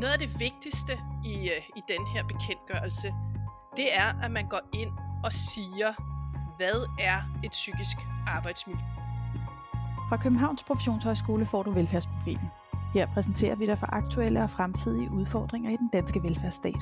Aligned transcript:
Noget 0.00 0.12
af 0.12 0.18
det 0.18 0.40
vigtigste 0.40 0.92
i, 1.24 1.34
øh, 1.54 1.62
i 1.76 1.82
den 1.88 2.06
her 2.14 2.22
bekendtgørelse, 2.24 3.14
det 3.76 3.96
er, 3.96 4.24
at 4.24 4.30
man 4.30 4.46
går 4.48 4.60
ind 4.72 4.90
og 5.24 5.32
siger, 5.32 5.92
hvad 6.56 6.78
er 7.00 7.18
et 7.44 7.50
psykisk 7.50 7.96
arbejdsmiljø? 8.26 8.82
Fra 10.08 10.16
Københavns 10.16 10.62
Professionshøjskole 10.62 11.46
får 11.46 11.62
du 11.62 11.70
velfærdsprofilen. 11.70 12.50
Her 12.94 13.06
præsenterer 13.14 13.54
vi 13.54 13.66
dig 13.66 13.78
for 13.78 13.86
aktuelle 13.92 14.42
og 14.42 14.50
fremtidige 14.50 15.10
udfordringer 15.10 15.70
i 15.70 15.76
den 15.76 15.88
danske 15.92 16.22
velfærdsstat. 16.22 16.80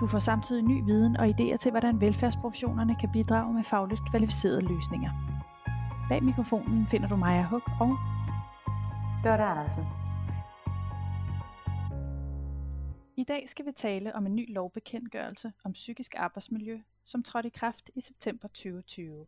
Du 0.00 0.06
får 0.06 0.18
samtidig 0.18 0.62
ny 0.62 0.84
viden 0.84 1.16
og 1.16 1.26
idéer 1.26 1.56
til, 1.56 1.70
hvordan 1.70 2.00
velfærdsprofessionerne 2.00 2.96
kan 3.00 3.12
bidrage 3.12 3.54
med 3.54 3.64
fagligt 3.64 4.10
kvalificerede 4.10 4.60
løsninger. 4.60 5.10
Bag 6.08 6.22
mikrofonen 6.22 6.86
finder 6.90 7.08
du 7.08 7.16
Maja 7.16 7.42
Huk 7.42 7.70
og 7.80 7.96
Lotte 9.24 9.44
Andersen. 9.44 10.03
I 13.16 13.24
dag 13.24 13.48
skal 13.48 13.66
vi 13.66 13.72
tale 13.72 14.14
om 14.14 14.26
en 14.26 14.36
ny 14.36 14.54
lovbekendtgørelse 14.54 15.52
om 15.64 15.72
psykisk 15.72 16.14
arbejdsmiljø, 16.16 16.80
som 17.04 17.22
trådte 17.22 17.46
i 17.46 17.50
kraft 17.50 17.90
i 17.94 18.00
september 18.00 18.48
2020. 18.48 19.26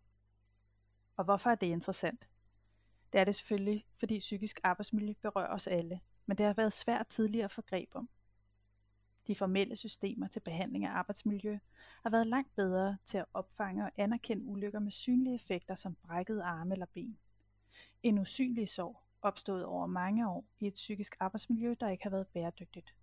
Og 1.16 1.24
hvorfor 1.24 1.50
er 1.50 1.54
det 1.54 1.66
interessant? 1.66 2.28
Det 3.12 3.20
er 3.20 3.24
det 3.24 3.34
selvfølgelig, 3.34 3.86
fordi 3.98 4.18
psykisk 4.18 4.60
arbejdsmiljø 4.62 5.12
berører 5.22 5.54
os 5.54 5.66
alle, 5.66 6.00
men 6.26 6.38
det 6.38 6.46
har 6.46 6.52
været 6.52 6.72
svært 6.72 7.06
tidligere 7.06 7.45
at 7.45 7.50
få 7.50 7.62
greb 7.62 7.88
om. 7.95 8.09
De 9.26 9.34
formelle 9.34 9.76
systemer 9.76 10.28
til 10.28 10.40
behandling 10.40 10.84
af 10.84 10.90
arbejdsmiljø 10.90 11.59
har 12.02 12.10
været 12.10 12.26
langt 12.26 12.54
bedre 12.56 12.96
til 13.04 13.18
at 13.18 13.26
opfange 13.34 13.84
og 13.84 13.92
anerkende 13.96 14.45
ulykker 14.45 14.78
med 14.78 14.90
synlige 14.90 15.34
effekter 15.34 15.74
som 15.76 15.95
brækkede 15.95 16.42
arme 16.42 16.74
eller 16.74 16.87
ben. 16.87 17.18
En 18.02 18.18
usynlig 18.18 18.68
sorg 18.68 19.02
opstået 19.23 19.64
over 19.64 19.87
mange 19.87 20.28
år 20.28 20.45
i 20.60 20.66
et 20.66 20.74
psykisk 20.74 21.16
arbejdsmiljø, 21.20 21.74
der 21.80 21.88
ikke 21.88 22.04
har 22.04 22.10
været 22.10 22.26
bæredygtigt. 22.26 22.95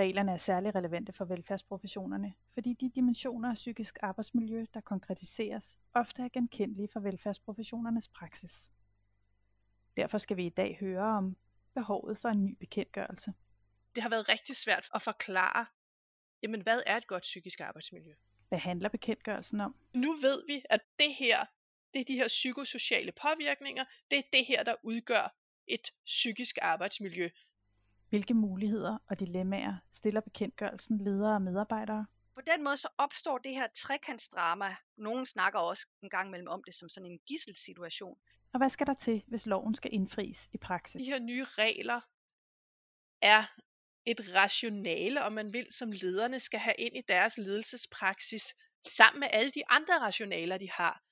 Reglerne 0.00 0.32
er 0.32 0.36
særlig 0.36 0.74
relevante 0.74 1.12
for 1.12 1.24
velfærdsprofessionerne, 1.24 2.34
fordi 2.54 2.72
de 2.72 2.90
dimensioner 2.94 3.48
af 3.48 3.54
psykisk 3.54 3.98
arbejdsmiljø, 4.02 4.64
der 4.74 4.80
konkretiseres, 4.80 5.78
ofte 5.94 6.22
er 6.22 6.28
genkendelige 6.28 6.88
for 6.92 7.00
velfærdsprofessionernes 7.00 8.08
praksis. 8.08 8.70
Derfor 9.96 10.18
skal 10.18 10.36
vi 10.36 10.46
i 10.46 10.48
dag 10.48 10.76
høre 10.80 11.02
om 11.02 11.36
behovet 11.74 12.18
for 12.18 12.28
en 12.28 12.44
ny 12.44 12.56
bekendtgørelse. 12.60 13.32
Det 13.94 14.02
har 14.02 14.10
været 14.10 14.28
rigtig 14.28 14.56
svært 14.56 14.88
at 14.94 15.02
forklare, 15.02 15.66
jamen 16.42 16.60
hvad 16.60 16.82
er 16.86 16.96
et 16.96 17.06
godt 17.06 17.22
psykisk 17.22 17.60
arbejdsmiljø? 17.60 18.14
Hvad 18.48 18.58
handler 18.58 18.88
bekendtgørelsen 18.88 19.60
om? 19.60 19.74
Nu 19.94 20.16
ved 20.16 20.42
vi, 20.46 20.62
at 20.70 20.80
det 20.98 21.14
her, 21.14 21.44
det 21.94 22.00
er 22.00 22.04
de 22.04 22.14
her 22.14 22.28
psykosociale 22.28 23.12
påvirkninger, 23.12 23.84
det 24.10 24.18
er 24.18 24.22
det 24.32 24.46
her, 24.46 24.62
der 24.64 24.74
udgør 24.82 25.36
et 25.66 25.90
psykisk 26.06 26.58
arbejdsmiljø. 26.62 27.28
Hvilke 28.10 28.34
muligheder 28.34 28.98
og 29.08 29.20
dilemmaer 29.20 29.76
stiller 29.92 30.20
bekendtgørelsen 30.20 30.98
ledere 30.98 31.34
og 31.34 31.42
medarbejdere? 31.42 32.06
På 32.34 32.40
den 32.54 32.64
måde 32.64 32.76
så 32.76 32.88
opstår 32.98 33.38
det 33.38 33.52
her 33.52 33.66
trekantsdrama. 33.76 34.76
Nogen 34.96 35.26
snakker 35.26 35.58
også 35.58 35.86
en 36.02 36.10
gang 36.10 36.28
imellem 36.28 36.48
om 36.48 36.62
det 36.64 36.74
som 36.74 36.88
sådan 36.88 37.10
en 37.10 37.18
gisselsituation. 37.26 38.18
Og 38.52 38.58
hvad 38.58 38.70
skal 38.70 38.86
der 38.86 38.94
til, 38.94 39.22
hvis 39.26 39.46
loven 39.46 39.74
skal 39.74 39.94
indfries 39.94 40.48
i 40.52 40.58
praksis? 40.58 41.00
De 41.00 41.04
her 41.04 41.20
nye 41.20 41.44
regler 41.44 42.00
er 43.22 43.44
et 44.06 44.20
rationale, 44.34 45.22
om 45.22 45.32
man 45.32 45.52
vil, 45.52 45.66
som 45.70 45.90
lederne 45.90 46.40
skal 46.40 46.60
have 46.60 46.74
ind 46.78 46.96
i 46.96 47.02
deres 47.08 47.38
ledelsespraksis, 47.38 48.54
sammen 48.86 49.20
med 49.20 49.28
alle 49.32 49.50
de 49.50 49.62
andre 49.68 50.00
rationaler, 50.00 50.58
de 50.58 50.70
har. 50.70 51.02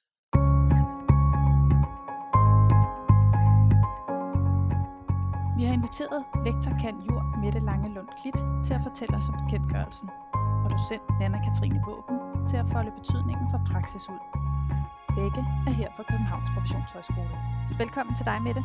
Inviteret 5.88 6.24
lektor 6.46 6.72
kan 6.84 6.94
jur 7.06 7.22
Mette 7.42 7.60
Lange 7.68 7.88
Lund 7.94 8.10
Klit 8.18 8.38
til 8.66 8.74
at 8.78 8.82
fortælle 8.88 9.14
os 9.20 9.28
om 9.30 9.36
bekendtgørelsen, 9.42 10.08
og 10.64 10.68
docent 10.74 11.04
Nana 11.20 11.38
Katrine 11.46 11.80
Våben 11.86 12.18
til 12.50 12.56
at 12.62 12.66
folde 12.74 12.92
betydningen 12.98 13.46
for 13.52 13.60
praksis 13.70 14.04
ud. 14.14 14.22
Begge 15.18 15.42
er 15.68 15.74
her 15.80 15.88
fra 15.96 16.04
Københavns 16.10 16.48
Professionshøjskole. 16.54 17.34
Velkommen 17.82 18.12
til 18.18 18.24
dig, 18.30 18.38
Mette. 18.46 18.62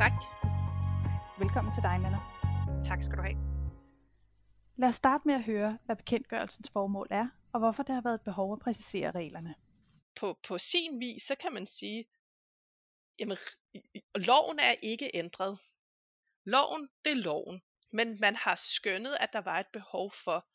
Tak. 0.00 0.16
Velkommen 1.42 1.70
til 1.76 1.82
dig, 1.88 1.96
Nana. 2.04 2.20
Tak 2.88 3.00
skal 3.02 3.16
du 3.18 3.22
have. 3.28 3.38
Lad 4.80 4.88
os 4.92 4.98
starte 5.02 5.22
med 5.28 5.34
at 5.40 5.44
høre, 5.52 5.70
hvad 5.84 5.96
bekendtgørelsens 6.02 6.70
formål 6.74 7.08
er, 7.10 7.26
og 7.52 7.58
hvorfor 7.62 7.82
der 7.82 7.94
har 7.94 8.04
været 8.08 8.18
et 8.20 8.28
behov 8.30 8.52
at 8.52 8.60
præcisere 8.66 9.10
reglerne. 9.10 9.54
På, 10.20 10.26
på 10.48 10.54
sin 10.58 11.00
vis, 11.00 11.22
så 11.22 11.34
kan 11.42 11.52
man 11.56 11.66
sige, 11.66 12.04
jamen, 13.20 13.38
loven 14.28 14.58
er 14.58 14.74
ikke 14.82 15.10
ændret. 15.14 15.54
Loven, 16.44 16.88
det 17.04 17.12
er 17.12 17.16
loven. 17.16 17.62
Men 17.92 18.18
man 18.20 18.36
har 18.36 18.54
skønnet, 18.54 19.16
at 19.20 19.32
der 19.32 19.40
var 19.40 19.60
et 19.60 19.66
behov 19.72 20.12
for 20.12 20.48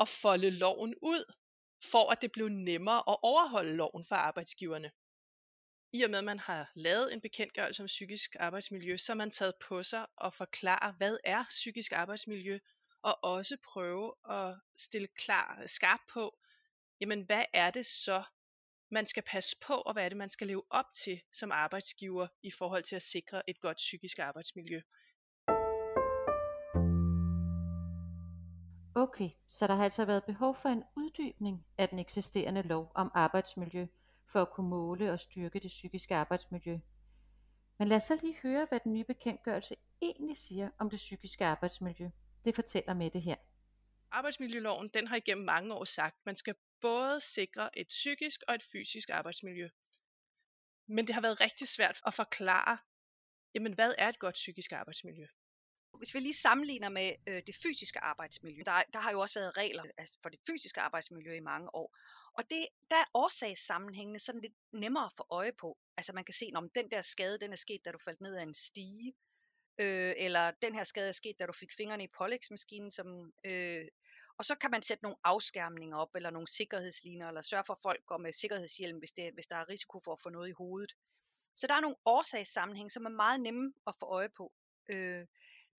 at 0.00 0.08
folde 0.08 0.50
loven 0.50 0.94
ud, 1.02 1.34
for 1.90 2.10
at 2.10 2.22
det 2.22 2.32
blev 2.32 2.48
nemmere 2.48 2.98
at 2.98 3.16
overholde 3.22 3.76
loven 3.76 4.04
for 4.04 4.16
arbejdsgiverne. 4.16 4.90
I 5.92 6.02
og 6.02 6.10
med, 6.10 6.18
at 6.18 6.24
man 6.24 6.38
har 6.38 6.70
lavet 6.74 7.12
en 7.12 7.20
bekendtgørelse 7.20 7.82
om 7.82 7.86
psykisk 7.86 8.36
arbejdsmiljø, 8.38 8.96
så 8.96 9.12
har 9.12 9.16
man 9.16 9.30
taget 9.30 9.54
på 9.68 9.82
sig 9.82 10.06
at 10.24 10.34
forklare, 10.34 10.92
hvad 10.92 11.16
er 11.24 11.44
psykisk 11.48 11.92
arbejdsmiljø, 11.92 12.58
og 13.02 13.24
også 13.24 13.56
prøve 13.64 14.14
at 14.30 14.56
stille 14.76 15.06
klar, 15.06 15.62
skarp 15.66 16.00
på, 16.12 16.38
jamen 17.00 17.22
hvad 17.22 17.44
er 17.52 17.70
det 17.70 17.86
så, 17.86 18.24
man 18.90 19.06
skal 19.06 19.22
passe 19.22 19.56
på, 19.66 19.74
og 19.74 19.92
hvad 19.92 20.04
er 20.04 20.08
det, 20.08 20.18
man 20.18 20.28
skal 20.28 20.46
leve 20.46 20.62
op 20.70 20.92
til 21.04 21.22
som 21.32 21.52
arbejdsgiver 21.52 22.28
i 22.42 22.50
forhold 22.50 22.82
til 22.82 22.96
at 22.96 23.02
sikre 23.02 23.50
et 23.50 23.60
godt 23.60 23.76
psykisk 23.76 24.18
arbejdsmiljø. 24.18 24.80
Okay, 28.98 29.30
så 29.48 29.66
der 29.66 29.74
har 29.74 29.84
altså 29.84 30.04
været 30.04 30.24
behov 30.24 30.56
for 30.56 30.68
en 30.68 30.84
uddybning 30.96 31.66
af 31.78 31.88
den 31.88 31.98
eksisterende 31.98 32.62
lov 32.62 32.92
om 32.94 33.10
arbejdsmiljø, 33.14 33.86
for 34.26 34.42
at 34.42 34.50
kunne 34.50 34.68
måle 34.68 35.12
og 35.12 35.20
styrke 35.20 35.58
det 35.58 35.68
psykiske 35.68 36.14
arbejdsmiljø. 36.14 36.78
Men 37.78 37.88
lad 37.88 37.96
os 37.96 38.02
så 38.02 38.18
lige 38.22 38.36
høre, 38.42 38.66
hvad 38.68 38.80
den 38.80 38.92
nye 38.92 39.04
bekendtgørelse 39.04 39.76
egentlig 40.02 40.36
siger 40.36 40.70
om 40.78 40.90
det 40.90 40.96
psykiske 40.96 41.44
arbejdsmiljø. 41.44 42.10
Det 42.44 42.54
fortæller 42.54 42.94
med 42.94 43.10
det 43.10 43.22
her. 43.22 43.36
Arbejdsmiljøloven 44.10 44.88
den 44.94 45.06
har 45.06 45.16
igennem 45.16 45.44
mange 45.44 45.74
år 45.74 45.84
sagt, 45.84 46.14
at 46.14 46.26
man 46.26 46.36
skal 46.36 46.54
både 46.80 47.20
sikre 47.20 47.78
et 47.78 47.86
psykisk 47.88 48.40
og 48.48 48.54
et 48.54 48.62
fysisk 48.62 49.10
arbejdsmiljø. 49.10 49.68
Men 50.86 51.06
det 51.06 51.14
har 51.14 51.20
været 51.20 51.40
rigtig 51.40 51.68
svært 51.68 52.00
at 52.06 52.14
forklare, 52.14 52.78
jamen 53.54 53.72
hvad 53.72 53.94
er 53.98 54.08
et 54.08 54.18
godt 54.18 54.34
psykisk 54.34 54.72
arbejdsmiljø? 54.72 55.26
Hvis 55.98 56.14
vi 56.14 56.18
lige 56.18 56.34
sammenligner 56.34 56.88
med 56.88 57.12
øh, 57.26 57.42
det 57.46 57.54
fysiske 57.62 58.00
arbejdsmiljø, 58.00 58.62
der, 58.64 58.82
der 58.92 58.98
har 58.98 59.10
jo 59.10 59.20
også 59.20 59.38
været 59.38 59.56
regler 59.56 59.82
altså 59.98 60.18
for 60.22 60.28
det 60.28 60.40
fysiske 60.46 60.80
arbejdsmiljø 60.80 61.32
i 61.36 61.40
mange 61.40 61.74
år. 61.74 61.96
Og 62.38 62.44
det, 62.50 62.66
der 62.90 62.96
er 62.96 63.04
årsagssammenhængende 63.14 64.20
sådan 64.20 64.40
lidt 64.40 64.54
nemmere 64.72 65.04
at 65.04 65.12
få 65.16 65.26
øje 65.30 65.52
på. 65.52 65.78
Altså 65.96 66.12
man 66.12 66.24
kan 66.24 66.34
se, 66.34 66.50
om 66.54 66.70
den 66.70 66.90
der 66.90 67.02
skade, 67.02 67.38
den 67.38 67.52
er 67.52 67.56
sket, 67.56 67.84
da 67.84 67.90
du 67.90 67.98
faldt 68.04 68.20
ned 68.20 68.34
af 68.34 68.42
en 68.42 68.54
stige, 68.54 69.14
øh, 69.78 70.14
eller 70.16 70.50
den 70.62 70.74
her 70.74 70.84
skade 70.84 71.08
er 71.08 71.12
sket, 71.12 71.38
da 71.38 71.46
du 71.46 71.52
fik 71.52 71.72
fingrene 71.76 72.04
i 72.04 72.14
pålægsmaskinen, 72.18 72.90
som, 72.90 73.32
øh, 73.44 73.84
og 74.38 74.44
så 74.44 74.54
kan 74.54 74.70
man 74.70 74.82
sætte 74.82 75.02
nogle 75.04 75.16
afskærmninger 75.24 75.96
op, 75.96 76.14
eller 76.14 76.30
nogle 76.30 76.48
sikkerhedsliner, 76.48 77.28
eller 77.28 77.42
sørge 77.42 77.64
for, 77.66 77.72
at 77.72 77.82
folk 77.82 78.06
går 78.06 78.18
med 78.18 78.32
sikkerhedshjelm, 78.32 78.98
hvis, 78.98 79.12
det, 79.12 79.34
hvis 79.34 79.46
der 79.46 79.56
er 79.56 79.68
risiko 79.68 80.00
for 80.04 80.12
at 80.12 80.20
få 80.22 80.28
noget 80.28 80.48
i 80.48 80.58
hovedet. 80.58 80.92
Så 81.54 81.66
der 81.66 81.74
er 81.74 81.80
nogle 81.80 81.96
årsagssammenhæng, 82.06 82.92
som 82.92 83.04
er 83.04 83.10
meget 83.24 83.40
nemme 83.40 83.72
at 83.86 83.94
få 84.00 84.06
øje 84.06 84.28
på. 84.28 84.52
Øh, 84.88 85.26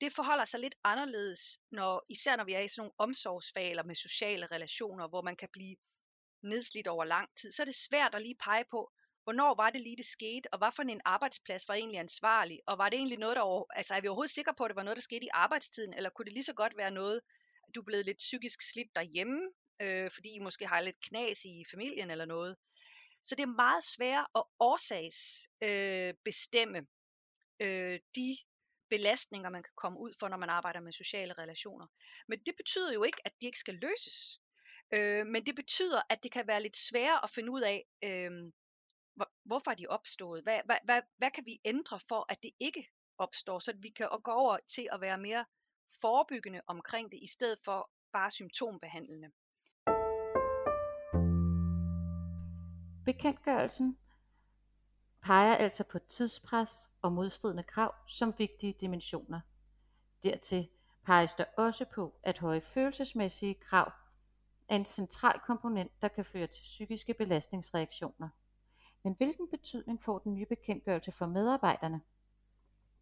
det 0.02 0.14
forholder 0.14 0.46
sig 0.46 0.60
lidt 0.60 0.76
anderledes, 0.84 1.60
når, 1.72 2.06
især 2.10 2.36
når 2.36 2.44
vi 2.44 2.54
er 2.54 2.60
i 2.60 2.68
sådan 2.68 2.82
nogle 2.82 2.94
omsorgsfag 2.98 3.70
eller 3.70 3.84
med 3.84 3.96
sociale 3.96 4.46
relationer, 4.46 5.08
hvor 5.08 5.22
man 5.22 5.36
kan 5.36 5.50
blive 5.52 5.76
nedslidt 6.44 6.88
over 6.88 7.06
lang 7.06 7.30
tid, 7.42 7.52
så 7.52 7.62
er 7.62 7.66
det 7.66 7.76
svært 7.76 8.16
at 8.16 8.22
lige 8.22 8.36
pege 8.44 8.66
på, 8.72 8.92
hvornår 9.24 9.56
var 9.56 9.70
det 9.70 9.82
lige, 9.82 9.98
det 9.98 10.06
skete, 10.06 10.54
og 10.54 10.58
hvad 10.58 10.72
for 10.76 10.84
en 10.84 11.02
arbejdsplads 11.06 11.68
var 11.68 11.74
egentlig 11.74 12.00
ansvarlig, 12.00 12.60
og 12.68 12.78
var 12.78 12.90
det 12.90 12.98
egentlig 12.98 13.20
noget, 13.20 13.36
der 13.36 13.42
over, 13.42 13.66
altså 13.76 13.94
er 13.94 14.02
vi 14.02 14.08
overhovedet 14.08 14.34
sikre 14.34 14.54
på, 14.58 14.64
at 14.64 14.70
det 14.70 14.76
var 14.76 14.84
noget, 14.84 14.98
der 14.98 15.02
skete 15.02 15.26
i 15.26 15.30
arbejdstiden, 15.34 15.94
eller 15.94 16.10
kunne 16.10 16.26
det 16.26 16.34
lige 16.34 16.44
så 16.44 16.54
godt 16.54 16.78
være 16.78 16.92
noget, 16.92 17.22
du 17.76 17.80
er 17.80 17.86
blevet 17.86 18.06
lidt 18.06 18.18
psykisk 18.18 18.60
slidt 18.72 18.96
derhjemme, 18.96 19.42
øh, 19.82 20.10
fordi 20.12 20.30
I 20.36 20.40
måske 20.40 20.68
har 20.68 20.82
lidt 20.82 21.00
knas 21.10 21.46
i 21.46 21.64
familien 21.72 22.10
eller 22.12 22.26
noget. 22.26 22.56
Så 23.24 23.36
det 23.36 23.44
er 23.44 23.58
meget 23.66 23.84
svært 23.84 24.26
at 24.36 24.44
årsagsbestemme 24.60 26.08
øh, 26.08 26.14
bestemme, 26.26 26.88
øh, 27.62 28.00
de 28.16 28.38
belastninger, 28.90 29.50
man 29.50 29.64
kan 29.64 29.74
komme 29.76 30.00
ud 30.00 30.14
for, 30.20 30.28
når 30.28 30.38
man 30.38 30.50
arbejder 30.50 30.80
med 30.80 30.92
sociale 30.92 31.34
relationer. 31.34 31.88
Men 32.28 32.40
det 32.46 32.54
betyder 32.58 32.94
jo 32.94 33.04
ikke, 33.04 33.22
at 33.26 33.34
de 33.42 33.46
ikke 33.46 33.60
skal 33.60 33.76
løses. 33.76 34.42
Øh, 34.94 35.26
men 35.28 35.46
det 35.46 35.56
betyder, 35.56 36.02
at 36.10 36.24
det 36.24 36.32
kan 36.32 36.48
være 36.48 36.62
lidt 36.62 36.78
sværere 36.78 37.24
at 37.24 37.30
finde 37.30 37.52
ud 37.52 37.62
af, 37.62 37.86
øh, 38.04 38.32
hvorfor 39.46 39.72
er 39.72 39.76
de 39.76 39.88
opstået? 39.88 40.44
Hvad, 40.44 40.60
hvad, 40.66 40.78
hvad, 40.84 41.02
hvad 41.18 41.32
kan 41.32 41.46
vi 41.46 41.60
ændre 41.66 42.00
for, 42.08 42.26
at 42.30 42.38
det 42.44 42.52
ikke 42.60 42.90
opstår, 43.18 43.60
så 43.60 43.74
vi 43.78 43.90
kan 43.90 44.08
gå 44.24 44.32
over 44.32 44.58
til 44.76 44.88
at 44.92 45.02
være 45.02 45.18
mere 45.18 45.46
forebyggende 46.02 46.62
omkring 46.68 47.12
det, 47.12 47.20
i 47.22 47.28
stedet 47.28 47.60
for 47.66 47.92
bare 48.14 48.32
symptombehandlende. 48.32 49.30
Bekendtgørelsen 53.06 53.98
peger 55.22 55.56
altså 55.56 55.84
på 55.84 56.00
tidspres 56.00 56.90
og 57.02 57.12
modstridende 57.12 57.64
krav 57.64 57.96
som 58.08 58.34
vigtige 58.38 58.74
dimensioner. 58.74 59.40
Dertil 60.24 60.70
peges 61.06 61.34
der 61.34 61.46
også 61.58 61.86
på, 61.86 62.20
at 62.24 62.38
høje 62.38 62.62
følelsesmæssige 62.62 63.56
krav 63.56 63.92
er 64.70 64.76
en 64.76 64.86
central 64.86 65.40
komponent, 65.40 66.02
der 66.02 66.08
kan 66.08 66.26
føre 66.26 66.48
til 66.48 66.62
psykiske 66.62 67.14
belastningsreaktioner. 67.14 68.30
Men 69.04 69.14
hvilken 69.18 69.50
betydning 69.50 70.02
får 70.02 70.20
den 70.20 70.34
nye 70.34 70.46
bekendtgørelse 70.46 71.12
for 71.12 71.26
medarbejderne? 71.26 72.02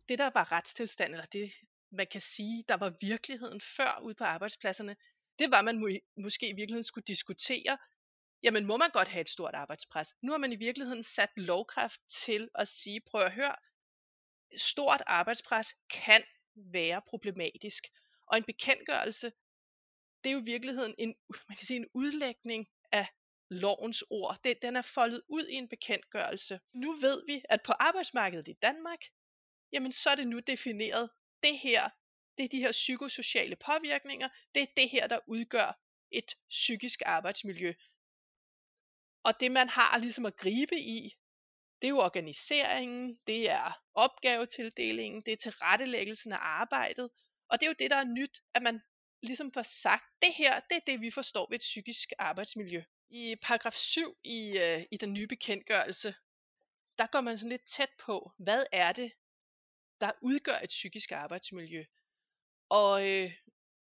Det, 0.09 0.19
der 0.19 0.29
var 0.33 0.51
retstilstanden, 0.51 1.13
eller 1.13 1.25
det, 1.25 1.51
man 1.91 2.07
kan 2.11 2.21
sige, 2.21 2.63
der 2.67 2.77
var 2.77 2.93
virkeligheden 3.01 3.61
før 3.61 3.99
ude 4.03 4.15
på 4.15 4.23
arbejdspladserne, 4.23 4.95
det 5.39 5.51
var, 5.51 5.59
at 5.59 5.65
man 5.65 5.79
må, 5.79 5.89
måske 6.17 6.49
i 6.49 6.53
virkeligheden 6.53 6.83
skulle 6.83 7.05
diskutere, 7.07 7.77
jamen 8.43 8.65
må 8.65 8.77
man 8.77 8.89
godt 8.89 9.07
have 9.07 9.21
et 9.21 9.29
stort 9.29 9.55
arbejdspres? 9.55 10.15
Nu 10.21 10.31
har 10.31 10.37
man 10.37 10.51
i 10.51 10.55
virkeligheden 10.55 11.03
sat 11.03 11.29
lovkraft 11.35 12.01
til 12.09 12.49
at 12.55 12.67
sige, 12.67 13.01
prøv 13.01 13.21
at 13.21 13.31
høre, 13.31 13.55
stort 14.57 15.03
arbejdspres 15.07 15.75
kan 15.89 16.23
være 16.55 17.01
problematisk. 17.01 17.83
Og 18.27 18.37
en 18.37 18.43
bekendtgørelse, 18.43 19.31
det 20.23 20.29
er 20.29 20.33
jo 20.33 20.39
i 20.39 20.43
virkeligheden 20.43 20.95
en, 20.97 21.15
man 21.49 21.57
kan 21.57 21.65
sige, 21.65 21.77
en 21.77 21.89
udlægning 21.93 22.67
af 22.91 23.07
lovens 23.49 24.03
ord. 24.09 24.37
Det, 24.43 24.61
den 24.61 24.75
er 24.75 24.81
foldet 24.81 25.21
ud 25.27 25.47
i 25.47 25.53
en 25.53 25.69
bekendtgørelse. 25.69 26.59
Nu 26.73 26.95
ved 26.95 27.23
vi, 27.27 27.41
at 27.49 27.61
på 27.63 27.71
arbejdsmarkedet 27.79 28.47
i 28.47 28.53
Danmark, 28.53 28.99
jamen 29.71 29.91
så 29.91 30.09
er 30.09 30.15
det 30.15 30.27
nu 30.27 30.39
defineret, 30.39 31.09
det 31.43 31.59
her, 31.59 31.89
det 32.37 32.43
er 32.43 32.49
de 32.49 32.59
her 32.59 32.71
psykosociale 32.71 33.55
påvirkninger, 33.55 34.29
det 34.55 34.61
er 34.61 34.67
det 34.77 34.89
her, 34.89 35.07
der 35.07 35.19
udgør 35.27 35.79
et 36.11 36.35
psykisk 36.49 37.01
arbejdsmiljø. 37.05 37.73
Og 39.27 39.39
det 39.39 39.51
man 39.51 39.69
har 39.69 39.97
ligesom 39.97 40.25
at 40.25 40.37
gribe 40.37 40.79
i, 40.79 40.99
det 41.81 41.87
er 41.87 41.89
jo 41.89 41.99
organiseringen, 41.99 43.19
det 43.27 43.49
er 43.49 43.83
opgavetildelingen, 43.93 45.21
det 45.25 45.31
er 45.31 45.37
tilrettelæggelsen 45.37 46.31
af 46.31 46.37
arbejdet, 46.41 47.09
og 47.49 47.59
det 47.59 47.65
er 47.65 47.69
jo 47.69 47.75
det, 47.79 47.91
der 47.91 47.97
er 47.97 48.13
nyt, 48.19 48.39
at 48.53 48.63
man 48.63 48.81
ligesom 49.23 49.51
får 49.53 49.61
sagt, 49.61 50.03
det 50.21 50.33
her, 50.33 50.59
det 50.59 50.75
er 50.75 50.85
det, 50.87 51.01
vi 51.01 51.11
forstår 51.11 51.47
ved 51.49 51.55
et 51.55 51.67
psykisk 51.71 52.09
arbejdsmiljø. 52.19 52.83
I 53.09 53.35
paragraf 53.41 53.73
7 53.73 54.17
i, 54.23 54.57
øh, 54.57 54.85
i 54.91 54.97
den 54.97 55.13
nye 55.13 55.27
bekendtgørelse, 55.27 56.15
der 56.97 57.07
går 57.07 57.21
man 57.21 57.37
sådan 57.37 57.49
lidt 57.49 57.67
tæt 57.67 57.91
på, 57.99 58.31
hvad 58.37 58.63
er 58.71 58.91
det, 58.91 59.11
der 60.01 60.11
udgør 60.21 60.59
et 60.59 60.69
psykisk 60.69 61.11
arbejdsmiljø. 61.11 61.83
Og, 62.69 63.07
øh, 63.07 63.31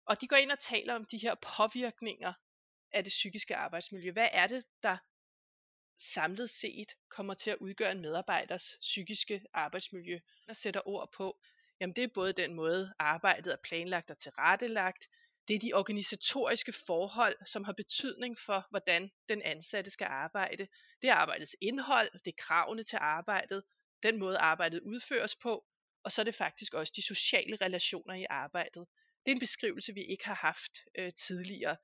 og 0.06 0.22
de 0.22 0.28
går 0.28 0.36
ind 0.36 0.52
og 0.52 0.60
taler 0.60 0.94
om 0.96 1.06
de 1.06 1.18
her 1.18 1.36
påvirkninger 1.36 2.34
af 2.92 3.04
det 3.04 3.12
psykiske 3.12 3.56
arbejdsmiljø. 3.56 4.12
Hvad 4.12 4.30
er 4.32 4.48
det, 4.48 4.66
der 4.84 4.98
samlet 5.98 6.50
set 6.50 6.94
kommer 7.10 7.34
til 7.34 7.52
at 7.52 7.58
udgøre 7.62 7.92
en 7.92 8.02
medarbejders 8.02 8.78
psykiske 8.82 9.42
arbejdsmiljø? 9.54 10.20
Og 10.48 10.56
sætter 10.56 10.88
ord 10.88 11.12
på, 11.12 11.40
jamen 11.80 11.96
det 11.96 12.04
er 12.04 12.08
både 12.14 12.34
den 12.34 12.54
måde, 12.54 12.94
arbejdet 13.00 13.54
er 13.54 13.58
planlagt 13.64 14.12
og 14.12 14.18
tilrettelagt, 14.18 15.08
det 15.48 15.56
er 15.56 15.60
de 15.60 15.74
organisatoriske 15.74 16.74
forhold, 16.86 17.36
som 17.46 17.64
har 17.64 17.74
betydning 17.74 18.40
for, 18.40 18.68
hvordan 18.70 19.12
den 19.30 19.42
ansatte 19.42 19.92
skal 19.92 20.08
arbejde. 20.10 20.68
Det 21.02 21.10
er 21.10 21.14
arbejdets 21.14 21.56
indhold, 21.62 22.12
det 22.26 22.28
er 22.32 22.44
kravene 22.44 22.84
til 22.84 22.98
arbejdet, 23.02 23.64
den 24.04 24.20
måde 24.20 24.38
arbejdet 24.38 24.80
udføres 24.80 25.36
på, 25.36 25.66
og 26.04 26.12
så 26.12 26.22
er 26.22 26.24
det 26.24 26.36
faktisk 26.36 26.74
også 26.74 26.94
de 26.96 27.02
sociale 27.02 27.58
relationer 27.62 28.14
i 28.14 28.26
arbejdet. 28.30 28.86
Det 29.26 29.32
er 29.32 29.36
en 29.36 29.40
beskrivelse, 29.40 29.94
vi 29.94 30.04
ikke 30.04 30.26
har 30.26 30.36
haft 30.36 30.72
øh, 30.98 31.14
tidligere. 31.14 31.78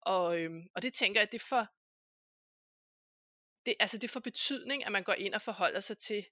Og, 0.00 0.38
øhm, 0.38 0.62
og 0.74 0.82
det 0.82 0.94
tænker 0.94 1.20
jeg, 1.20 1.32
det 1.32 1.42
får, 1.42 1.66
det, 3.66 3.74
altså 3.80 3.98
det 3.98 4.10
får 4.10 4.20
betydning, 4.20 4.84
at 4.84 4.92
man 4.92 5.04
går 5.04 5.12
ind 5.12 5.34
og 5.34 5.42
forholder 5.42 5.80
sig 5.80 5.98
til 5.98 6.26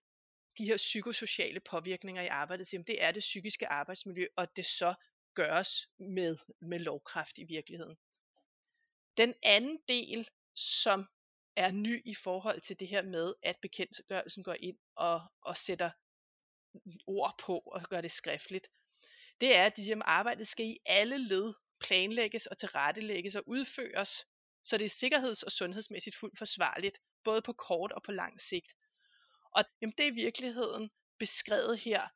de 0.58 0.64
her 0.64 0.76
psykosociale 0.76 1.60
påvirkninger 1.60 2.22
i 2.22 2.26
arbejdet. 2.26 2.72
Jamen, 2.72 2.86
det 2.86 3.02
er 3.02 3.12
det 3.12 3.20
psykiske 3.20 3.68
arbejdsmiljø, 3.68 4.26
og 4.36 4.56
det 4.56 4.66
så 4.66 4.94
gøres 5.34 5.88
med, 5.98 6.36
med 6.60 6.78
lovkraft 6.78 7.38
i 7.38 7.44
virkeligheden. 7.44 7.96
Den 9.16 9.34
anden 9.42 9.78
del, 9.88 10.28
som 10.54 11.08
er 11.56 11.70
ny 11.70 12.02
i 12.04 12.14
forhold 12.14 12.60
til 12.60 12.80
det 12.80 12.88
her 12.88 13.02
med, 13.02 13.34
at 13.42 13.56
bekendtgørelsen 13.62 14.42
går 14.42 14.56
ind 14.60 14.78
og, 14.96 15.22
og 15.42 15.56
sætter 15.56 15.90
ord 17.06 17.34
på 17.38 17.58
og 17.58 17.82
gør 17.90 18.00
det 18.00 18.12
skriftligt, 18.12 18.68
det 19.40 19.56
er, 19.56 19.64
at 19.64 19.76
de 19.76 19.82
her 19.82 20.02
arbejdet 20.04 20.48
skal 20.48 20.66
i 20.66 20.78
alle 20.86 21.18
led 21.18 21.54
planlægges 21.80 22.46
og 22.46 22.58
tilrettelægges 22.58 23.36
og 23.36 23.42
udføres, 23.46 24.26
så 24.64 24.78
det 24.78 24.84
er 24.84 24.88
sikkerheds- 24.88 25.42
og 25.42 25.52
sundhedsmæssigt 25.52 26.16
fuldt 26.16 26.38
forsvarligt, 26.38 26.98
både 27.24 27.42
på 27.42 27.52
kort 27.52 27.92
og 27.92 28.02
på 28.02 28.12
lang 28.12 28.40
sigt. 28.40 28.74
Og 29.50 29.64
jamen, 29.80 29.94
det 29.98 30.06
er 30.06 30.10
i 30.10 30.14
virkeligheden 30.14 30.90
beskrevet 31.18 31.78
her. 31.78 32.08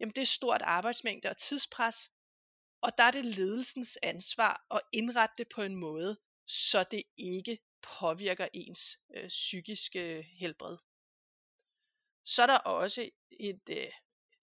Jamen, 0.00 0.12
det 0.14 0.22
er 0.22 0.26
stort 0.26 0.62
arbejdsmængde 0.62 1.28
og 1.28 1.36
tidspres, 1.36 2.10
og 2.80 2.92
der 2.98 3.04
er 3.04 3.10
det 3.10 3.24
ledelsens 3.24 3.98
ansvar 4.02 4.66
at 4.70 4.80
indrette 4.92 5.34
det 5.38 5.48
på 5.48 5.62
en 5.62 5.76
måde, 5.76 6.18
så 6.46 6.84
det 6.90 7.02
ikke 7.16 7.58
påvirker 7.82 8.48
ens 8.54 8.98
øh, 9.16 9.28
psykiske 9.28 10.22
helbred. 10.22 10.76
Så 12.24 12.42
er 12.42 12.46
der 12.46 12.58
også 12.58 13.10
et, 13.40 13.62
øh, 13.70 13.92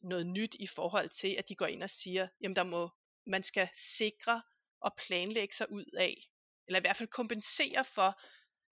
noget 0.01 0.27
nyt 0.27 0.55
i 0.59 0.67
forhold 0.67 1.09
til, 1.09 1.35
at 1.39 1.49
de 1.49 1.55
går 1.55 1.65
ind 1.65 1.83
og 1.83 1.89
siger, 1.89 2.27
jamen 2.41 2.55
der 2.55 2.63
må, 2.63 2.89
man 3.25 3.43
skal 3.43 3.69
sikre 3.73 4.41
og 4.79 4.91
planlægge 5.07 5.55
sig 5.55 5.71
ud 5.71 5.85
af, 5.97 6.29
eller 6.67 6.79
i 6.79 6.81
hvert 6.81 6.97
fald 6.97 7.09
kompensere 7.09 7.85
for, 7.85 8.21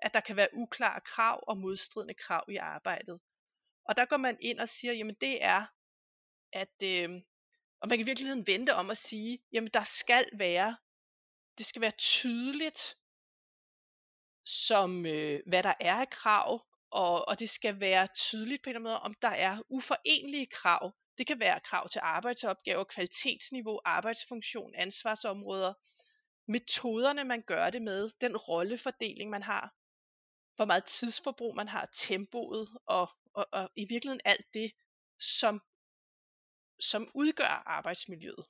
at 0.01 0.13
der 0.13 0.19
kan 0.19 0.35
være 0.35 0.53
uklare 0.53 1.01
krav 1.01 1.43
og 1.47 1.57
modstridende 1.57 2.13
krav 2.13 2.45
i 2.49 2.55
arbejdet. 2.55 3.19
Og 3.85 3.97
der 3.97 4.05
går 4.05 4.17
man 4.17 4.37
ind 4.41 4.59
og 4.59 4.69
siger, 4.69 4.93
jamen 4.93 5.15
det 5.21 5.43
er, 5.43 5.65
at 6.53 6.83
øh, 6.83 7.21
og 7.81 7.89
man 7.89 7.97
kan 7.97 8.05
i 8.05 8.09
virkeligheden 8.09 8.47
vente 8.47 8.75
om 8.75 8.89
at 8.89 8.97
sige, 8.97 9.39
jamen 9.53 9.69
der 9.73 9.83
skal 9.83 10.25
være, 10.33 10.77
det 11.57 11.65
skal 11.65 11.81
være 11.81 11.91
tydeligt, 11.91 12.95
som 14.45 15.05
øh, 15.05 15.39
hvad 15.47 15.63
der 15.63 15.73
er 15.79 15.95
af 15.95 16.09
krav, 16.09 16.61
og, 16.91 17.27
og 17.27 17.39
det 17.39 17.49
skal 17.49 17.79
være 17.79 18.07
tydeligt 18.15 18.63
på 18.63 18.69
en 18.69 18.75
eller 18.75 18.79
anden 18.79 18.91
måde, 18.91 19.01
om 19.01 19.13
der 19.21 19.27
er 19.27 19.61
uforenelige 19.69 20.45
krav. 20.45 20.91
Det 21.17 21.27
kan 21.27 21.39
være 21.39 21.59
krav 21.59 21.89
til 21.89 22.01
arbejdsopgaver, 22.03 22.83
kvalitetsniveau, 22.83 23.79
arbejdsfunktion, 23.85 24.75
ansvarsområder, 24.75 25.73
metoderne 26.51 27.23
man 27.23 27.41
gør 27.41 27.69
det 27.69 27.81
med, 27.81 28.09
den 28.21 28.37
rollefordeling 28.37 29.29
man 29.29 29.43
har, 29.43 29.73
hvor 30.55 30.65
meget 30.65 30.85
tidsforbrug 30.85 31.55
man 31.55 31.67
har, 31.67 31.89
tempoet 31.93 32.69
og, 32.85 33.09
og, 33.33 33.47
og 33.51 33.69
i 33.75 33.85
virkeligheden 33.89 34.21
alt 34.25 34.45
det, 34.53 34.71
som 35.19 35.61
som 36.81 37.07
udgør 37.13 37.63
arbejdsmiljøet. 37.65 38.45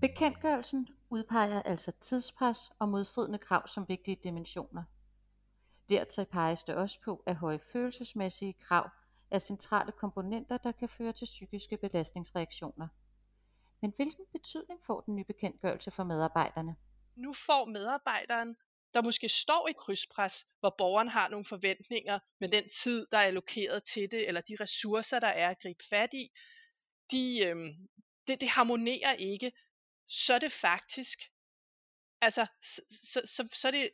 Bekendtgørelsen 0.00 0.88
udpeger 1.10 1.62
altså 1.62 1.92
tidspres 2.00 2.70
og 2.78 2.88
modstridende 2.88 3.38
krav 3.38 3.68
som 3.68 3.88
vigtige 3.88 4.16
dimensioner. 4.24 4.82
Dertil 5.88 6.24
peges 6.24 6.64
det 6.64 6.74
også 6.74 7.00
på, 7.00 7.22
at 7.26 7.36
høje 7.36 7.58
følelsesmæssige 7.58 8.52
krav 8.52 8.90
er 9.30 9.38
centrale 9.38 9.92
komponenter, 9.92 10.56
der 10.56 10.72
kan 10.72 10.88
føre 10.88 11.12
til 11.12 11.24
psykiske 11.24 11.76
belastningsreaktioner. 11.76 12.88
Men 13.82 13.92
hvilken 13.96 14.24
betydning 14.32 14.80
får 14.82 15.00
den 15.00 15.16
nye 15.16 15.24
bekendtgørelse 15.24 15.90
for 15.90 16.04
medarbejderne? 16.04 16.76
Nu 17.16 17.32
får 17.32 17.64
medarbejderen 17.64 18.56
der 18.94 19.02
måske 19.02 19.28
står 19.28 19.68
i 19.68 19.72
krydspres, 19.72 20.46
hvor 20.60 20.74
borgeren 20.78 21.08
har 21.08 21.28
nogle 21.28 21.44
forventninger 21.44 22.18
med 22.40 22.48
den 22.48 22.68
tid, 22.68 23.06
der 23.12 23.18
er 23.18 23.22
allokeret 23.22 23.84
til 23.84 24.10
det, 24.10 24.28
eller 24.28 24.40
de 24.40 24.56
ressourcer, 24.60 25.18
der 25.18 25.28
er 25.28 25.50
at 25.50 25.58
gribe 25.62 25.84
fat 25.84 26.14
i, 26.14 26.30
de, 27.10 27.40
øh, 27.46 27.56
det, 28.26 28.40
det 28.40 28.48
harmonerer 28.48 29.12
ikke, 29.12 29.52
så 30.08 30.34
er 30.34 30.38
det 30.38 30.52
faktisk, 30.52 31.18
altså, 32.20 32.46
så, 32.60 32.82
så, 32.90 33.22
så, 33.24 33.48
så, 33.52 33.68
er 33.68 33.72
det, 33.72 33.90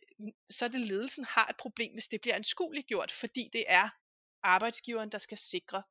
så 0.51 0.65
er 0.65 0.69
det 0.69 0.81
ledelsen 0.81 1.25
har 1.25 1.47
et 1.47 1.57
problem, 1.57 1.93
hvis 1.93 2.09
det 2.09 2.21
bliver 2.21 2.35
anskueligt 2.35 2.87
gjort, 2.87 3.13
fordi 3.13 3.51
det 3.53 3.65
er 3.69 3.89
arbejdsgiveren, 4.43 5.13
der 5.13 5.19
skal 5.19 5.39
sikre 5.39 5.83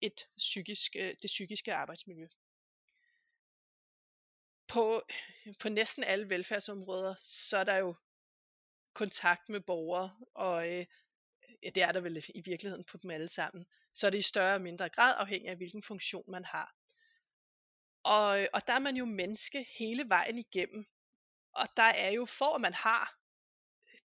et 0.00 0.28
psykisk, 0.36 0.96
øh, 0.96 1.14
det 1.22 1.28
psykiske 1.28 1.74
arbejdsmiljø. 1.74 2.26
På, 4.72 5.02
på 5.60 5.68
næsten 5.68 6.04
alle 6.04 6.30
velfærdsområder, 6.30 7.14
så 7.18 7.58
er 7.58 7.64
der 7.64 7.76
jo 7.76 7.94
kontakt 8.92 9.48
med 9.48 9.60
borgere, 9.60 10.16
og 10.34 10.68
øh, 10.68 10.86
ja, 11.62 11.70
det 11.70 11.82
er 11.82 11.92
der 11.92 12.00
vel 12.00 12.24
i 12.34 12.40
virkeligheden 12.44 12.84
på 12.84 12.96
dem 13.02 13.10
alle 13.10 13.28
sammen. 13.28 13.66
Så 13.94 14.06
er 14.06 14.10
det 14.10 14.18
i 14.18 14.22
større 14.22 14.54
og 14.54 14.60
mindre 14.60 14.88
grad 14.88 15.14
afhængig 15.18 15.50
af, 15.50 15.56
hvilken 15.56 15.82
funktion 15.82 16.24
man 16.28 16.44
har. 16.44 16.74
Og, 18.02 18.48
og 18.52 18.66
der 18.66 18.74
er 18.74 18.78
man 18.78 18.96
jo 18.96 19.04
menneske 19.04 19.66
hele 19.78 20.08
vejen 20.08 20.38
igennem. 20.38 20.86
Og 21.52 21.68
der 21.76 21.82
er 21.82 22.10
jo, 22.10 22.26
for 22.26 22.54
at 22.54 22.60
man 22.60 22.74
har 22.74 23.14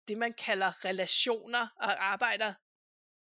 det, 0.07 0.17
man 0.17 0.33
kalder 0.33 0.85
relationer, 0.85 1.67
og 1.75 2.05
arbejder 2.05 2.53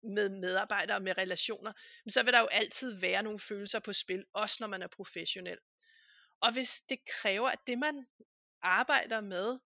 med 0.03 0.29
medarbejdere 0.29 1.00
med 1.00 1.17
relationer, 1.17 1.74
så 2.09 2.24
vil 2.24 2.33
der 2.33 2.39
jo 2.39 2.48
altid 2.48 3.00
være 3.00 3.24
nogle 3.24 3.39
følelser 3.39 3.79
på 3.79 3.93
spil, 3.93 4.25
også 4.33 4.57
når 4.59 4.67
man 4.67 4.81
er 4.81 4.88
professionel. 4.88 5.57
Og 6.41 6.53
hvis 6.53 6.81
det 6.81 7.05
kræver, 7.05 7.50
at 7.50 7.60
det 7.67 7.79
man 7.79 8.08
arbejder 8.62 9.22
med, 9.22 9.60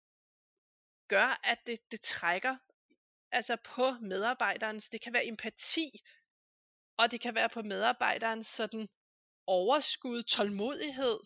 gør, 1.08 1.40
at 1.44 1.60
det, 1.68 1.92
det 1.92 2.02
trækker 2.02 2.58
altså 3.32 3.58
på 3.64 3.92
medarbejderens, 3.92 4.90
det 4.90 5.02
kan 5.02 5.14
være 5.14 5.28
empati, 5.28 6.02
og 6.98 7.12
det 7.12 7.22
kan 7.22 7.36
være 7.36 7.50
på 7.50 7.62
medarbejderens 7.62 8.48
sådan 8.48 8.90
overskud, 9.48 10.24
tålmodighed, 10.24 11.20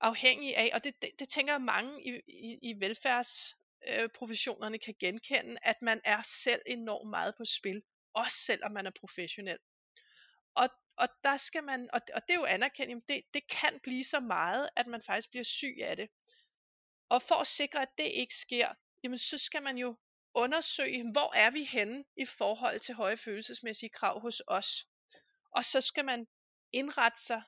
afhængig 0.00 0.56
af, 0.56 0.70
og 0.74 0.84
det, 0.84 1.02
det, 1.02 1.10
det 1.18 1.28
tænker 1.28 1.52
jeg 1.52 1.62
mange 1.62 2.06
i, 2.06 2.20
i, 2.26 2.58
i 2.62 2.80
velfærdsprofessionerne 2.80 4.74
øh, 4.76 4.80
kan 4.80 4.94
genkende, 5.00 5.58
at 5.62 5.82
man 5.82 6.00
er 6.04 6.22
selv 6.22 6.62
enormt 6.66 7.10
meget 7.10 7.34
på 7.36 7.44
spil, 7.44 7.82
også 8.14 8.36
selvom 8.36 8.72
man 8.72 8.86
er 8.86 8.90
professionel. 9.00 9.58
Og, 10.54 10.68
og 10.98 11.08
der 11.24 11.36
skal 11.36 11.64
man, 11.64 11.88
og, 11.92 12.00
og 12.14 12.22
det 12.22 12.34
er 12.34 12.38
jo 12.38 12.44
anerkendt, 12.44 13.08
det, 13.08 13.22
det 13.34 13.48
kan 13.48 13.80
blive 13.82 14.04
så 14.04 14.20
meget, 14.20 14.68
at 14.76 14.86
man 14.86 15.02
faktisk 15.02 15.30
bliver 15.30 15.44
syg 15.44 15.76
af 15.82 15.96
det. 15.96 16.08
Og 17.08 17.22
for 17.22 17.34
at 17.34 17.46
sikre, 17.46 17.82
at 17.82 17.98
det 17.98 18.04
ikke 18.04 18.34
sker, 18.34 18.74
jamen 19.02 19.18
så 19.18 19.38
skal 19.38 19.62
man 19.62 19.78
jo 19.78 19.96
undersøge, 20.34 21.12
hvor 21.12 21.34
er 21.34 21.50
vi 21.50 21.64
henne 21.64 22.04
i 22.16 22.24
forhold 22.24 22.80
til 22.80 22.94
høje 22.94 23.16
følelsesmæssige 23.16 23.90
krav 23.90 24.20
hos 24.20 24.42
os. 24.46 24.86
Og 25.50 25.64
så 25.64 25.80
skal 25.80 26.04
man 26.04 26.26
indrette 26.72 27.22
sig 27.22 27.42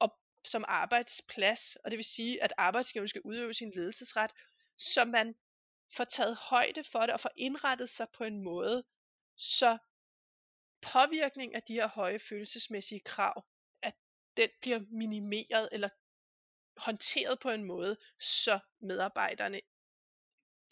op 0.00 0.10
som 0.44 0.64
arbejdsplads, 0.68 1.76
og 1.76 1.90
det 1.90 1.96
vil 1.96 2.04
sige, 2.04 2.42
at 2.42 2.52
arbejdsgiveren 2.58 3.08
skal 3.08 3.22
udøve 3.24 3.54
sin 3.54 3.72
ledelsesret, 3.74 4.30
så 4.76 5.04
man 5.04 5.34
får 5.96 6.04
taget 6.04 6.36
højde 6.36 6.84
for 6.84 7.00
det 7.00 7.10
og 7.10 7.20
får 7.20 7.30
indrettet 7.36 7.88
sig 7.88 8.06
på 8.12 8.24
en 8.24 8.44
måde, 8.44 8.84
så 9.36 9.78
påvirkning 10.82 11.54
af 11.54 11.62
de 11.62 11.74
her 11.74 11.88
høje 11.88 12.18
følelsesmæssige 12.18 13.00
krav, 13.00 13.44
at 13.82 13.94
den 14.36 14.48
bliver 14.60 14.80
minimeret 14.90 15.68
eller 15.72 15.88
håndteret 16.76 17.38
på 17.40 17.50
en 17.50 17.64
måde, 17.64 17.96
så 18.18 18.58
medarbejderne 18.80 19.60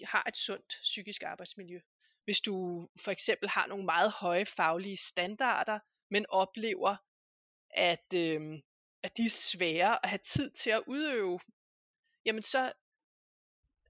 har 0.05 0.25
et 0.29 0.37
sundt 0.37 0.69
psykisk 0.83 1.23
arbejdsmiljø. 1.23 1.81
Hvis 2.25 2.41
du 2.41 2.89
for 3.05 3.11
eksempel 3.11 3.49
har 3.49 3.67
nogle 3.67 3.85
meget 3.85 4.13
høje 4.13 4.47
faglige 4.47 4.97
standarder, 4.97 5.79
men 6.11 6.27
oplever, 6.29 6.97
at, 7.71 8.15
øh, 8.15 8.59
at 9.03 9.17
de 9.17 9.25
er 9.25 9.31
svære 9.31 10.05
at 10.05 10.11
have 10.11 10.19
tid 10.19 10.51
til 10.51 10.71
at 10.71 10.83
udøve, 10.87 11.41
jamen 12.25 12.43
så, 12.43 12.73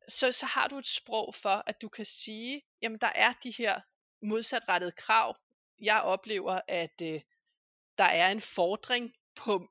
så, 0.09 0.33
så 0.33 0.47
har 0.47 0.69
du 0.69 0.79
et 0.79 0.87
sprog 0.87 1.35
for, 1.35 1.63
at 1.67 1.83
du 1.83 1.89
kan 1.89 2.05
sige, 2.05 2.63
jamen 2.83 2.99
der 2.99 3.13
er 3.15 3.33
de 3.33 3.51
her 3.59 3.81
modsatrettede 4.23 4.93
krav. 4.93 5.37
Jeg 5.81 6.01
oplever, 6.03 6.61
at 6.69 7.03
øh, 7.03 7.21
der 7.99 8.05
er 8.05 8.29
en 8.31 8.41
fordring 8.41 9.13
på 9.37 9.69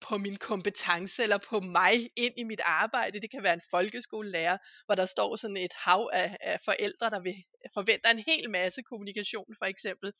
på 0.00 0.18
min 0.18 0.36
kompetence 0.36 1.22
eller 1.22 1.38
på 1.38 1.60
mig 1.60 2.10
ind 2.16 2.34
i 2.38 2.44
mit 2.44 2.60
arbejde. 2.64 3.20
Det 3.20 3.30
kan 3.30 3.42
være 3.42 3.54
en 3.54 3.62
folkeskolelærer, 3.70 4.58
hvor 4.86 4.94
der 4.94 5.04
står 5.04 5.36
sådan 5.36 5.56
et 5.56 5.72
hav 5.72 6.10
af, 6.12 6.36
af 6.40 6.60
forældre, 6.64 7.10
der 7.10 7.20
vil, 7.20 7.34
forventer 7.74 8.10
en 8.10 8.24
hel 8.26 8.50
masse 8.50 8.82
kommunikation 8.82 9.56
for 9.58 9.64
eksempel. 9.64 10.12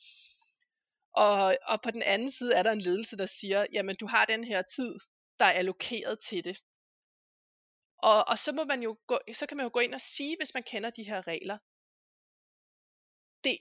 Og, 1.14 1.56
og 1.66 1.82
på 1.82 1.90
den 1.90 2.02
anden 2.02 2.30
side 2.30 2.54
er 2.54 2.62
der 2.62 2.72
en 2.72 2.80
ledelse, 2.80 3.16
der 3.16 3.26
siger, 3.26 3.66
jamen 3.72 3.96
du 3.96 4.06
har 4.06 4.24
den 4.24 4.44
her 4.44 4.62
tid, 4.62 4.94
der 5.38 5.44
er 5.44 5.52
allokeret 5.52 6.18
til 6.20 6.44
det. 6.44 6.58
Og, 7.98 8.28
og 8.28 8.38
så, 8.38 8.52
må 8.52 8.64
man 8.64 8.82
jo 8.82 8.98
gå, 9.06 9.18
så 9.34 9.46
kan 9.46 9.56
man 9.56 9.66
jo 9.66 9.70
gå 9.72 9.80
ind 9.80 9.94
og 9.94 10.00
sige, 10.00 10.36
hvis 10.38 10.54
man 10.54 10.62
kender 10.62 10.90
de 10.90 11.02
her 11.02 11.26
regler. 11.26 11.58
Det, 13.44 13.58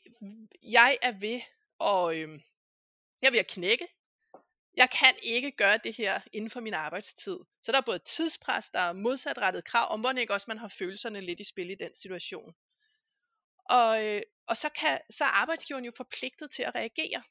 jeg 0.63 0.97
er 1.01 1.11
ved 1.11 1.41
og 1.79 2.15
øh, 2.15 2.39
jeg 3.21 3.31
vil 3.31 3.45
knække 3.49 3.87
jeg 4.79 4.89
kan 4.89 5.15
ikke 5.23 5.51
gøre 5.51 5.77
det 5.77 5.97
her 5.97 6.21
inden 6.33 6.49
for 6.49 6.59
min 6.59 6.73
arbejdstid. 6.73 7.37
Så 7.63 7.71
der 7.71 7.77
er 7.77 7.81
både 7.81 7.99
tidspres, 7.99 8.69
der 8.69 8.79
er 8.79 8.93
modsatrettet 8.93 9.65
krav, 9.65 9.91
og 9.91 9.99
må 9.99 10.11
ikke 10.11 10.33
også 10.33 10.45
man 10.47 10.57
har 10.57 10.67
følelserne 10.79 11.21
lidt 11.21 11.39
i 11.39 11.43
spil 11.43 11.69
i 11.69 11.75
den 11.75 11.95
situation. 11.95 12.53
Og, 13.69 14.05
øh, 14.05 14.21
og 14.47 14.57
så, 14.57 14.69
kan, 14.69 15.01
så 15.09 15.23
er 15.23 15.29
arbejdsgiveren 15.29 15.85
jo 15.85 15.91
forpligtet 15.97 16.51
til 16.51 16.63
at 16.63 16.75
reagere. 16.75 17.23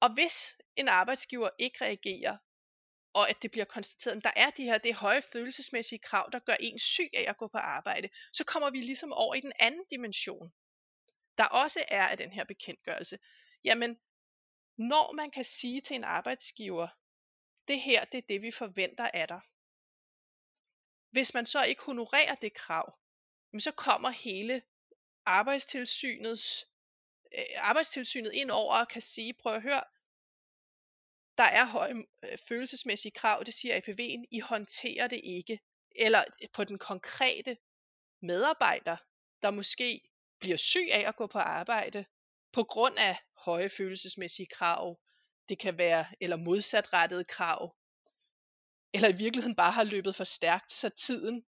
Og 0.00 0.14
hvis 0.14 0.56
en 0.76 0.88
arbejdsgiver 0.88 1.50
ikke 1.58 1.84
reagerer, 1.84 2.36
og 3.12 3.30
at 3.30 3.42
det 3.42 3.50
bliver 3.50 3.64
konstateret, 3.64 4.16
at 4.16 4.24
der 4.24 4.32
er 4.36 4.50
de 4.50 4.64
her 4.64 4.78
det 4.78 4.94
høje 4.94 5.22
følelsesmæssige 5.22 5.98
krav, 5.98 6.28
der 6.32 6.38
gør 6.38 6.56
en 6.60 6.78
syg 6.78 7.10
af 7.14 7.24
at 7.28 7.36
gå 7.36 7.48
på 7.48 7.58
arbejde, 7.58 8.08
så 8.32 8.44
kommer 8.44 8.70
vi 8.70 8.80
ligesom 8.80 9.12
over 9.12 9.34
i 9.34 9.40
den 9.40 9.52
anden 9.60 9.84
dimension, 9.90 10.52
der 11.38 11.44
også 11.44 11.84
er 11.88 12.08
af 12.08 12.18
den 12.18 12.32
her 12.32 12.44
bekendtgørelse. 12.44 13.18
Jamen, 13.64 13.98
når 14.78 15.12
man 15.12 15.30
kan 15.30 15.44
sige 15.44 15.80
til 15.80 15.96
en 15.96 16.04
arbejdsgiver, 16.04 16.88
det 17.68 17.80
her 17.80 18.04
det 18.04 18.18
er 18.18 18.26
det, 18.28 18.42
vi 18.42 18.50
forventer 18.50 19.10
af 19.14 19.28
dig. 19.28 19.40
Hvis 21.10 21.34
man 21.34 21.46
så 21.46 21.64
ikke 21.64 21.82
honorerer 21.82 22.34
det 22.34 22.54
krav, 22.54 22.98
så 23.58 23.72
kommer 23.72 24.10
hele 24.10 24.62
arbejdstilsynets 25.26 26.66
øh, 27.38 27.44
arbejdstilsynet 27.56 28.32
ind 28.32 28.50
over 28.50 28.74
og 28.74 28.88
kan 28.88 29.02
sige, 29.02 29.34
prøv 29.34 29.54
at 29.54 29.62
høre, 29.62 29.84
der 31.38 31.44
er 31.44 31.64
høje 31.64 31.94
øh, 32.22 32.38
følelsesmæssige 32.38 33.12
krav, 33.12 33.42
det 33.46 33.54
siger 33.54 33.80
APV'en, 33.80 34.24
I 34.30 34.40
håndterer 34.40 35.06
det 35.06 35.20
ikke. 35.24 35.60
Eller 35.90 36.24
øh, 36.42 36.48
på 36.52 36.64
den 36.64 36.78
konkrete 36.78 37.56
medarbejder, 38.22 38.96
der 39.42 39.50
måske 39.50 40.00
bliver 40.40 40.56
syg 40.56 40.88
af 40.92 41.08
at 41.08 41.16
gå 41.16 41.26
på 41.26 41.38
arbejde, 41.38 42.04
på 42.52 42.64
grund 42.64 42.98
af 42.98 43.18
høje 43.36 43.68
følelsesmæssige 43.68 44.46
krav, 44.46 45.00
det 45.48 45.58
kan 45.58 45.78
være, 45.78 46.06
eller 46.20 46.36
modsatrettede 46.36 47.24
krav, 47.24 47.76
eller 48.94 49.08
i 49.08 49.16
virkeligheden 49.16 49.56
bare 49.56 49.72
har 49.72 49.84
løbet 49.84 50.14
for 50.14 50.24
stærkt, 50.24 50.72
så 50.72 50.88
tiden, 50.88 51.44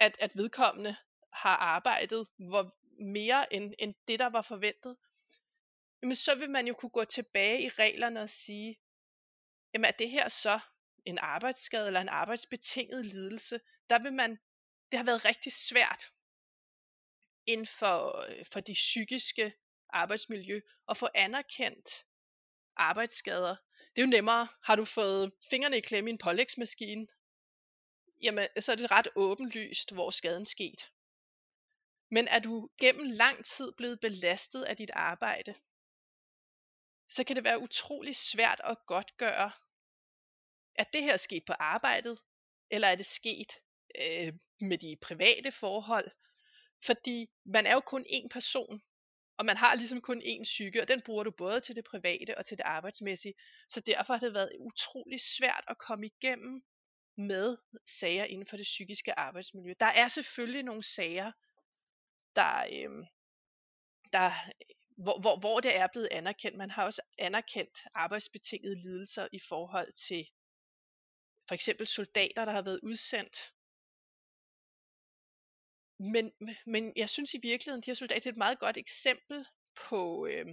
at, 0.00 0.16
at 0.20 0.36
vedkommende 0.36 0.96
har 1.32 1.56
arbejdet 1.56 2.26
hvor 2.38 2.76
mere 3.00 3.52
end, 3.52 3.74
end 3.78 3.94
det, 4.08 4.18
der 4.18 4.26
var 4.26 4.42
forventet, 4.42 4.96
jamen 6.02 6.16
så 6.16 6.34
vil 6.34 6.50
man 6.50 6.66
jo 6.66 6.74
kunne 6.74 6.90
gå 6.90 7.04
tilbage 7.04 7.62
i 7.62 7.68
reglerne 7.68 8.20
og 8.20 8.28
sige, 8.28 8.76
jamen 9.74 9.84
er 9.84 9.90
det 9.90 10.10
her 10.10 10.28
så 10.28 10.60
en 11.04 11.18
arbejdsskade 11.18 11.86
eller 11.86 12.00
en 12.00 12.08
arbejdsbetinget 12.08 13.06
lidelse, 13.06 13.60
der 13.90 13.98
vil 13.98 14.12
man, 14.12 14.30
det 14.90 14.98
har 14.98 15.04
været 15.04 15.24
rigtig 15.24 15.52
svært 15.52 16.12
inden 17.46 17.66
for, 17.66 18.26
øh, 18.28 18.44
for 18.52 18.60
de 18.60 18.72
psykiske 18.72 19.52
arbejdsmiljø 19.88 20.60
og 20.86 20.96
få 20.96 21.08
anerkendt 21.14 22.04
arbejdsskader. 22.76 23.56
Det 23.96 24.02
er 24.02 24.06
jo 24.06 24.10
nemmere. 24.10 24.48
Har 24.62 24.76
du 24.76 24.84
fået 24.84 25.32
fingrene 25.50 25.76
i 25.76 25.80
klemme 25.80 26.10
i 26.10 26.12
en 26.12 26.18
pålægsmaskine, 26.18 27.06
jamen 28.22 28.48
så 28.60 28.72
er 28.72 28.76
det 28.76 28.90
ret 28.90 29.08
åbenlyst, 29.16 29.92
hvor 29.92 30.10
skaden 30.10 30.46
skete. 30.46 30.84
Men 32.10 32.28
er 32.28 32.38
du 32.38 32.68
gennem 32.80 33.06
lang 33.06 33.44
tid 33.44 33.72
blevet 33.72 34.00
belastet 34.00 34.62
af 34.62 34.76
dit 34.76 34.90
arbejde, 34.94 35.54
så 37.08 37.24
kan 37.24 37.36
det 37.36 37.44
være 37.44 37.60
utrolig 37.60 38.16
svært 38.16 38.60
at 38.64 38.78
godtgøre, 38.86 39.50
at 40.74 40.92
det 40.92 41.02
her 41.02 41.12
er 41.12 41.16
sket 41.16 41.44
på 41.46 41.52
arbejdet, 41.52 42.18
eller 42.70 42.88
er 42.88 42.94
det 42.94 43.06
sket 43.06 43.52
øh, 44.00 44.32
med 44.60 44.78
de 44.78 44.96
private 45.02 45.52
forhold. 45.52 46.10
Fordi 46.86 47.26
man 47.44 47.66
er 47.66 47.72
jo 47.72 47.80
kun 47.80 48.04
én 48.08 48.28
person, 48.30 48.80
og 49.38 49.46
man 49.46 49.56
har 49.56 49.74
ligesom 49.74 50.00
kun 50.00 50.22
én 50.22 50.42
psyke, 50.42 50.82
og 50.82 50.88
den 50.88 51.02
bruger 51.06 51.24
du 51.24 51.30
både 51.30 51.60
til 51.60 51.76
det 51.76 51.84
private 51.84 52.38
og 52.38 52.46
til 52.46 52.58
det 52.58 52.64
arbejdsmæssige. 52.64 53.34
Så 53.68 53.80
derfor 53.80 54.14
har 54.14 54.20
det 54.20 54.34
været 54.34 54.52
utrolig 54.60 55.20
svært 55.20 55.64
at 55.68 55.78
komme 55.78 56.06
igennem 56.06 56.62
med 57.16 57.56
sager 57.86 58.24
inden 58.24 58.46
for 58.46 58.56
det 58.56 58.64
psykiske 58.64 59.18
arbejdsmiljø. 59.18 59.74
Der 59.80 59.86
er 59.86 60.08
selvfølgelig 60.08 60.62
nogle 60.62 60.82
sager, 60.82 61.32
der, 62.36 62.64
øh, 62.72 63.06
der 64.12 64.32
hvor, 64.96 65.20
hvor, 65.20 65.38
hvor 65.38 65.60
det 65.60 65.76
er 65.76 65.86
blevet 65.92 66.08
anerkendt. 66.10 66.58
Man 66.58 66.70
har 66.70 66.84
også 66.84 67.02
anerkendt 67.18 67.82
arbejdsbetingede 67.94 68.74
lidelser 68.74 69.28
i 69.32 69.40
forhold 69.48 69.92
til 69.92 70.26
for 71.48 71.54
eksempel 71.54 71.86
soldater, 71.86 72.44
der 72.44 72.52
har 72.52 72.62
været 72.62 72.80
udsendt 72.82 73.36
men, 75.98 76.32
men 76.66 76.92
jeg 76.96 77.08
synes 77.10 77.34
i 77.34 77.38
virkeligheden, 77.42 77.82
de 77.82 77.90
her 77.90 77.94
soldater 77.94 78.30
er 78.30 78.32
et 78.32 78.38
meget 78.38 78.58
godt 78.58 78.76
eksempel 78.76 79.46
på, 79.74 80.26
øh, 80.26 80.46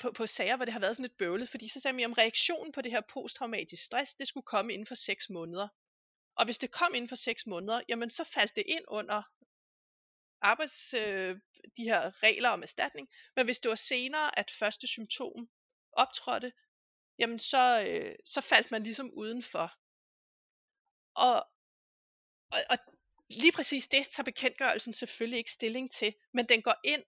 på, 0.00 0.12
på 0.12 0.26
sager, 0.26 0.56
hvor 0.56 0.64
det 0.64 0.72
har 0.72 0.80
været 0.80 0.96
sådan 0.96 1.04
lidt 1.04 1.18
bøvlet, 1.18 1.48
fordi 1.48 1.68
så 1.68 1.80
sagde 1.80 1.96
vi 1.96 2.04
om 2.04 2.12
reaktionen 2.12 2.72
på 2.72 2.82
det 2.82 2.92
her 2.92 3.00
posttraumatisk 3.00 3.84
stress, 3.84 4.14
det 4.14 4.28
skulle 4.28 4.44
komme 4.44 4.72
inden 4.72 4.86
for 4.86 4.94
6 4.94 5.30
måneder. 5.30 5.68
Og 6.36 6.44
hvis 6.44 6.58
det 6.58 6.70
kom 6.70 6.94
inden 6.94 7.08
for 7.08 7.16
6 7.16 7.46
måneder, 7.46 7.80
jamen 7.88 8.10
så 8.10 8.24
faldt 8.24 8.56
det 8.56 8.64
ind 8.66 8.84
under 8.88 9.22
arbejds, 10.40 10.94
øh, 10.94 11.40
de 11.76 11.84
her 11.84 12.22
regler 12.22 12.48
om 12.48 12.62
erstatning. 12.62 13.08
Men 13.36 13.44
hvis 13.44 13.58
det 13.58 13.68
var 13.68 13.74
senere, 13.74 14.38
at 14.38 14.50
første 14.50 14.86
symptom 14.86 15.48
optrådte, 15.92 16.52
jamen 17.18 17.38
så, 17.38 17.84
øh, 17.88 18.14
så 18.24 18.40
faldt 18.40 18.70
man 18.70 18.82
ligesom 18.82 19.10
udenfor. 19.12 19.70
Og, 21.14 21.46
og, 22.50 22.60
og 22.70 22.78
lige 23.30 23.52
præcis 23.52 23.88
det 23.88 24.08
tager 24.08 24.24
bekendtgørelsen 24.24 24.94
selvfølgelig 24.94 25.38
ikke 25.38 25.50
stilling 25.50 25.90
til, 25.90 26.14
men 26.32 26.46
den 26.46 26.62
går 26.62 26.74
ind 26.84 27.04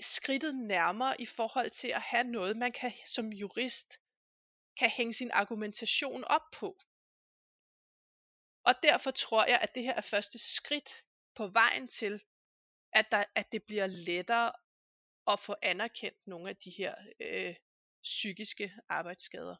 skridtet 0.00 0.54
nærmere 0.54 1.20
i 1.20 1.26
forhold 1.26 1.70
til 1.70 1.88
at 1.88 2.02
have 2.02 2.24
noget, 2.24 2.56
man 2.56 2.72
kan 2.72 2.92
som 3.06 3.32
jurist 3.32 4.00
kan 4.78 4.90
hænge 4.90 5.12
sin 5.12 5.30
argumentation 5.30 6.24
op 6.24 6.50
på. 6.52 6.78
Og 8.64 8.74
derfor 8.82 9.10
tror 9.10 9.44
jeg, 9.44 9.58
at 9.62 9.74
det 9.74 9.82
her 9.82 9.94
er 9.94 10.00
første 10.00 10.38
skridt 10.38 11.04
på 11.34 11.46
vejen 11.46 11.88
til, 11.88 12.22
at, 12.92 13.06
der, 13.10 13.24
at 13.34 13.52
det 13.52 13.62
bliver 13.62 13.86
lettere 13.86 14.52
at 15.26 15.40
få 15.40 15.54
anerkendt 15.62 16.26
nogle 16.26 16.48
af 16.48 16.56
de 16.56 16.70
her 16.70 16.94
øh, 17.20 17.56
psykiske 18.02 18.72
arbejdsskader. 18.88 19.56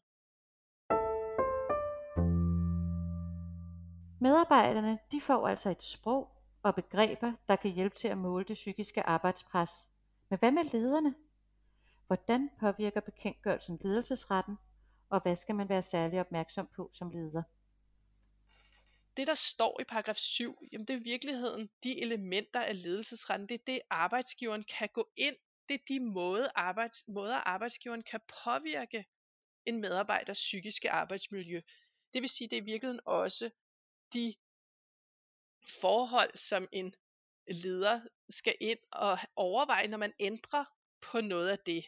Medarbejderne 4.25 4.99
de 5.13 5.21
får 5.21 5.49
altså 5.49 5.71
et 5.71 5.83
sprog 5.83 6.31
og 6.63 6.75
begreber, 6.75 7.33
der 7.49 7.57
kan 7.57 7.71
hjælpe 7.71 7.97
til 7.97 8.09
at 8.09 8.19
måle 8.19 8.45
det 8.45 8.55
psykiske 8.55 9.03
arbejdspres. 9.03 9.71
Men 10.29 10.39
hvad 10.39 10.53
med 10.53 10.65
lederne? 10.65 11.15
Hvordan 12.07 12.51
påvirker 12.61 13.01
bekendtgørelsen 13.01 13.81
ledelsesretten, 13.85 14.57
og 15.11 15.23
hvad 15.23 15.37
skal 15.37 15.55
man 15.55 15.69
være 15.69 15.83
særlig 15.83 16.21
opmærksom 16.21 16.69
på 16.77 16.91
som 16.93 17.11
leder? 17.11 17.43
Det, 19.17 19.27
der 19.27 19.35
står 19.35 19.81
i 19.81 19.85
paragraf 19.85 20.17
7, 20.17 20.59
jamen 20.73 20.87
det 20.87 20.95
er 20.95 21.01
i 21.01 21.03
virkeligheden 21.03 21.71
de 21.83 22.03
elementer 22.03 22.61
af 22.61 22.83
ledelsesretten. 22.83 23.49
Det 23.49 23.55
er 23.55 23.65
det, 23.67 23.81
arbejdsgiveren 23.91 24.65
kan 24.79 24.89
gå 24.93 25.09
ind. 25.17 25.37
Det 25.69 25.75
er 25.75 25.85
de 25.89 26.01
måder, 26.01 26.49
arbejds, 26.55 27.09
måder 27.09 27.37
arbejdsgiveren 27.37 28.03
kan 28.03 28.21
påvirke 28.45 29.05
en 29.67 29.81
medarbejders 29.81 30.39
psykiske 30.39 30.91
arbejdsmiljø. 30.91 31.61
Det 32.15 32.23
vil 32.23 32.29
sige, 32.29 32.49
det 32.49 32.59
er 32.59 32.63
i 32.63 32.65
virkeligheden 32.65 33.01
også 33.07 33.51
de 34.13 34.35
forhold, 35.81 36.37
som 36.37 36.69
en 36.73 36.95
leder 37.49 38.01
skal 38.29 38.57
ind 38.61 38.79
og 38.93 39.19
overveje, 39.37 39.87
når 39.87 39.99
man 39.99 40.13
ændrer 40.21 40.65
på 41.01 41.21
noget 41.21 41.49
af 41.49 41.59
det. 41.59 41.85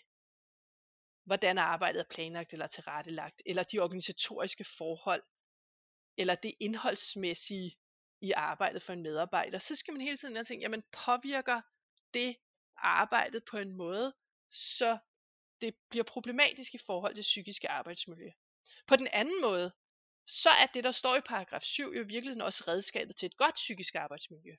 Hvordan 1.25 1.59
arbejdet 1.59 2.01
er 2.01 2.09
planlagt 2.11 2.53
eller 2.53 2.67
tilrettelagt, 2.67 3.43
eller 3.47 3.63
de 3.63 3.79
organisatoriske 3.79 4.65
forhold, 4.65 5.23
eller 6.17 6.35
det 6.35 6.55
indholdsmæssige 6.61 7.77
i 8.21 8.33
arbejdet 8.33 8.83
for 8.83 8.93
en 8.93 9.03
medarbejder, 9.03 9.59
så 9.59 9.77
skal 9.77 9.95
man 9.95 10.01
hele 10.01 10.17
tiden 10.17 10.45
tænke, 10.45 10.63
jamen 10.63 10.83
påvirker 10.93 11.61
det 12.15 12.37
arbejdet 12.77 13.45
på 13.51 13.57
en 13.57 13.77
måde, 13.77 14.15
så 14.51 14.99
det 15.61 15.75
bliver 15.91 16.05
problematisk 16.05 16.75
i 16.75 16.79
forhold 16.87 17.15
til 17.15 17.23
psykiske 17.23 17.69
arbejdsmiljø. 17.69 18.31
På 18.87 18.97
den 18.97 19.09
anden 19.13 19.41
måde, 19.41 19.73
så 20.27 20.51
er 20.51 20.67
det, 20.67 20.85
der 20.85 20.91
står 20.91 21.17
i 21.17 21.21
paragraf 21.21 21.63
7, 21.63 21.93
jo 21.93 22.03
i 22.03 22.07
virkeligheden 22.07 22.43
også 22.43 22.65
redskabet 22.69 23.17
til 23.17 23.27
et 23.27 23.37
godt 23.37 23.55
psykisk 23.55 23.95
arbejdsmiljø. 23.95 24.55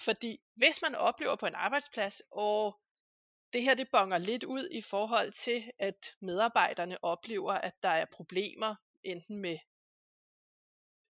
Fordi 0.00 0.40
hvis 0.54 0.82
man 0.82 0.94
oplever 0.94 1.36
på 1.36 1.46
en 1.46 1.54
arbejdsplads, 1.54 2.22
og 2.30 2.80
det 3.52 3.62
her 3.62 3.74
det 3.74 3.88
bonger 3.92 4.18
lidt 4.18 4.44
ud 4.44 4.68
i 4.70 4.82
forhold 4.82 5.32
til, 5.32 5.72
at 5.78 6.14
medarbejderne 6.20 7.04
oplever, 7.04 7.52
at 7.52 7.82
der 7.82 7.88
er 7.88 8.04
problemer, 8.12 8.74
enten 9.02 9.36
med, 9.36 9.58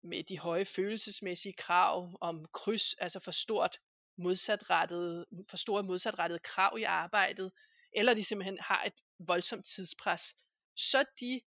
med 0.04 0.24
de 0.24 0.40
høje 0.40 0.66
følelsesmæssige 0.66 1.54
krav 1.54 2.18
om 2.22 2.46
kryds, 2.54 2.94
altså 2.94 3.20
for 3.20 3.32
stort 3.32 3.78
modsatrettet, 4.18 5.26
for 5.50 5.58
store 5.58 5.84
modsatrettede 5.84 6.40
krav 6.40 6.78
i 6.80 6.84
arbejdet, 6.84 7.52
eller 7.92 8.14
de 8.14 8.24
simpelthen 8.24 8.60
har 8.60 8.84
et 8.84 9.02
voldsomt 9.20 9.66
tidspres, 9.66 10.36
så 10.76 11.06
de 11.20 11.42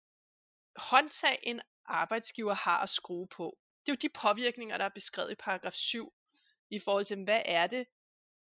håndtag 0.75 1.39
en 1.43 1.61
arbejdsgiver 1.85 2.53
har 2.53 2.77
at 2.83 2.89
skrue 2.89 3.27
på. 3.27 3.57
Det 3.85 3.91
er 3.91 3.95
jo 3.95 3.97
de 4.01 4.09
påvirkninger, 4.09 4.77
der 4.77 4.85
er 4.85 4.89
beskrevet 4.89 5.31
i 5.31 5.35
paragraf 5.35 5.73
7, 5.73 6.13
i 6.69 6.79
forhold 6.79 7.05
til, 7.05 7.23
hvad 7.23 7.41
er 7.45 7.67
det, 7.67 7.87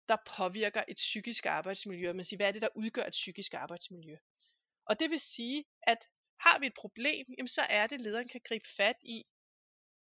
der 0.09 0.17
påvirker 0.37 0.83
et 0.87 0.95
psykisk 0.95 1.45
arbejdsmiljø, 1.45 2.13
man 2.13 2.25
siger, 2.25 2.37
hvad 2.37 2.47
er 2.47 2.51
det, 2.51 2.61
der 2.61 2.75
udgør 2.75 3.03
et 3.03 3.11
psykisk 3.11 3.53
arbejdsmiljø. 3.53 4.15
Og 4.85 4.99
det 4.99 5.09
vil 5.09 5.19
sige, 5.19 5.65
at 5.83 6.07
har 6.39 6.59
vi 6.59 6.65
et 6.65 6.73
problem, 6.73 7.25
jamen 7.37 7.47
så 7.47 7.61
er 7.61 7.87
det, 7.87 8.01
lederen 8.01 8.27
kan 8.27 8.41
gribe 8.43 8.69
fat 8.77 8.95
i, 9.01 9.23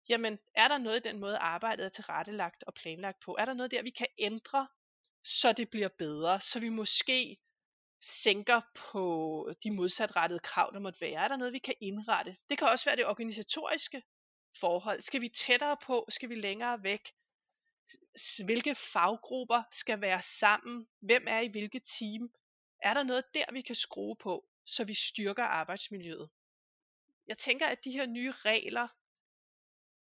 jamen 0.08 0.38
er 0.54 0.68
der 0.68 0.78
noget 0.78 1.06
i 1.06 1.08
den 1.08 1.20
måde, 1.20 1.38
arbejdet 1.38 1.84
er 1.86 1.88
tilrettelagt 1.88 2.64
og 2.66 2.74
planlagt 2.74 3.20
på? 3.24 3.36
Er 3.38 3.44
der 3.44 3.54
noget 3.54 3.70
der, 3.70 3.82
vi 3.82 3.90
kan 3.90 4.06
ændre, 4.18 4.68
så 5.24 5.52
det 5.52 5.70
bliver 5.70 5.88
bedre, 5.88 6.40
så 6.40 6.60
vi 6.60 6.68
måske 6.68 7.36
sænker 8.00 8.60
på 8.74 9.52
de 9.64 9.70
modsatrettede 9.70 10.40
krav, 10.40 10.70
der 10.74 10.80
måtte 10.80 11.00
være? 11.00 11.24
Er 11.24 11.28
der 11.28 11.36
noget, 11.36 11.52
vi 11.52 11.58
kan 11.58 11.74
indrette? 11.80 12.36
Det 12.50 12.58
kan 12.58 12.68
også 12.68 12.84
være 12.84 12.96
det 12.96 13.06
organisatoriske 13.06 14.02
forhold. 14.60 15.00
Skal 15.00 15.20
vi 15.20 15.28
tættere 15.28 15.76
på? 15.86 16.06
Skal 16.08 16.28
vi 16.28 16.34
længere 16.34 16.82
væk? 16.82 17.12
Hvilke 18.44 18.74
faggrupper 18.74 19.62
skal 19.70 20.00
være 20.00 20.22
sammen? 20.22 20.86
Hvem 21.00 21.24
er 21.28 21.40
i 21.40 21.48
hvilket 21.48 21.82
team? 21.98 22.30
Er 22.82 22.94
der 22.94 23.02
noget 23.02 23.24
der, 23.34 23.44
vi 23.52 23.60
kan 23.60 23.74
skrue 23.74 24.16
på, 24.16 24.44
så 24.66 24.84
vi 24.84 24.94
styrker 24.94 25.44
arbejdsmiljøet? 25.44 26.30
Jeg 27.26 27.38
tænker, 27.38 27.66
at 27.66 27.84
de 27.84 27.90
her 27.90 28.06
nye 28.06 28.32
regler 28.32 28.88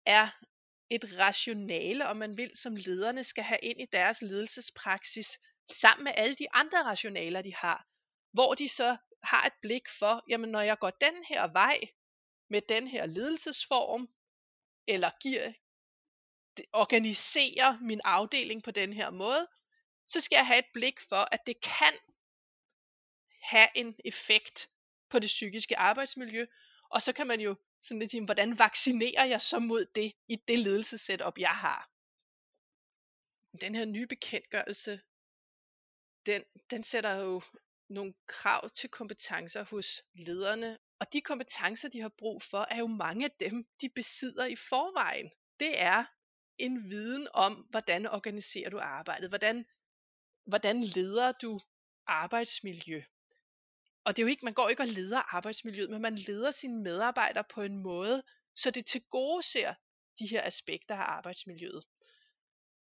er 0.05 0.27
et 0.89 1.19
rationale, 1.19 2.07
om 2.07 2.17
man 2.17 2.37
vil, 2.37 2.51
som 2.55 2.75
lederne 2.75 3.23
skal 3.23 3.43
have 3.43 3.59
ind 3.63 3.81
i 3.81 3.85
deres 3.91 4.21
ledelsespraksis, 4.21 5.39
sammen 5.69 6.03
med 6.03 6.13
alle 6.15 6.35
de 6.35 6.47
andre 6.53 6.83
rationaler, 6.83 7.41
de 7.41 7.55
har, 7.55 7.87
hvor 8.31 8.55
de 8.55 8.69
så 8.69 8.97
har 9.23 9.45
et 9.45 9.53
blik 9.61 9.89
for, 9.89 10.23
jamen 10.29 10.49
når 10.49 10.61
jeg 10.61 10.79
går 10.79 10.89
den 10.89 11.23
her 11.29 11.47
vej 11.47 11.79
med 12.49 12.61
den 12.69 12.87
her 12.87 13.05
ledelsesform, 13.05 14.09
eller 14.87 15.11
giver, 15.21 15.53
organiserer 16.73 17.79
min 17.81 18.01
afdeling 18.03 18.63
på 18.63 18.71
den 18.71 18.93
her 18.93 19.09
måde, 19.09 19.47
så 20.07 20.19
skal 20.19 20.35
jeg 20.35 20.47
have 20.47 20.59
et 20.59 20.71
blik 20.73 20.99
for, 20.99 21.27
at 21.31 21.39
det 21.47 21.61
kan 21.61 21.93
have 23.41 23.67
en 23.75 23.95
effekt 24.05 24.69
på 25.09 25.19
det 25.19 25.27
psykiske 25.27 25.77
arbejdsmiljø, 25.77 26.45
og 26.89 27.01
så 27.01 27.13
kan 27.13 27.27
man 27.27 27.41
jo 27.41 27.55
sådan 27.81 27.99
lidt 27.99 28.11
sige, 28.11 28.25
hvordan 28.25 28.59
vaccinerer 28.59 29.25
jeg 29.25 29.41
så 29.41 29.59
mod 29.59 29.85
det 29.95 30.13
i 30.27 30.35
det 30.35 30.59
ledelsessetup, 30.59 31.37
jeg 31.37 31.49
har. 31.49 31.89
Den 33.61 33.75
her 33.75 33.85
nye 33.85 34.07
bekendtgørelse 34.07 35.01
den, 36.27 36.43
den 36.71 36.83
sætter 36.83 37.15
jo 37.15 37.41
nogle 37.89 38.13
krav 38.27 38.69
til 38.69 38.89
kompetencer 38.89 39.63
hos 39.63 40.03
lederne, 40.13 40.77
og 40.99 41.13
de 41.13 41.21
kompetencer, 41.21 41.89
de 41.89 42.01
har 42.01 42.11
brug 42.17 42.43
for, 42.43 42.67
er 42.69 42.77
jo 42.77 42.87
mange 42.87 43.25
af 43.25 43.31
dem, 43.39 43.67
de 43.81 43.89
besidder 43.89 44.45
i 44.45 44.55
forvejen. 44.55 45.31
Det 45.59 45.81
er 45.81 46.05
en 46.57 46.89
viden 46.89 47.27
om, 47.33 47.53
hvordan 47.53 48.07
organiserer 48.07 48.69
du 48.69 48.79
arbejdet, 48.79 49.29
hvordan, 49.29 49.65
hvordan 50.45 50.83
leder 50.83 51.31
du 51.31 51.59
arbejdsmiljø. 52.07 53.03
Og 54.03 54.15
det 54.15 54.21
er 54.21 54.25
jo 54.25 54.29
ikke, 54.29 54.45
man 54.45 54.53
går 54.53 54.69
ikke 54.69 54.83
og 54.83 54.87
leder 54.87 55.35
arbejdsmiljøet, 55.35 55.89
men 55.89 56.01
man 56.01 56.15
leder 56.15 56.51
sine 56.51 56.83
medarbejdere 56.83 57.43
på 57.43 57.61
en 57.61 57.77
måde, 57.77 58.23
så 58.55 58.71
det 58.71 58.85
til 58.85 59.01
gode 59.01 59.43
ser 59.43 59.73
de 60.19 60.27
her 60.27 60.43
aspekter 60.43 60.95
af 60.95 61.17
arbejdsmiljøet. 61.17 61.83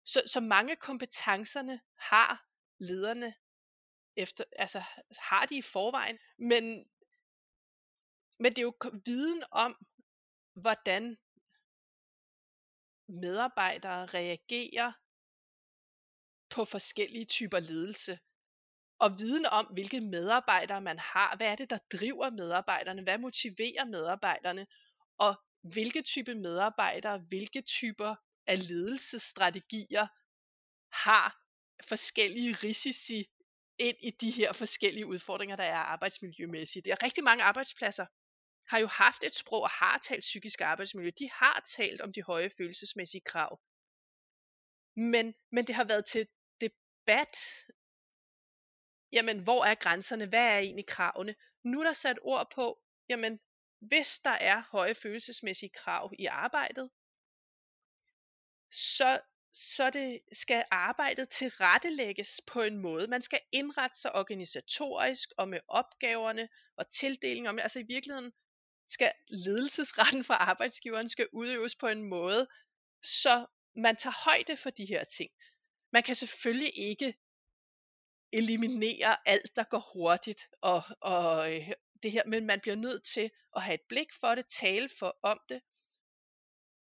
Så, 0.04 0.22
så 0.26 0.40
mange 0.40 0.76
kompetencerne 0.76 1.80
har 1.98 2.46
lederne 2.78 3.34
efter, 4.16 4.44
altså 4.52 4.82
har 5.18 5.46
de 5.46 5.56
i 5.58 5.62
forvejen, 5.62 6.18
men, 6.38 6.64
men 8.38 8.52
det 8.52 8.58
er 8.58 8.62
jo 8.62 8.74
viden 9.04 9.44
om, 9.50 9.86
hvordan 10.54 11.16
medarbejdere 13.08 14.06
reagerer 14.06 14.92
på 16.50 16.64
forskellige 16.64 17.24
typer 17.24 17.58
ledelse. 17.60 18.18
Og 18.98 19.18
viden 19.18 19.46
om, 19.46 19.66
hvilke 19.66 20.00
medarbejdere 20.00 20.80
man 20.80 20.98
har. 20.98 21.36
Hvad 21.36 21.46
er 21.46 21.56
det, 21.56 21.70
der 21.70 21.78
driver 21.92 22.30
medarbejderne? 22.30 23.02
Hvad 23.02 23.18
motiverer 23.18 23.84
medarbejderne? 23.84 24.66
Og 25.18 25.34
hvilke 25.62 26.02
type 26.02 26.34
medarbejdere, 26.34 27.18
hvilke 27.18 27.62
typer 27.62 28.14
af 28.46 28.68
ledelsesstrategier 28.68 30.06
har 30.92 31.45
forskellige 31.84 32.54
risici 32.54 33.30
ind 33.78 33.96
i 34.00 34.10
de 34.10 34.30
her 34.30 34.52
forskellige 34.52 35.06
udfordringer, 35.06 35.56
der 35.56 35.64
er 35.64 35.76
arbejdsmiljømæssigt. 35.76 36.84
Der 36.84 36.92
er 36.92 37.02
rigtig 37.02 37.24
mange 37.24 37.44
arbejdspladser 37.44 38.06
har 38.68 38.78
jo 38.78 38.86
haft 38.86 39.24
et 39.24 39.34
sprog 39.34 39.62
og 39.62 39.70
har 39.70 39.98
talt 39.98 40.20
psykisk 40.20 40.60
arbejdsmiljø. 40.60 41.10
De 41.18 41.30
har 41.30 41.62
talt 41.76 42.00
om 42.00 42.12
de 42.12 42.22
høje 42.22 42.50
følelsesmæssige 42.50 43.20
krav. 43.20 43.60
Men, 44.96 45.34
men 45.52 45.66
det 45.66 45.74
har 45.74 45.84
været 45.84 46.04
til 46.04 46.28
debat. 46.60 47.36
Jamen, 49.12 49.38
hvor 49.42 49.64
er 49.64 49.74
grænserne? 49.74 50.26
Hvad 50.26 50.46
er 50.46 50.58
egentlig 50.58 50.86
kravene? 50.86 51.34
Nu 51.64 51.80
er 51.80 51.84
der 51.84 51.92
sat 51.92 52.18
ord 52.22 52.50
på, 52.54 52.78
jamen, 53.08 53.40
hvis 53.80 54.18
der 54.18 54.30
er 54.30 54.62
høje 54.70 54.94
følelsesmæssige 54.94 55.70
krav 55.74 56.12
i 56.18 56.26
arbejdet, 56.26 56.90
så 58.70 59.20
så 59.58 59.90
det 59.90 60.20
skal 60.32 60.64
arbejdet 60.70 61.28
tilrettelægges 61.28 62.40
på 62.46 62.62
en 62.62 62.78
måde. 62.78 63.08
Man 63.08 63.22
skal 63.22 63.40
indrette 63.52 63.98
sig 63.98 64.14
organisatorisk 64.14 65.28
og 65.38 65.48
med 65.48 65.60
opgaverne 65.68 66.48
og 66.76 66.90
tildelingen 66.90 67.46
om. 67.46 67.58
Altså 67.58 67.78
i 67.78 67.82
virkeligheden 67.88 68.32
skal 68.86 69.12
ledelsesretten 69.28 70.24
for 70.24 70.34
arbejdsgiveren 70.34 71.08
skal 71.08 71.28
udøves 71.32 71.76
på 71.76 71.86
en 71.86 72.02
måde, 72.02 72.46
så 73.02 73.46
man 73.76 73.96
tager 73.96 74.30
højde 74.30 74.56
for 74.56 74.70
de 74.70 74.84
her 74.84 75.04
ting. 75.04 75.30
Man 75.92 76.02
kan 76.02 76.14
selvfølgelig 76.14 76.78
ikke 76.78 77.14
eliminere 78.32 79.28
alt, 79.28 79.56
der 79.56 79.64
går 79.64 79.90
hurtigt, 79.92 80.48
og, 80.60 80.82
og 81.00 81.54
øh, 81.54 81.72
det 82.02 82.12
her, 82.12 82.22
men 82.26 82.46
man 82.46 82.60
bliver 82.60 82.76
nødt 82.76 83.04
til 83.04 83.30
at 83.56 83.62
have 83.62 83.74
et 83.74 83.86
blik 83.88 84.12
for 84.20 84.34
det, 84.34 84.46
tale 84.46 84.88
for 84.98 85.16
om 85.22 85.40
det, 85.48 85.60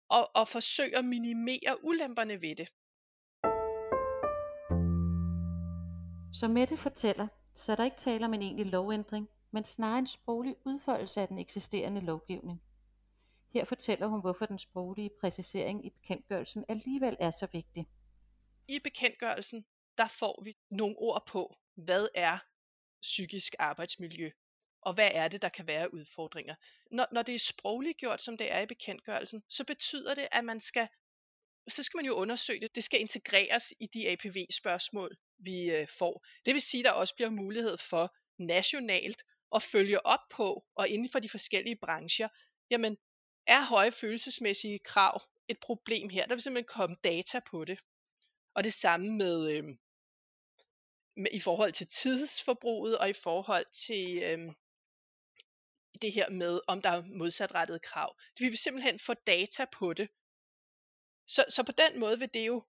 og, 0.10 0.32
og 0.36 0.48
forsøge 0.48 0.98
at 0.98 1.06
minimere 1.06 1.84
ulemperne 1.84 2.42
ved 2.42 2.56
det. 2.56 2.70
Som 6.34 6.52
Mette 6.52 6.78
fortæller, 6.78 7.28
så 7.54 7.72
er 7.72 7.76
der 7.76 7.84
ikke 7.84 7.98
tale 7.98 8.26
om 8.26 8.34
en 8.34 8.42
egentlig 8.42 8.66
lovændring, 8.66 9.30
men 9.52 9.64
snarere 9.64 10.00
en 10.00 10.08
sproglig 10.08 10.56
udfoldelse 10.66 11.22
af 11.22 11.28
den 11.28 11.38
eksisterende 11.38 12.02
lovgivning. 12.02 12.62
Her 13.54 13.66
fortæller 13.66 14.08
hun, 14.08 14.22
hvorfor 14.22 14.46
den 14.46 14.60
sproglige 14.60 15.10
præcisering 15.22 15.86
i 15.86 15.90
bekendtgørelsen 15.90 16.66
alligevel 16.70 17.18
er 17.20 17.32
så 17.32 17.48
vigtig. 17.54 17.88
I 18.68 18.80
bekendtgørelsen, 18.80 19.66
der 19.98 20.08
får 20.08 20.42
vi 20.44 20.58
nogle 20.70 20.96
ord 20.98 21.28
på, 21.28 21.56
hvad 21.76 22.08
er 22.16 22.38
psykisk 23.02 23.56
arbejdsmiljø, 23.60 24.30
og 24.88 24.94
hvad 24.94 25.10
er 25.14 25.28
det, 25.28 25.42
der 25.42 25.50
kan 25.50 25.68
være 25.68 25.94
udfordringer. 25.94 26.56
Når, 26.92 27.08
når 27.12 27.22
det 27.22 27.36
er 27.36 27.40
sprogligt 27.40 27.98
gjort, 27.98 28.22
som 28.22 28.38
det 28.38 28.52
er 28.52 28.60
i 28.60 28.66
bekendtgørelsen, 28.66 29.44
så 29.50 29.64
betyder 29.64 30.16
det, 30.16 30.28
at 30.32 30.46
man 30.46 30.60
skal 30.60 30.88
så 31.70 31.84
skal 31.84 31.98
man 31.98 32.06
jo 32.06 32.14
undersøge 32.14 32.60
det. 32.60 32.76
Det 32.76 32.84
skal 32.84 33.02
integreres 33.02 33.74
i 33.80 33.86
de 33.86 34.10
APV-spørgsmål, 34.10 35.18
vi 35.38 35.72
øh, 35.72 35.88
får. 36.00 36.26
Det 36.46 36.54
vil 36.54 36.62
sige, 36.62 36.82
at 36.82 36.86
der 36.86 36.92
også 36.92 37.16
bliver 37.16 37.30
mulighed 37.30 37.78
for 37.78 38.16
nationalt 38.38 39.24
at 39.56 39.64
følge 39.64 40.06
op 40.06 40.20
på, 40.30 40.66
og 40.76 40.88
inden 40.90 41.10
for 41.10 41.20
de 41.20 41.30
forskellige 41.30 41.76
brancher, 41.76 42.28
jamen, 42.70 42.98
er 43.48 43.66
høje 43.66 43.92
følelsesmæssige 43.92 44.80
krav 44.80 45.22
et 45.48 45.60
problem 45.60 46.10
her? 46.10 46.26
Der 46.26 46.36
vil 46.36 46.42
simpelthen 46.42 46.74
komme 46.74 46.96
data 47.04 47.40
på 47.40 47.66
det. 47.66 47.80
Og 48.56 48.64
det 48.64 48.74
samme 48.74 49.10
med, 49.10 49.52
øh, 49.52 49.64
med 51.18 51.32
i 51.32 51.40
forhold 51.40 51.74
til 51.74 51.88
tidsforbruget, 51.88 52.98
og 52.98 53.10
i 53.10 53.14
forhold 53.14 53.66
til 53.72 54.24
øh, 54.24 54.54
det 55.98 56.14
her 56.14 56.30
med, 56.30 56.60
om 56.68 56.82
der 56.82 56.90
er 56.90 57.02
modsatrettede 57.02 57.80
krav. 57.80 58.18
Vi 58.40 58.48
vil 58.48 58.58
simpelthen 58.58 59.00
få 59.00 59.14
data 59.14 59.66
på 59.66 59.94
det, 59.94 60.10
så, 61.28 61.46
så 61.50 61.64
på 61.64 61.72
den 61.72 62.00
måde 62.00 62.20
vil 62.20 62.30
det 62.34 62.48
jo 62.48 62.66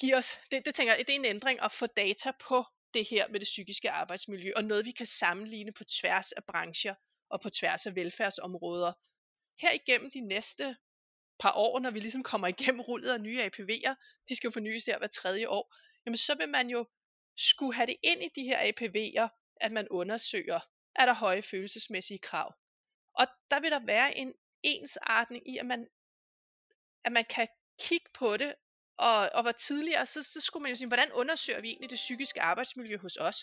give 0.00 0.16
os, 0.16 0.38
det, 0.50 0.64
det 0.66 0.74
tænker 0.74 0.94
jeg, 0.94 1.06
det 1.06 1.14
er 1.14 1.18
en 1.18 1.24
ændring 1.24 1.60
at 1.60 1.72
få 1.72 1.86
data 1.86 2.32
på 2.40 2.64
det 2.94 3.08
her 3.10 3.28
med 3.28 3.40
det 3.40 3.46
psykiske 3.46 3.90
arbejdsmiljø, 3.90 4.52
og 4.56 4.64
noget 4.64 4.86
vi 4.86 4.90
kan 4.90 5.06
sammenligne 5.06 5.72
på 5.72 5.84
tværs 5.84 6.32
af 6.32 6.44
brancher 6.44 6.94
og 7.30 7.40
på 7.40 7.50
tværs 7.50 7.86
af 7.86 7.94
velfærdsområder. 7.94 8.92
Her 9.60 9.72
igennem 9.72 10.10
de 10.10 10.20
næste 10.20 10.76
par 11.38 11.52
år, 11.52 11.80
når 11.80 11.90
vi 11.90 12.00
ligesom 12.00 12.22
kommer 12.22 12.48
igennem 12.48 12.80
rullet 12.80 13.12
af 13.12 13.20
nye 13.20 13.44
APV'er, 13.44 13.94
de 14.28 14.36
skal 14.36 14.52
fornyes 14.52 14.84
der 14.84 14.98
hver 14.98 15.06
tredje 15.06 15.48
år, 15.48 15.74
jamen 16.06 16.16
så 16.16 16.34
vil 16.34 16.48
man 16.48 16.70
jo 16.70 16.86
skulle 17.36 17.74
have 17.74 17.86
det 17.86 17.96
ind 18.02 18.22
i 18.22 18.28
de 18.34 18.44
her 18.44 18.58
APV'er, 18.72 19.56
at 19.60 19.72
man 19.72 19.88
undersøger, 19.88 20.60
er 20.98 21.06
der 21.06 21.14
høje 21.14 21.42
følelsesmæssige 21.42 22.18
krav. 22.18 22.54
Og 23.14 23.26
der 23.50 23.60
vil 23.60 23.70
der 23.70 23.86
være 23.86 24.18
en 24.18 24.32
ensartning 24.62 25.50
i, 25.50 25.58
at 25.58 25.66
man 25.66 25.88
at 27.04 27.12
man 27.12 27.24
kan 27.30 27.48
kigge 27.80 28.06
på 28.14 28.36
det, 28.36 28.54
og, 28.98 29.30
og 29.34 29.44
var 29.44 29.52
tidligere, 29.52 30.06
så, 30.06 30.22
så 30.22 30.40
skulle 30.40 30.62
man 30.62 30.72
jo 30.72 30.76
sige, 30.76 30.88
hvordan 30.88 31.12
undersøger 31.12 31.60
vi 31.60 31.68
egentlig 31.68 31.90
det 31.90 31.96
psykiske 31.96 32.42
arbejdsmiljø 32.42 32.98
hos 32.98 33.16
os? 33.16 33.36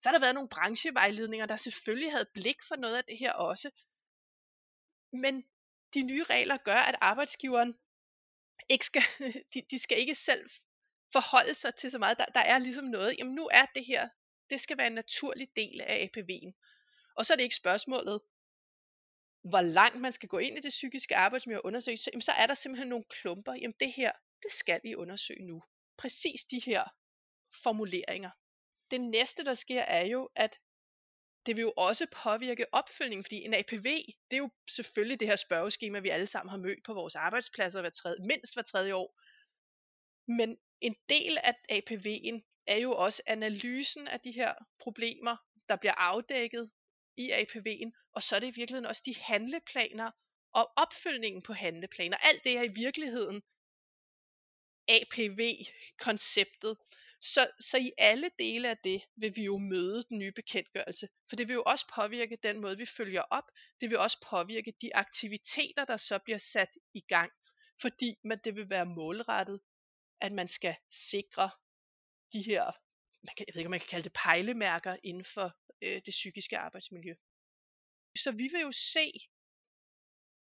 Så 0.00 0.08
har 0.08 0.12
der 0.12 0.20
været 0.20 0.34
nogle 0.34 0.48
branchevejledninger, 0.48 1.46
der 1.46 1.56
selvfølgelig 1.56 2.12
havde 2.12 2.28
blik 2.34 2.56
for 2.68 2.76
noget 2.76 2.96
af 2.96 3.04
det 3.04 3.18
her 3.18 3.32
også. 3.32 3.70
Men 5.12 5.44
de 5.94 6.02
nye 6.02 6.24
regler 6.24 6.56
gør, 6.56 6.76
at 6.76 6.96
arbejdsgiveren 7.00 7.74
ikke 8.68 8.84
skal, 8.84 9.02
de, 9.54 9.62
de 9.70 9.78
skal 9.78 9.98
ikke 9.98 10.14
selv 10.14 10.50
forholde 11.12 11.54
sig 11.54 11.74
til 11.74 11.90
så 11.90 11.98
meget. 11.98 12.18
Der, 12.18 12.24
der 12.24 12.40
er 12.40 12.58
ligesom 12.58 12.84
noget, 12.84 13.14
jamen 13.18 13.34
nu 13.34 13.48
er 13.52 13.66
det 13.74 13.86
her, 13.86 14.08
det 14.50 14.60
skal 14.60 14.78
være 14.78 14.86
en 14.86 14.92
naturlig 14.92 15.48
del 15.56 15.80
af 15.80 15.96
APV'en. 16.06 16.52
Og 17.16 17.26
så 17.26 17.32
er 17.32 17.36
det 17.36 17.42
ikke 17.42 17.56
spørgsmålet, 17.56 18.20
hvor 19.42 19.60
langt 19.60 20.00
man 20.00 20.12
skal 20.12 20.28
gå 20.28 20.38
ind 20.38 20.58
i 20.58 20.60
det 20.60 20.70
psykiske 20.70 21.16
arbejdsmiljø 21.16 21.58
og 21.58 21.66
undersøge, 21.66 21.96
så, 21.96 22.10
jamen, 22.12 22.22
så 22.22 22.32
er 22.32 22.46
der 22.46 22.54
simpelthen 22.54 22.88
nogle 22.88 23.04
klumper. 23.04 23.54
Jamen 23.54 23.74
det 23.80 23.92
her, 23.92 24.12
det 24.42 24.52
skal 24.52 24.80
I 24.84 24.94
undersøge 24.94 25.46
nu. 25.46 25.62
Præcis 25.98 26.44
de 26.44 26.60
her 26.66 26.84
formuleringer. 27.62 28.30
Det 28.90 29.00
næste, 29.00 29.44
der 29.44 29.54
sker, 29.54 29.82
er 29.82 30.04
jo, 30.06 30.28
at 30.36 30.60
det 31.46 31.56
vil 31.56 31.62
jo 31.62 31.72
også 31.76 32.06
påvirke 32.12 32.74
opfølgningen, 32.74 33.24
fordi 33.24 33.36
en 33.44 33.54
APV, 33.54 33.84
det 34.30 34.36
er 34.36 34.36
jo 34.36 34.50
selvfølgelig 34.70 35.20
det 35.20 35.28
her 35.28 35.36
spørgeskema, 35.36 36.00
vi 36.00 36.08
alle 36.08 36.26
sammen 36.26 36.50
har 36.50 36.58
mødt 36.58 36.84
på 36.84 36.94
vores 36.94 37.16
arbejdspladser 37.16 37.80
hver 37.80 37.90
tredje, 37.90 38.26
mindst 38.26 38.54
hver 38.54 38.62
tredje 38.62 38.94
år. 38.94 39.20
Men 40.38 40.58
en 40.80 40.96
del 41.08 41.38
af 41.42 41.54
APV'en 41.72 42.64
er 42.66 42.76
jo 42.76 42.92
også 42.92 43.22
analysen 43.26 44.08
af 44.08 44.20
de 44.20 44.32
her 44.32 44.54
problemer, 44.80 45.36
der 45.68 45.76
bliver 45.76 45.94
afdækket 45.94 46.70
i 47.20 47.30
APV'en, 47.30 48.10
og 48.14 48.22
så 48.22 48.36
er 48.36 48.40
det 48.40 48.46
i 48.46 48.60
virkeligheden 48.60 48.86
også 48.86 49.02
de 49.06 49.14
handleplaner 49.16 50.10
og 50.52 50.72
opfølgningen 50.76 51.42
på 51.42 51.52
handleplaner. 51.52 52.16
Alt 52.16 52.44
det 52.44 52.58
er 52.58 52.62
i 52.62 52.72
virkeligheden 52.74 53.42
APV-konceptet. 54.88 56.76
Så, 57.22 57.50
så 57.60 57.78
i 57.78 57.92
alle 57.98 58.30
dele 58.38 58.68
af 58.70 58.78
det 58.84 59.02
vil 59.16 59.36
vi 59.36 59.44
jo 59.44 59.58
møde 59.58 60.02
den 60.02 60.18
nye 60.18 60.32
bekendtgørelse, 60.32 61.08
for 61.28 61.36
det 61.36 61.48
vil 61.48 61.54
jo 61.54 61.62
også 61.66 61.86
påvirke 61.94 62.38
den 62.42 62.60
måde, 62.60 62.76
vi 62.76 62.86
følger 62.86 63.22
op. 63.22 63.44
Det 63.80 63.90
vil 63.90 63.98
også 63.98 64.26
påvirke 64.30 64.72
de 64.82 64.96
aktiviteter, 64.96 65.84
der 65.84 65.96
så 65.96 66.18
bliver 66.18 66.38
sat 66.38 66.70
i 66.94 67.00
gang, 67.00 67.32
fordi 67.80 68.14
man, 68.24 68.40
det 68.44 68.56
vil 68.56 68.70
være 68.70 68.86
målrettet, 68.86 69.60
at 70.20 70.32
man 70.32 70.48
skal 70.48 70.76
sikre 70.90 71.50
de 72.32 72.42
her, 72.42 72.72
man 73.22 73.34
kan, 73.36 73.46
jeg 73.46 73.54
ved 73.54 73.60
ikke, 73.60 73.68
om 73.68 73.70
man 73.70 73.80
kan 73.80 73.88
kalde 73.88 74.04
det 74.04 74.12
pejlemærker 74.12 74.96
inden 75.02 75.24
for 75.24 75.56
øh, 75.82 76.02
det 76.06 76.10
psykiske 76.10 76.58
arbejdsmiljø. 76.58 77.14
Så 78.16 78.32
vi 78.32 78.48
vil 78.52 78.60
jo 78.60 78.72
se, 78.72 79.12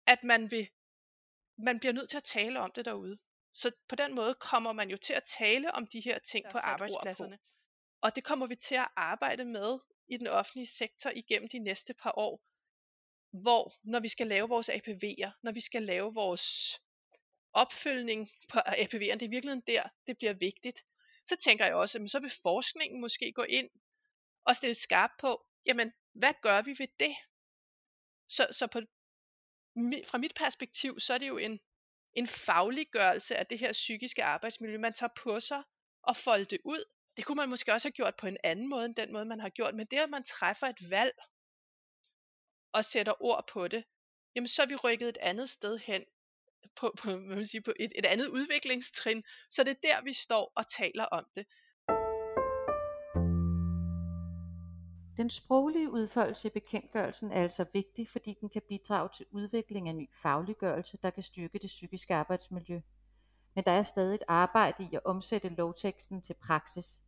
at 0.08 0.24
man 0.24 0.52
vil 0.52 0.70
man 1.58 1.80
bliver 1.80 1.94
nødt 1.94 2.10
til 2.10 2.18
at 2.18 2.24
tale 2.24 2.60
om 2.60 2.72
det 2.72 2.86
derude. 2.86 3.18
Så 3.54 3.72
på 3.90 3.96
den 3.96 4.16
måde 4.16 4.34
kommer 4.34 4.74
man 4.74 4.90
jo 4.90 4.98
til 4.98 5.14
at 5.14 5.24
tale 5.24 5.72
om 5.72 5.88
de 5.88 6.00
her 6.00 6.20
ting 6.20 6.46
på 6.52 6.58
arbejdspladserne. 6.58 7.38
På. 7.38 7.44
Og 8.02 8.16
det 8.16 8.24
kommer 8.24 8.48
vi 8.48 8.56
til 8.56 8.76
at 8.76 8.88
arbejde 8.96 9.46
med 9.46 9.80
i 10.08 10.18
den 10.18 10.28
offentlige 10.28 10.68
sektor 10.68 11.10
igennem 11.16 11.50
de 11.50 11.60
næste 11.60 11.94
par 11.94 12.14
år, 12.18 12.42
hvor 13.42 13.74
når 13.84 14.00
vi 14.00 14.08
skal 14.08 14.28
lave 14.28 14.50
vores 14.50 14.70
APV'er, 14.70 15.32
når 15.44 15.52
vi 15.52 15.62
skal 15.62 15.84
lave 15.84 16.14
vores 16.14 16.46
opfølgning 17.54 18.30
på 18.50 18.60
APV'erne, 18.60 19.18
det 19.20 19.24
er 19.24 19.30
virkelig 19.30 19.68
der, 19.68 19.90
det 20.08 20.18
bliver 20.18 20.34
vigtigt. 20.34 20.84
Så 21.28 21.36
tænker 21.36 21.66
jeg 21.66 21.76
også, 21.76 22.00
at 22.00 22.12
så 22.12 22.20
vil 22.20 22.32
forskningen 22.44 23.02
måske 23.02 23.32
gå 23.32 23.44
ind 23.44 23.70
og 24.46 24.56
stille 24.56 24.76
skarp 24.76 25.12
på, 25.20 25.46
jamen, 25.66 25.94
hvad 26.14 26.34
gør 26.42 26.62
vi 26.62 26.72
ved 26.80 26.88
det? 27.00 27.16
Så, 28.30 28.48
så 28.52 28.68
på, 28.68 28.80
fra 30.10 30.18
mit 30.18 30.34
perspektiv, 30.36 31.00
så 31.00 31.14
er 31.14 31.18
det 31.18 31.28
jo 31.28 31.38
en, 31.38 31.60
en 32.14 32.28
fagliggørelse 32.28 33.36
af 33.36 33.46
det 33.46 33.60
her 33.60 33.72
psykiske 33.72 34.24
arbejdsmiljø, 34.24 34.78
man 34.78 34.94
tager 34.94 35.14
på 35.24 35.40
sig 35.40 35.64
og 36.04 36.16
folde 36.16 36.46
det 36.46 36.60
ud. 36.66 36.84
Det 37.18 37.26
kunne 37.26 37.36
man 37.36 37.50
måske 37.50 37.74
også 37.74 37.88
have 37.88 38.00
gjort 38.00 38.16
på 38.16 38.28
en 38.28 38.38
anden 38.44 38.70
måde, 38.70 38.86
end 38.86 38.96
den 38.96 39.14
måde, 39.14 39.26
man 39.26 39.40
har 39.40 39.50
gjort. 39.50 39.76
Men 39.76 39.88
det, 39.92 39.98
at 39.98 40.10
man 40.10 40.24
træffer 40.24 40.68
et 40.68 40.90
valg 40.90 41.18
og 42.74 42.86
sætter 42.86 43.22
ord 43.22 43.48
på 43.54 43.68
det, 43.68 43.84
jamen 44.36 44.48
så 44.48 44.62
er 44.62 44.66
vi 44.66 44.76
rykket 44.76 45.10
et 45.10 45.18
andet 45.18 45.50
sted 45.50 45.78
hen 45.78 46.04
på, 46.76 46.96
på, 47.02 47.10
hvad 47.10 47.36
man 47.36 47.46
sige, 47.46 47.62
på 47.62 47.74
et, 47.80 47.92
et 47.96 48.06
andet 48.06 48.28
udviklingstrin. 48.28 49.24
Så 49.50 49.64
det 49.64 49.72
er 49.72 49.82
der, 49.84 50.04
vi 50.04 50.14
står 50.14 50.52
og 50.56 50.68
taler 50.68 51.06
om 51.06 51.26
det. 51.36 51.46
Den 55.18 55.30
sproglige 55.30 55.92
udfoldelse 55.92 56.48
i 56.48 56.52
bekendtgørelsen 56.52 57.32
er 57.32 57.42
altså 57.42 57.66
vigtig, 57.74 58.08
fordi 58.08 58.38
den 58.42 58.50
kan 58.50 58.62
bidrage 58.70 59.10
til 59.18 59.26
udvikling 59.32 59.90
af 59.90 59.96
ny 59.96 60.10
fagliggørelse, 60.22 60.98
der 61.04 61.10
kan 61.10 61.24
styrke 61.24 61.60
det 61.60 61.68
psykiske 61.68 62.16
arbejdsmiljø. 62.16 62.82
Men 63.56 63.64
der 63.64 63.72
er 63.72 63.84
stadig 63.84 64.16
et 64.16 64.24
arbejde 64.28 64.84
i 64.84 64.96
at 64.96 65.06
omsætte 65.06 65.50
lovteksten 65.50 66.22
til 66.22 66.34
praksis. 66.34 67.02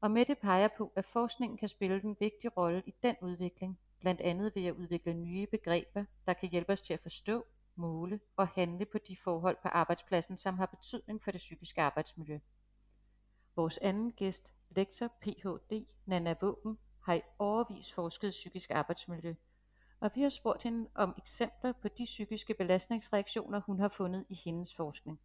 Og 0.00 0.10
med 0.10 0.24
det 0.24 0.38
peger 0.38 0.68
på, 0.78 0.92
at 0.96 1.04
forskningen 1.04 1.58
kan 1.58 1.68
spille 1.68 2.04
en 2.04 2.16
vigtig 2.20 2.56
rolle 2.56 2.82
i 2.86 2.94
den 3.02 3.16
udvikling, 3.22 3.78
blandt 4.00 4.20
andet 4.20 4.52
ved 4.54 4.64
at 4.64 4.74
udvikle 4.74 5.14
nye 5.14 5.46
begreber, 5.46 6.04
der 6.26 6.32
kan 6.32 6.48
hjælpe 6.50 6.72
os 6.72 6.80
til 6.80 6.94
at 6.94 7.00
forstå, 7.00 7.46
måle 7.80 8.20
og 8.36 8.48
handle 8.48 8.84
på 8.84 8.98
de 8.98 9.16
forhold 9.16 9.56
på 9.62 9.68
arbejdspladsen, 9.68 10.36
som 10.36 10.58
har 10.58 10.66
betydning 10.66 11.22
for 11.22 11.30
det 11.30 11.38
psykiske 11.38 11.82
arbejdsmiljø. 11.82 12.38
Vores 13.56 13.78
anden 13.78 14.12
gæst, 14.12 14.54
lektor 14.70 15.08
Ph.D. 15.20 15.86
Nana 16.06 16.34
Våben, 16.40 16.78
har 17.02 17.14
i 17.14 17.20
overvis 17.38 17.92
forsket 17.92 18.30
psykisk 18.30 18.70
arbejdsmiljø, 18.70 19.34
og 20.00 20.10
vi 20.14 20.22
har 20.22 20.28
spurgt 20.28 20.62
hende 20.62 20.90
om 20.94 21.14
eksempler 21.18 21.72
på 21.72 21.88
de 21.88 22.04
psykiske 22.04 22.54
belastningsreaktioner, 22.54 23.60
hun 23.60 23.80
har 23.80 23.88
fundet 23.88 24.26
i 24.28 24.34
hendes 24.34 24.74
forskning. 24.74 25.20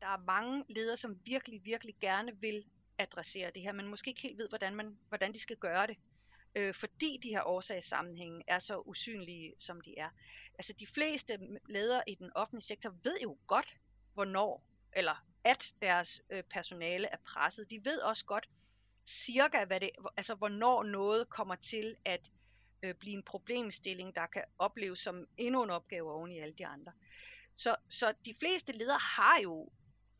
Der 0.00 0.06
er 0.06 0.24
mange 0.26 0.64
ledere, 0.68 0.96
som 0.96 1.18
virkelig, 1.26 1.64
virkelig 1.64 1.94
gerne 2.00 2.40
vil 2.40 2.64
adressere 2.98 3.50
det 3.54 3.62
her, 3.62 3.72
men 3.72 3.86
måske 3.86 4.08
ikke 4.08 4.22
helt 4.22 4.38
ved, 4.38 4.48
hvordan, 4.48 4.74
man, 4.74 4.98
hvordan 5.08 5.32
de 5.32 5.40
skal 5.40 5.56
gøre 5.56 5.86
det. 5.86 5.96
Øh, 6.54 6.74
fordi 6.74 7.18
de 7.22 7.28
her 7.28 7.42
årsagssammenhænge 7.42 8.42
er 8.48 8.58
så 8.58 8.82
usynlige, 8.86 9.54
som 9.58 9.80
de 9.80 9.98
er. 9.98 10.08
Altså 10.58 10.72
de 10.72 10.86
fleste 10.86 11.38
ledere 11.68 12.02
i 12.06 12.14
den 12.14 12.30
offentlige 12.34 12.64
sektor 12.64 12.94
ved 13.04 13.18
jo 13.22 13.38
godt, 13.46 13.76
hvornår, 14.14 14.64
eller 14.92 15.24
at 15.44 15.74
deres 15.82 16.22
øh, 16.30 16.42
personale 16.42 17.06
er 17.12 17.16
presset. 17.26 17.70
De 17.70 17.84
ved 17.84 18.00
også 18.00 18.24
godt, 18.24 18.48
cirka, 19.06 19.64
hvad 19.64 19.80
det, 19.80 19.90
altså 20.16 20.34
hvornår 20.34 20.82
noget 20.82 21.28
kommer 21.28 21.54
til 21.54 21.96
at 22.04 22.30
øh, 22.82 22.94
blive 22.94 23.14
en 23.14 23.22
problemstilling, 23.22 24.14
der 24.14 24.26
kan 24.26 24.44
opleves 24.58 24.98
som 24.98 25.26
endnu 25.36 25.62
en 25.62 25.70
opgave 25.70 26.12
oven 26.12 26.32
i 26.32 26.38
alle 26.38 26.54
de 26.54 26.66
andre. 26.66 26.92
Så, 27.54 27.76
så 27.88 28.14
de 28.24 28.34
fleste 28.40 28.72
ledere 28.72 28.98
har 28.98 29.40
jo 29.42 29.70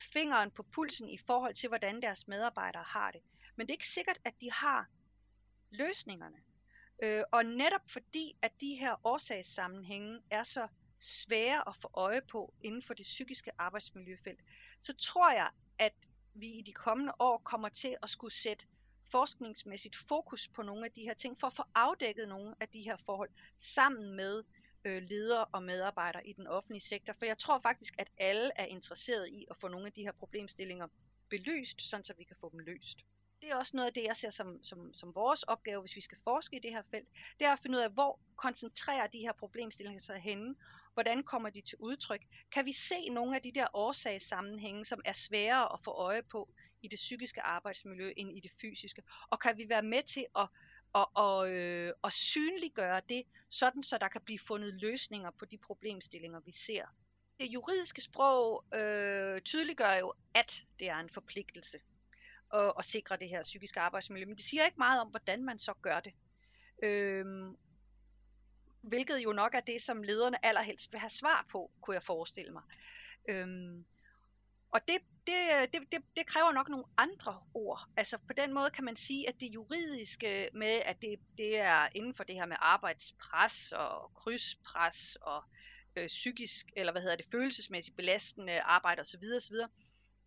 fingeren 0.03 0.51
på 0.51 0.63
pulsen 0.63 1.09
i 1.09 1.19
forhold 1.19 1.55
til, 1.55 1.69
hvordan 1.69 2.03
deres 2.03 2.29
medarbejdere 2.29 2.83
har 2.83 3.11
det. 3.11 3.21
Men 3.57 3.67
det 3.67 3.71
er 3.71 3.75
ikke 3.75 3.89
sikkert, 3.89 4.19
at 4.25 4.35
de 4.41 4.53
har 4.53 4.89
løsningerne. 5.71 6.37
Øh, 7.03 7.23
og 7.33 7.45
netop 7.45 7.89
fordi, 7.89 8.37
at 8.43 8.53
de 8.61 8.75
her 8.75 9.07
årsagssammenhænge 9.07 10.21
er 10.31 10.43
så 10.43 10.69
svære 10.99 11.69
at 11.69 11.77
få 11.77 11.91
øje 11.95 12.21
på 12.31 12.55
inden 12.63 12.83
for 12.83 12.95
det 12.95 13.05
psykiske 13.05 13.51
arbejdsmiljøfelt, 13.59 14.41
så 14.81 14.95
tror 14.97 15.33
jeg, 15.33 15.51
at 15.79 15.95
vi 16.35 16.47
i 16.47 16.63
de 16.63 16.73
kommende 16.73 17.13
år 17.19 17.39
kommer 17.45 17.69
til 17.69 17.97
at 18.03 18.11
skulle 18.11 18.35
sætte 18.35 18.67
forskningsmæssigt 19.11 19.97
fokus 19.97 20.49
på 20.49 20.63
nogle 20.63 20.85
af 20.85 20.93
de 20.93 21.03
her 21.03 21.15
ting, 21.15 21.39
for 21.41 21.47
at 21.47 21.53
få 21.53 21.63
afdækket 21.75 22.29
nogle 22.29 22.55
af 22.61 22.69
de 22.69 22.81
her 22.81 22.97
forhold 22.97 23.31
sammen 23.57 24.17
med 24.17 24.43
øh, 24.85 25.03
ledere 25.03 25.45
og 25.45 25.63
medarbejdere 25.63 26.27
i 26.27 26.33
den 26.33 26.47
offentlige 26.47 26.81
sektor. 26.81 27.13
For 27.19 27.27
jeg 27.27 27.39
tror 27.39 27.59
faktisk, 27.59 27.95
at 27.99 28.11
alle 28.19 28.51
er 28.57 28.65
interesseret 28.65 29.29
i 29.29 29.47
at 29.51 29.57
få 29.57 29.69
nogle 29.69 29.87
af 29.87 29.93
de 29.93 30.03
her 30.03 30.13
problemstillinger 30.13 30.89
belyst, 31.31 31.83
sådan 31.83 32.05
så 32.05 32.15
vi 32.19 32.25
kan 32.25 32.37
få 32.41 32.51
dem 32.51 32.59
løst. 32.59 32.99
Det 33.41 33.51
er 33.51 33.57
også 33.57 33.77
noget 33.77 33.87
af 33.87 33.93
det, 33.95 34.05
jeg 34.05 34.17
ser 34.17 34.31
som, 34.31 34.63
som, 34.63 34.95
som 34.95 35.15
vores 35.15 35.43
opgave, 35.43 35.81
hvis 35.81 35.97
vi 35.97 36.01
skal 36.01 36.19
forske 36.25 36.57
i 36.57 36.61
det 36.61 36.71
her 36.71 36.83
felt. 36.91 37.09
Det 37.39 37.47
er 37.47 37.53
at 37.53 37.59
finde 37.59 37.79
ud 37.79 37.83
af, 37.83 37.91
hvor 37.91 38.21
koncentrerer 38.37 39.07
de 39.07 39.19
her 39.19 39.33
problemstillinger 39.33 40.01
sig 40.01 40.19
henne, 40.19 40.55
Hvordan 40.95 41.23
kommer 41.23 41.51
de 41.51 41.61
til 41.61 41.79
udtryk? 41.79 42.21
Kan 42.53 42.67
vi 42.67 42.73
se 42.73 43.09
nogle 43.09 43.37
af 43.37 43.43
de 43.43 43.53
der 43.53 43.67
årsagssammenhænge, 43.75 44.85
som 44.85 45.01
er 45.05 45.13
sværere 45.13 45.73
at 45.73 45.81
få 45.85 45.91
øje 45.91 46.23
på 46.23 46.49
i 46.83 46.89
det 46.89 46.97
psykiske 46.97 47.43
arbejdsmiljø 47.43 48.13
end 48.17 48.37
i 48.37 48.41
det 48.41 48.51
fysiske? 48.61 49.03
Og 49.31 49.41
kan 49.41 49.59
vi 49.59 49.69
være 49.69 49.83
med 49.83 50.03
til 50.03 50.27
at, 50.37 50.49
at, 50.95 51.07
at, 51.19 51.49
øh, 51.49 51.93
at 52.05 52.13
synliggøre 52.13 53.01
det, 53.09 53.23
sådan 53.49 53.83
så 53.83 53.99
der 53.99 54.09
kan 54.09 54.21
blive 54.21 54.39
fundet 54.39 54.75
løsninger 54.75 55.31
på 55.39 55.45
de 55.45 55.59
problemstillinger, 55.59 56.41
vi 56.41 56.53
ser? 56.53 56.85
Det 57.41 57.47
juridiske 57.47 58.03
sprog 58.03 58.65
øh, 58.75 59.41
tydeliggør 59.41 59.95
jo, 59.95 60.13
at 60.35 60.65
det 60.79 60.89
er 60.89 60.97
en 60.97 61.11
forpligtelse 61.11 61.79
og, 62.51 62.77
og 62.77 62.85
sikre 62.85 63.17
det 63.17 63.29
her 63.29 63.43
psykiske 63.43 63.81
arbejdsmiljø, 63.81 64.27
men 64.27 64.37
det 64.37 64.45
siger 64.45 64.65
ikke 64.65 64.79
meget 64.79 65.01
om, 65.01 65.09
hvordan 65.09 65.45
man 65.45 65.59
så 65.59 65.75
gør 65.83 66.01
det. 66.01 66.13
Øhm, 66.83 67.57
hvilket 68.83 69.25
jo 69.25 69.33
nok 69.33 69.55
er 69.55 69.61
det, 69.61 69.83
som 69.83 70.03
lederne 70.03 70.45
allerhelst 70.45 70.93
vil 70.93 71.01
have 71.01 71.11
svar 71.11 71.47
på, 71.53 71.71
kunne 71.81 71.95
jeg 71.95 72.03
forestille 72.03 72.53
mig. 72.53 72.63
Øhm, 73.29 73.85
og 74.73 74.81
det, 74.89 74.99
det, 75.27 75.35
det, 75.73 75.93
det, 75.93 76.03
det 76.17 76.27
kræver 76.27 76.53
nok 76.53 76.69
nogle 76.69 76.85
andre 76.97 77.43
ord. 77.55 77.89
Altså 77.97 78.19
på 78.19 78.33
den 78.33 78.53
måde 78.55 78.71
kan 78.71 78.85
man 78.85 78.97
sige, 78.97 79.29
at 79.29 79.41
det 79.41 79.47
juridiske 79.47 80.49
med, 80.55 80.83
at 80.85 81.03
det, 81.03 81.19
det 81.39 81.59
er 81.59 81.89
inden 81.95 82.15
for 82.15 82.25
det 82.25 82.35
her 82.35 82.47
med 82.47 82.57
arbejdspres 82.61 83.73
og 83.73 84.15
krydspres 84.15 85.17
og 85.23 85.45
øh, 85.97 86.07
psykisk, 86.07 86.67
eller 86.77 86.93
hvad 86.93 87.03
hedder 87.03 87.17
det, 87.17 87.27
følelsesmæssigt 87.31 87.97
belastende 87.97 88.61
arbejde 88.61 89.01
osv. 89.01 89.23
osv. 89.37 89.57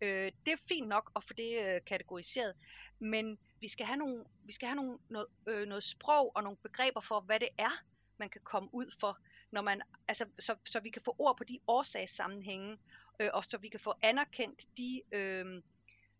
Øh, 0.04 0.32
det 0.46 0.52
er 0.52 0.56
fint 0.68 0.88
nok 0.88 1.12
at 1.16 1.24
få 1.24 1.32
det 1.32 1.58
øh, 1.64 1.80
kategoriseret, 1.86 2.54
men 2.98 3.38
vi 3.60 3.68
skal 3.68 3.86
have, 3.86 3.96
nogle, 3.96 4.24
vi 4.44 4.52
skal 4.52 4.68
have 4.68 4.76
nogle, 4.76 4.98
noget, 5.10 5.26
øh, 5.48 5.68
noget 5.68 5.84
sprog 5.84 6.32
og 6.36 6.42
nogle 6.42 6.56
begreber 6.62 7.00
for, 7.00 7.20
hvad 7.20 7.40
det 7.40 7.48
er, 7.58 7.84
man 8.18 8.28
kan 8.28 8.40
komme 8.44 8.68
ud 8.72 8.90
for, 9.00 9.18
når 9.52 9.62
man, 9.62 9.82
altså, 10.08 10.26
så, 10.38 10.56
så 10.64 10.80
vi 10.80 10.90
kan 10.90 11.02
få 11.02 11.16
ord 11.18 11.36
på 11.36 11.44
de 11.44 11.58
årsagssammenhænge, 11.68 12.78
øh, 13.20 13.30
og 13.34 13.44
så 13.44 13.58
vi 13.58 13.68
kan 13.68 13.80
få 13.80 13.94
anerkendt 14.02 14.66
de 14.76 15.02
øhm, 15.12 15.62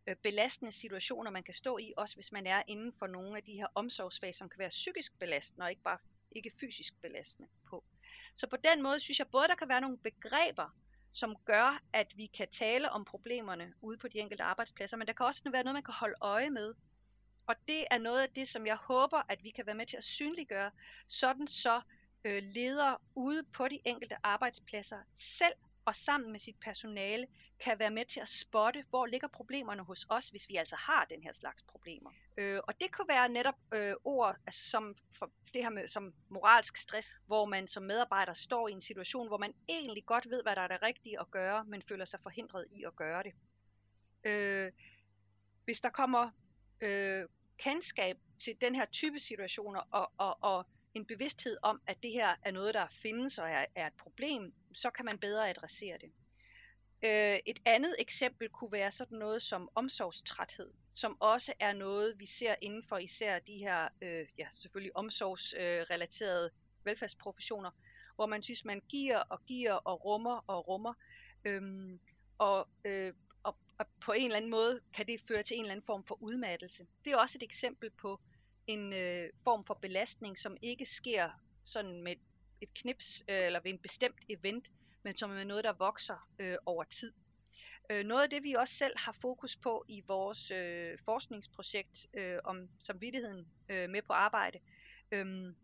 øh, 0.07 0.17
belastende 0.23 0.73
situationer, 0.73 1.31
man 1.31 1.43
kan 1.43 1.55
stå 1.55 1.79
i, 1.79 1.93
også 1.97 2.17
hvis 2.17 2.33
man 2.33 2.47
er 2.47 2.63
inden 2.69 2.93
for 2.99 3.07
nogle 3.07 3.37
af 3.37 3.43
de 3.43 3.53
her 3.53 3.67
omsorgsfag, 3.75 4.35
som 4.35 4.49
kan 4.49 4.59
være 4.59 4.69
psykisk 4.69 5.19
belastende, 5.19 5.65
og 5.65 5.71
ikke 5.71 5.83
bare 5.83 5.99
ikke 6.33 6.51
fysisk 6.61 6.95
belastende 7.03 7.49
på. 7.71 7.85
Så 8.35 8.47
på 8.47 8.57
den 8.57 8.83
måde 8.83 9.01
synes 9.01 9.19
jeg 9.19 9.29
både, 9.29 9.49
der 9.49 9.55
kan 9.55 9.69
være 9.69 9.81
nogle 9.81 9.99
begreber, 9.99 10.77
som 11.15 11.37
gør, 11.45 11.81
at 11.93 12.17
vi 12.17 12.27
kan 12.27 12.49
tale 12.49 12.91
om 12.91 13.05
problemerne 13.05 13.73
ude 13.81 13.99
på 13.99 14.09
de 14.09 14.19
enkelte 14.19 14.43
arbejdspladser, 14.43 14.97
men 14.97 15.07
der 15.07 15.13
kan 15.13 15.27
også 15.27 15.43
være 15.53 15.65
noget, 15.65 15.75
man 15.75 15.83
kan 15.83 15.95
holde 15.95 16.15
øje 16.21 16.51
med, 16.51 16.75
og 17.47 17.55
det 17.69 17.85
er 17.91 17.99
noget 17.99 18.23
af 18.23 18.29
det, 18.29 18.49
som 18.49 18.67
jeg 18.67 18.77
håber, 18.77 19.23
at 19.29 19.39
vi 19.43 19.51
kan 19.51 19.67
være 19.67 19.75
med 19.75 19.87
til 19.87 19.97
at 19.97 20.05
synliggøre, 20.05 20.71
sådan 21.09 21.47
så 21.47 21.81
øh, 22.25 22.43
ledere 22.43 22.97
ude 23.15 23.43
på 23.53 23.69
de 23.69 23.79
enkelte 23.85 24.17
arbejdspladser 24.23 24.99
selv 25.15 25.55
og 25.85 25.95
sammen 25.95 26.33
med 26.33 26.39
sit 26.39 26.57
personale 26.61 27.27
kan 27.61 27.79
være 27.79 27.91
med 27.91 28.05
til 28.05 28.21
at 28.21 28.29
spotte, 28.29 28.85
hvor 28.91 29.07
ligger 29.07 29.29
problemerne 29.29 29.83
hos 29.83 30.07
os, 30.09 30.29
hvis 30.29 30.49
vi 30.49 30.57
altså 30.57 30.77
har 30.77 31.05
den 31.05 31.23
her 31.23 31.33
slags 31.33 31.63
problemer. 31.63 32.11
Øh, 32.37 32.61
og 32.69 32.81
det 32.81 32.97
kan 32.97 33.05
være 33.09 33.29
netop 33.29 33.55
øh, 33.75 33.95
ord 34.05 34.37
altså 34.47 34.71
som 34.71 34.97
for 35.19 35.31
det 35.55 35.63
her 35.63 35.71
med 35.71 35.89
som 35.89 36.15
moralsk 36.29 36.77
stress, 36.77 37.17
hvor 37.27 37.47
man 37.47 37.67
som 37.67 37.83
medarbejder 37.83 38.33
står 38.33 38.69
i 38.69 38.73
en 38.73 38.81
situation, 38.81 39.27
hvor 39.27 39.39
man 39.39 39.55
egentlig 39.69 40.07
godt 40.07 40.31
ved, 40.31 40.43
hvad 40.43 40.57
der 40.57 40.63
er 40.63 40.69
det 40.69 40.83
rigtige 40.83 41.21
at 41.21 41.31
gøre, 41.31 41.65
men 41.65 41.83
føler 41.83 42.05
sig 42.05 42.21
forhindret 42.23 42.65
i 42.73 42.85
at 42.85 42.97
gøre 42.97 43.23
det. 43.23 43.33
Øh, 44.25 44.73
hvis 45.65 45.81
der 45.81 45.91
kommer 45.91 46.31
øh, 46.81 47.29
kendskab 47.59 48.17
til 48.39 48.57
den 48.61 48.75
her 48.75 48.85
type 48.85 49.19
situationer 49.19 49.81
og, 49.91 50.13
og, 50.19 50.43
og 50.43 50.67
en 50.95 51.05
bevidsthed 51.05 51.57
om, 51.63 51.81
at 51.87 52.03
det 52.03 52.13
her 52.13 52.35
er 52.43 52.51
noget, 52.51 52.75
der 52.75 52.87
findes 52.91 53.39
og 53.39 53.51
er, 53.51 53.65
er 53.75 53.87
et 53.87 53.93
problem, 53.99 54.53
så 54.75 54.91
kan 54.91 55.05
man 55.05 55.19
bedre 55.19 55.51
adressere 55.51 55.99
det. 56.01 56.13
Øh, 57.03 57.39
et 57.47 57.59
andet 57.65 57.95
eksempel 57.99 58.49
kunne 58.49 58.73
være 58.73 58.91
sådan 58.91 59.19
noget 59.19 59.43
som 59.43 59.69
omsorgstræthed, 59.75 60.71
som 60.91 61.17
også 61.21 61.53
er 61.61 61.73
noget, 61.73 62.15
vi 62.19 62.27
ser 62.27 62.55
inden 62.61 62.85
for 62.85 62.99
især 62.99 63.39
de 63.39 63.53
her, 63.53 63.89
øh, 64.03 64.27
ja 64.39 64.47
selvfølgelig 64.51 64.97
omsorgsrelaterede 64.97 66.51
øh, 66.55 66.87
velfærdsprofessioner, 66.87 67.71
hvor 68.15 68.27
man 68.27 68.43
synes, 68.43 68.65
man 68.65 68.83
giver 68.89 69.19
og 69.19 69.45
giver 69.47 69.73
og 69.73 70.05
rummer 70.05 70.45
og 70.47 70.69
rummer. 70.69 70.95
Øhm, 71.45 72.01
og 72.39 72.69
øh, 72.85 73.15
og 73.79 73.87
på 74.01 74.13
en 74.13 74.25
eller 74.25 74.37
anden 74.37 74.51
måde 74.51 74.81
kan 74.95 75.07
det 75.07 75.21
føre 75.29 75.43
til 75.43 75.57
en 75.57 75.61
eller 75.61 75.73
anden 75.73 75.87
form 75.87 76.05
for 76.05 76.23
udmattelse. 76.23 76.87
Det 77.05 77.13
er 77.13 77.17
også 77.17 77.39
et 77.39 77.43
eksempel 77.43 77.91
på 77.91 78.21
en 78.67 78.93
øh, 78.93 79.31
form 79.45 79.65
for 79.65 79.75
belastning, 79.75 80.39
som 80.39 80.57
ikke 80.63 80.87
sker 80.87 81.31
sådan 81.65 82.03
med 82.03 82.17
et 82.61 82.75
knips 82.75 83.25
øh, 83.29 83.47
eller 83.47 83.61
ved 83.61 83.71
en 83.71 83.79
bestemt 83.79 84.25
event, 84.29 84.71
men 85.03 85.17
som 85.17 85.31
er 85.31 85.45
noget, 85.45 85.65
der 85.65 85.73
vokser 85.73 86.29
øh, 86.39 86.57
over 86.67 86.85
tid. 86.85 87.13
Øh, 87.91 88.05
noget 88.05 88.23
af 88.23 88.31
det, 88.31 88.43
vi 88.43 88.53
også 88.53 88.75
selv 88.75 88.99
har 88.99 89.13
fokus 89.13 89.57
på 89.57 89.85
i 89.89 90.03
vores 90.09 90.51
øh, 90.51 90.99
forskningsprojekt 91.05 92.07
øh, 92.15 92.39
om 92.45 92.69
samvittigheden 92.79 93.47
øh, 93.69 93.91
med 93.91 94.03
på 94.03 94.13
arbejde, 94.13 94.59
øh, 95.13 95.55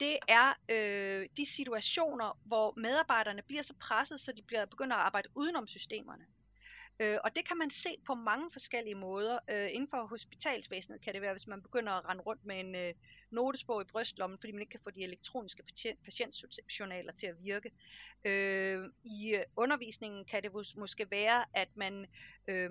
det 0.00 0.18
er 0.28 0.52
øh, 0.70 1.28
de 1.36 1.46
situationer, 1.46 2.38
hvor 2.44 2.74
medarbejderne 2.76 3.42
bliver 3.42 3.62
så 3.62 3.74
presset, 3.80 4.20
så 4.20 4.32
de 4.32 4.42
bliver 4.42 4.66
begynder 4.66 4.96
at 4.96 5.02
arbejde 5.02 5.28
udenom 5.34 5.66
systemerne. 5.66 6.26
Øh, 7.00 7.18
og 7.24 7.36
det 7.36 7.48
kan 7.48 7.58
man 7.58 7.70
se 7.70 7.90
på 8.06 8.14
mange 8.14 8.50
forskellige 8.52 8.94
måder. 8.94 9.38
Øh, 9.50 9.68
inden 9.72 9.90
for 9.90 10.06
hospitalsvæsenet 10.06 11.00
kan 11.00 11.14
det 11.14 11.22
være, 11.22 11.32
hvis 11.32 11.46
man 11.46 11.62
begynder 11.62 11.92
at 11.92 12.08
rende 12.08 12.22
rundt 12.22 12.44
med 12.44 12.60
en 12.60 12.74
øh, 12.74 12.94
notesbog 13.30 13.82
i 13.82 13.84
brystlommen, 13.84 14.38
fordi 14.38 14.52
man 14.52 14.60
ikke 14.60 14.70
kan 14.70 14.80
få 14.84 14.90
de 14.90 15.02
elektroniske 15.02 15.62
patient, 15.62 15.98
patientjournaler 16.04 17.12
til 17.12 17.26
at 17.26 17.34
virke. 17.42 17.70
Øh, 18.24 18.84
I 19.04 19.34
øh, 19.34 19.42
undervisningen 19.56 20.24
kan 20.24 20.42
det 20.42 20.76
måske 20.76 21.06
være, 21.10 21.44
at 21.54 21.68
man 21.76 22.06
øh, 22.48 22.70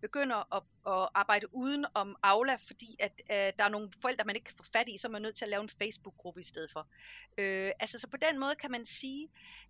begynder 0.00 0.56
at, 0.56 0.62
at 0.86 1.08
arbejde 1.14 1.46
uden 1.54 1.86
om 1.94 2.16
Aula, 2.22 2.54
fordi 2.54 2.96
at 3.00 3.22
øh, 3.30 3.52
der 3.58 3.64
er 3.64 3.68
nogle 3.68 3.90
forældre, 4.02 4.24
man 4.24 4.36
ikke 4.36 4.44
kan 4.44 4.56
få 4.56 4.64
fat 4.72 4.88
i, 4.88 4.98
så 4.98 5.08
er 5.08 5.12
man 5.12 5.22
nødt 5.22 5.36
til 5.36 5.44
at 5.44 5.50
lave 5.50 5.62
en 5.62 5.68
Facebook-gruppe 5.68 6.40
i 6.40 6.44
stedet 6.44 6.72
for. 6.72 6.88
Øh, 7.38 7.72
altså 7.80 7.98
så 7.98 8.08
på 8.08 8.16
den 8.16 8.40
måde 8.40 8.54
kan 8.54 8.70
man 8.70 8.84
sige, 8.84 9.28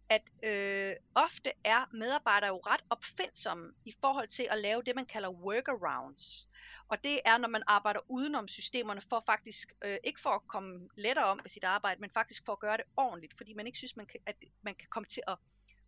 at 0.08 0.22
øh, 0.42 0.96
ofte 1.14 1.50
er 1.64 1.96
medarbejdere 1.96 2.48
jo 2.48 2.58
ret 2.58 2.84
opfindsomme 2.90 3.72
i 3.84 3.91
forhold 4.00 4.28
til 4.28 4.46
at 4.50 4.58
lave 4.58 4.82
det, 4.82 4.94
man 4.94 5.06
kalder 5.06 5.28
workarounds. 5.30 6.48
Og 6.88 7.04
det 7.04 7.20
er, 7.24 7.38
når 7.38 7.48
man 7.48 7.62
arbejder 7.66 8.00
udenom 8.08 8.48
systemerne, 8.48 9.00
for 9.00 9.22
faktisk, 9.26 9.72
øh, 9.84 9.98
ikke 10.04 10.20
for 10.20 10.30
at 10.30 10.46
komme 10.48 10.88
lettere 10.96 11.24
om 11.24 11.36
med 11.36 11.48
sit 11.48 11.64
arbejde, 11.64 12.00
men 12.00 12.10
faktisk 12.10 12.44
for 12.44 12.52
at 12.52 12.60
gøre 12.60 12.76
det 12.76 12.84
ordentligt, 12.96 13.36
fordi 13.36 13.52
man 13.54 13.66
ikke 13.66 13.78
synes, 13.78 13.96
man 13.96 14.06
kan, 14.06 14.20
at 14.26 14.36
man 14.62 14.74
kan 14.74 14.88
komme 14.90 15.06
til 15.06 15.22
at 15.28 15.38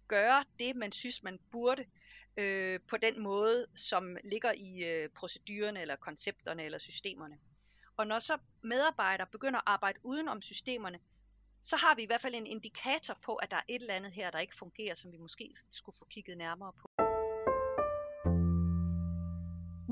gøre 0.09 0.45
det, 0.59 0.77
man 0.77 0.93
synes, 0.93 1.23
man 1.23 1.39
burde, 1.53 1.85
øh, 2.37 2.81
på 2.89 2.97
den 2.97 3.23
måde, 3.23 3.67
som 3.77 4.17
ligger 4.25 4.53
i 4.57 4.85
øh, 4.85 5.09
procedurerne, 5.09 5.81
eller 5.81 5.97
koncepterne, 5.97 6.65
eller 6.65 6.79
systemerne. 6.79 7.39
Og 7.97 8.07
når 8.07 8.19
så 8.19 8.39
medarbejdere 8.63 9.27
begynder 9.33 9.59
at 9.59 9.65
arbejde 9.67 9.99
udenom 10.03 10.43
systemerne, 10.43 10.99
så 11.63 11.77
har 11.77 11.95
vi 11.95 12.03
i 12.03 12.07
hvert 12.07 12.21
fald 12.21 12.35
en 12.35 12.47
indikator 12.47 13.17
på, 13.23 13.35
at 13.35 13.51
der 13.51 13.57
er 13.57 13.63
et 13.69 13.81
eller 13.81 13.95
andet 13.95 14.13
her, 14.13 14.31
der 14.31 14.39
ikke 14.39 14.57
fungerer, 14.57 14.95
som 14.95 15.13
vi 15.13 15.19
måske 15.19 15.55
skulle 15.71 15.97
få 15.99 16.05
kigget 16.11 16.39
nærmere 16.39 16.73
på. 16.73 17.14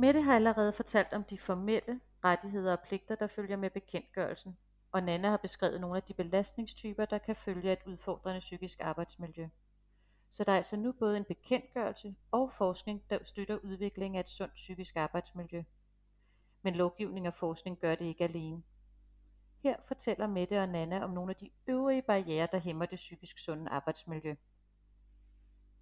Mette 0.02 0.20
har 0.20 0.34
allerede 0.34 0.72
fortalt 0.72 1.12
om 1.12 1.24
de 1.24 1.38
formelle 1.38 2.00
rettigheder 2.24 2.72
og 2.72 2.82
pligter, 2.86 3.14
der 3.14 3.26
følger 3.26 3.56
med 3.56 3.70
bekendtgørelsen, 3.70 4.58
og 4.92 5.02
Nana 5.02 5.30
har 5.30 5.36
beskrevet 5.36 5.80
nogle 5.80 5.96
af 5.96 6.02
de 6.02 6.14
belastningstyper, 6.14 7.04
der 7.04 7.18
kan 7.18 7.36
følge 7.36 7.70
af 7.70 7.72
et 7.72 7.86
udfordrende 7.86 8.40
psykisk 8.40 8.80
arbejdsmiljø. 8.80 9.48
Så 10.30 10.44
der 10.44 10.52
er 10.52 10.56
altså 10.56 10.76
nu 10.76 10.92
både 10.92 11.16
en 11.16 11.24
bekendtgørelse 11.24 12.14
og 12.30 12.52
forskning, 12.52 13.02
der 13.10 13.18
støtter 13.24 13.56
udviklingen 13.56 14.16
af 14.16 14.20
et 14.20 14.28
sundt 14.28 14.54
psykisk 14.54 14.96
arbejdsmiljø. 14.96 15.62
Men 16.62 16.74
lovgivning 16.74 17.26
og 17.26 17.34
forskning 17.34 17.78
gør 17.78 17.94
det 17.94 18.04
ikke 18.04 18.24
alene. 18.24 18.62
Her 19.62 19.76
fortæller 19.88 20.26
Mette 20.26 20.60
og 20.62 20.68
Nana 20.68 21.04
om 21.04 21.10
nogle 21.10 21.30
af 21.30 21.36
de 21.36 21.50
øvrige 21.66 22.02
barriere, 22.02 22.48
der 22.52 22.58
hæmmer 22.58 22.86
det 22.86 22.96
psykisk 22.96 23.38
sunde 23.38 23.70
arbejdsmiljø. 23.70 24.34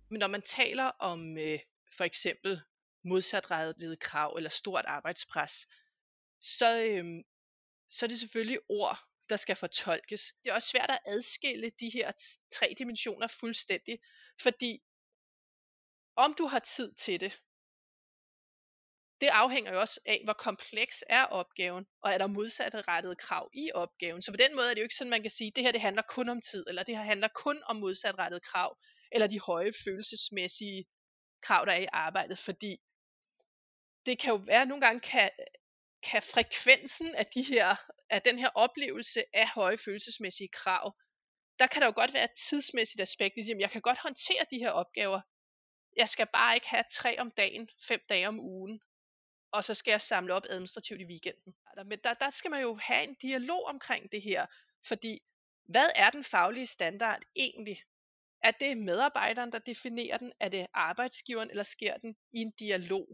Men 0.09 0.18
når 0.18 0.28
man 0.28 0.42
taler 0.42 0.90
om 0.98 1.38
øh, 1.38 1.59
for 1.96 2.04
eksempel 2.04 2.61
modsatrettede 3.04 3.96
krav 3.96 4.34
eller 4.36 4.50
stort 4.50 4.84
arbejdspres, 4.84 5.66
så, 6.40 6.82
øhm, 6.82 7.22
så 7.88 8.06
er 8.06 8.08
det 8.08 8.18
selvfølgelig 8.18 8.58
ord, 8.68 8.98
der 9.28 9.36
skal 9.36 9.56
fortolkes. 9.56 10.34
Det 10.44 10.50
er 10.50 10.54
også 10.54 10.68
svært 10.68 10.90
at 10.90 10.98
adskille 11.06 11.70
de 11.80 11.90
her 11.94 12.12
tre 12.52 12.74
dimensioner 12.78 13.26
fuldstændig, 13.26 13.98
fordi 14.42 14.82
om 16.16 16.34
du 16.38 16.46
har 16.46 16.58
tid 16.58 16.94
til 16.94 17.20
det, 17.20 17.40
det 19.20 19.28
afhænger 19.28 19.72
jo 19.72 19.80
også 19.80 20.00
af, 20.06 20.20
hvor 20.24 20.32
kompleks 20.32 21.04
er 21.08 21.24
opgaven, 21.24 21.86
og 22.02 22.12
er 22.12 22.18
der 22.18 22.26
modsatte 22.26 22.82
rettede 22.82 23.16
krav 23.16 23.50
i 23.54 23.70
opgaven. 23.74 24.22
Så 24.22 24.32
på 24.32 24.36
den 24.36 24.56
måde 24.56 24.70
er 24.70 24.74
det 24.74 24.80
jo 24.80 24.84
ikke 24.84 24.94
sådan, 24.94 25.10
man 25.10 25.22
kan 25.22 25.30
sige, 25.30 25.48
at 25.48 25.56
det 25.56 25.64
her 25.64 25.72
det 25.72 25.80
handler 25.80 26.02
kun 26.08 26.28
om 26.28 26.40
tid, 26.40 26.64
eller 26.68 26.82
det 26.82 26.96
her 26.96 27.04
handler 27.04 27.28
kun 27.34 27.62
om 27.66 27.76
modsatrettede 27.76 28.40
krav, 28.40 28.78
eller 29.12 29.26
de 29.26 29.40
høje 29.40 29.72
følelsesmæssige 29.84 30.84
krav, 31.42 31.66
der 31.66 31.72
er 31.72 31.80
i 31.80 31.86
arbejdet, 31.92 32.38
fordi 32.38 32.76
det 34.06 34.18
kan 34.18 34.30
jo 34.30 34.36
være, 34.36 34.62
at 34.62 34.68
nogle 34.68 34.86
gange 34.86 35.00
kan, 35.00 35.30
kan 36.02 36.22
frekvensen 36.22 37.14
af, 37.14 37.26
de 37.26 37.42
her, 37.42 37.76
af 38.10 38.22
den 38.22 38.38
her 38.38 38.48
oplevelse 38.54 39.24
af 39.32 39.48
høje 39.48 39.78
følelsesmæssige 39.78 40.48
krav, 40.48 40.96
der 41.58 41.66
kan 41.66 41.80
der 41.82 41.86
jo 41.86 41.92
godt 41.96 42.14
være 42.14 42.24
et 42.24 42.38
tidsmæssigt 42.48 43.00
aspekt, 43.00 43.36
ligesom 43.36 43.60
jeg 43.60 43.70
kan 43.70 43.80
godt 43.80 43.98
håndtere 43.98 44.46
de 44.50 44.58
her 44.58 44.70
opgaver, 44.70 45.20
jeg 45.96 46.08
skal 46.08 46.26
bare 46.32 46.54
ikke 46.54 46.68
have 46.68 46.84
tre 46.90 47.18
om 47.18 47.30
dagen, 47.30 47.68
fem 47.88 48.00
dage 48.08 48.28
om 48.28 48.40
ugen, 48.40 48.80
og 49.52 49.64
så 49.64 49.74
skal 49.74 49.90
jeg 49.90 50.00
samle 50.00 50.34
op 50.34 50.46
administrativt 50.48 51.00
i 51.00 51.04
weekenden. 51.04 51.54
Men 51.84 51.98
der, 52.04 52.14
der 52.14 52.30
skal 52.30 52.50
man 52.50 52.62
jo 52.62 52.74
have 52.82 53.04
en 53.04 53.14
dialog 53.14 53.64
omkring 53.64 54.12
det 54.12 54.22
her, 54.22 54.46
fordi 54.86 55.22
hvad 55.64 55.88
er 55.96 56.10
den 56.10 56.24
faglige 56.24 56.66
standard 56.66 57.22
egentlig? 57.36 57.82
Er 58.42 58.50
det 58.50 58.78
medarbejderen, 58.78 59.52
der 59.52 59.58
definerer 59.58 60.18
den? 60.18 60.32
Er 60.40 60.48
det 60.48 60.66
arbejdsgiveren, 60.74 61.50
eller 61.50 61.62
sker 61.62 61.96
den 61.96 62.16
i 62.32 62.38
en 62.38 62.50
dialog? 62.50 63.08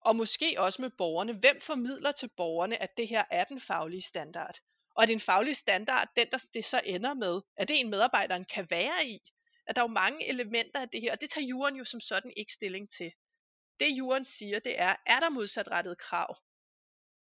Og 0.00 0.16
måske 0.16 0.54
også 0.58 0.82
med 0.82 0.90
borgerne. 0.90 1.32
Hvem 1.32 1.60
formidler 1.60 2.12
til 2.12 2.28
borgerne, 2.36 2.82
at 2.82 2.96
det 2.96 3.08
her 3.08 3.24
er 3.30 3.44
den 3.44 3.60
faglige 3.60 4.02
standard? 4.02 4.54
Og 4.94 5.02
er 5.02 5.06
det 5.06 5.12
en 5.12 5.20
faglig 5.20 5.56
standard, 5.56 6.08
den 6.16 6.30
der 6.30 6.48
det 6.54 6.64
så 6.64 6.80
ender 6.84 7.14
med? 7.14 7.40
Er 7.56 7.64
det 7.64 7.80
en 7.80 7.90
medarbejderen 7.90 8.44
kan 8.44 8.70
være 8.70 9.06
i? 9.06 9.18
At 9.66 9.76
der 9.76 9.82
er 9.82 9.84
jo 9.84 9.92
mange 9.92 10.28
elementer 10.28 10.80
af 10.80 10.88
det 10.88 11.00
her, 11.00 11.12
og 11.12 11.20
det 11.20 11.30
tager 11.30 11.46
juren 11.46 11.76
jo 11.76 11.84
som 11.84 12.00
sådan 12.00 12.32
ikke 12.36 12.52
stilling 12.52 12.90
til. 12.90 13.12
Det 13.80 13.90
juren 13.98 14.24
siger, 14.24 14.58
det 14.58 14.80
er, 14.80 14.96
er 15.06 15.20
der 15.20 15.28
modsatrettet 15.28 15.98
krav, 15.98 16.36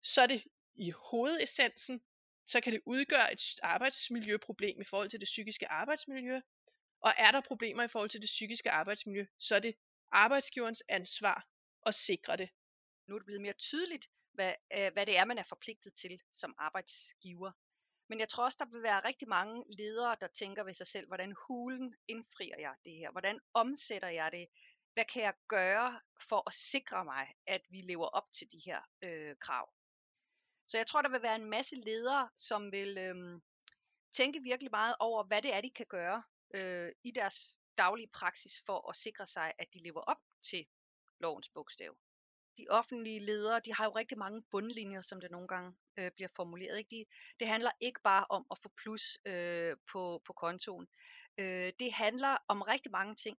så 0.04 0.22
er 0.22 0.28
det 0.28 0.44
i 0.76 0.92
hovedessensen, 0.92 2.02
så 2.46 2.62
kan 2.62 2.74
det 2.74 2.82
udgøre 2.86 3.34
et 3.34 3.42
arbejdsmiljøproblem 3.64 4.82
i 4.82 4.84
forhold 4.84 5.10
til 5.10 5.20
det 5.20 5.26
psykiske 5.26 5.68
arbejdsmiljø, 5.68 6.40
og 7.02 7.14
er 7.18 7.32
der 7.32 7.42
problemer 7.42 7.84
i 7.84 7.88
forhold 7.88 8.10
til 8.10 8.22
det 8.22 8.28
psykiske 8.28 8.72
arbejdsmiljø, 8.72 9.26
så 9.40 9.56
er 9.56 9.60
det 9.60 9.76
arbejdsgiverens 10.12 10.84
ansvar 10.90 11.48
at 11.86 11.94
sikre 11.94 12.38
det. 12.38 12.50
Nu 13.08 13.16
er 13.16 13.20
det 13.20 13.26
blevet 13.26 13.42
mere 13.42 13.54
tydeligt, 13.54 14.08
hvad, 14.34 14.54
øh, 14.78 14.94
hvad 14.94 15.06
det 15.06 15.18
er, 15.18 15.26
man 15.26 15.38
er 15.38 15.44
forpligtet 15.44 15.94
til 15.96 16.22
som 16.32 16.56
arbejdsgiver. 16.58 17.52
Men 18.10 18.20
jeg 18.20 18.30
tror 18.30 18.46
også, 18.46 18.58
der 18.62 18.72
vil 18.74 18.84
være 18.84 19.08
rigtig 19.08 19.28
mange 19.28 19.64
ledere, 19.78 20.16
der 20.22 20.28
tænker 20.28 20.64
ved 20.64 20.74
sig 20.74 20.88
selv, 20.88 21.08
hvordan 21.08 21.36
hulen 21.48 21.96
indfrier 22.08 22.60
jeg 22.60 22.76
det 22.86 22.94
her? 22.94 23.12
Hvordan 23.12 23.40
omsætter 23.54 24.08
jeg 24.08 24.32
det? 24.32 24.48
Hvad 24.94 25.06
kan 25.06 25.24
jeg 25.24 25.34
gøre 25.48 26.00
for 26.30 26.50
at 26.50 26.54
sikre 26.54 27.06
mig, 27.06 27.34
at 27.48 27.62
vi 27.70 27.78
lever 27.78 28.06
op 28.06 28.32
til 28.32 28.52
de 28.52 28.62
her 28.66 28.82
øh, 29.04 29.36
krav? 29.40 29.74
Så 30.66 30.78
jeg 30.78 30.88
tror, 30.88 31.02
der 31.02 31.10
vil 31.10 31.22
være 31.22 31.36
en 31.36 31.50
masse 31.50 31.76
ledere, 31.76 32.30
som 32.38 32.72
vil 32.72 32.98
øh, 32.98 33.42
tænke 34.12 34.40
virkelig 34.44 34.72
meget 34.72 34.96
over, 35.00 35.24
hvad 35.24 35.42
det 35.42 35.56
er, 35.56 35.62
de 35.62 35.70
kan 35.70 35.86
gøre 35.90 36.24
øh, 36.56 36.92
i 37.04 37.12
deres 37.12 37.58
daglige 37.78 38.10
praksis 38.14 38.62
for 38.66 38.90
at 38.90 38.96
sikre 38.96 39.28
sig, 39.28 39.54
at 39.60 39.68
de 39.74 39.80
lever 39.80 40.02
op 40.02 40.22
til 40.50 40.66
lovens 41.20 41.50
bogstav. 41.50 41.98
De 42.58 42.66
offentlige 42.70 43.20
ledere, 43.20 43.60
de 43.66 43.74
har 43.74 43.86
jo 43.86 43.92
rigtig 43.92 44.18
mange 44.18 44.44
bundlinjer, 44.52 45.02
som 45.02 45.22
det 45.22 45.32
nogle 45.32 45.48
gange 45.48 45.74
øh, 45.98 46.12
bliver 46.16 46.30
formuleret. 46.36 46.78
Ikke? 46.78 46.90
De, 46.92 47.06
det 47.40 47.48
handler 47.48 47.72
ikke 47.82 48.00
bare 48.04 48.26
om 48.30 48.46
at 48.52 48.58
få 48.64 48.70
plus 48.84 49.18
øh, 49.26 49.76
på, 49.92 50.22
på 50.26 50.34
kontoen. 50.34 50.88
Øh, 51.38 51.72
det 51.80 51.94
handler 51.94 52.38
om 52.48 52.62
rigtig 52.62 52.92
mange 52.92 53.16
ting. 53.16 53.38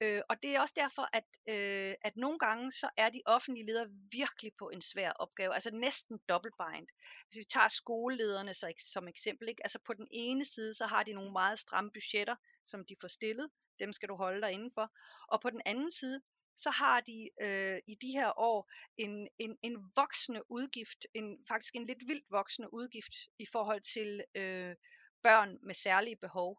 Øh, 0.00 0.22
og 0.28 0.42
det 0.42 0.56
er 0.56 0.60
også 0.60 0.74
derfor, 0.76 1.08
at, 1.12 1.28
øh, 1.48 1.94
at 2.02 2.16
nogle 2.16 2.38
gange 2.38 2.72
så 2.72 2.88
er 2.96 3.08
de 3.10 3.22
offentlige 3.26 3.66
ledere 3.66 3.88
virkelig 4.10 4.52
på 4.58 4.68
en 4.68 4.80
svær 4.80 5.10
opgave, 5.10 5.54
altså 5.54 5.70
næsten 5.70 6.18
dobbeltbind. 6.28 6.86
Hvis 7.28 7.38
vi 7.38 7.44
tager 7.44 7.68
skolelederne 7.68 8.54
så, 8.54 8.72
som 8.92 9.08
eksempel, 9.08 9.48
ikke? 9.48 9.62
altså 9.64 9.78
på 9.86 9.92
den 9.92 10.08
ene 10.10 10.44
side, 10.44 10.74
så 10.74 10.86
har 10.86 11.02
de 11.02 11.12
nogle 11.12 11.32
meget 11.32 11.58
stramme 11.58 11.90
budgetter, 11.90 12.36
som 12.64 12.84
de 12.84 12.96
får 13.00 13.08
stillet, 13.08 13.48
dem 13.78 13.92
skal 13.92 14.08
du 14.08 14.16
holde 14.16 14.40
dig 14.40 14.52
indenfor, 14.52 14.92
og 15.28 15.40
på 15.40 15.50
den 15.50 15.60
anden 15.66 15.90
side, 15.90 16.20
så 16.56 16.70
har 16.70 17.00
de 17.00 17.30
øh, 17.40 17.78
i 17.86 17.94
de 17.94 18.10
her 18.10 18.38
år 18.38 18.70
en, 18.96 19.28
en, 19.38 19.56
en 19.62 19.76
voksende 19.96 20.42
udgift, 20.50 21.06
en, 21.14 21.38
faktisk 21.48 21.74
en 21.74 21.84
lidt 21.84 22.08
vildt 22.08 22.26
voksende 22.30 22.74
udgift 22.74 23.14
i 23.38 23.46
forhold 23.52 23.80
til 23.80 24.24
øh, 24.34 24.74
børn 25.22 25.58
med 25.62 25.74
særlige 25.74 26.16
behov. 26.16 26.58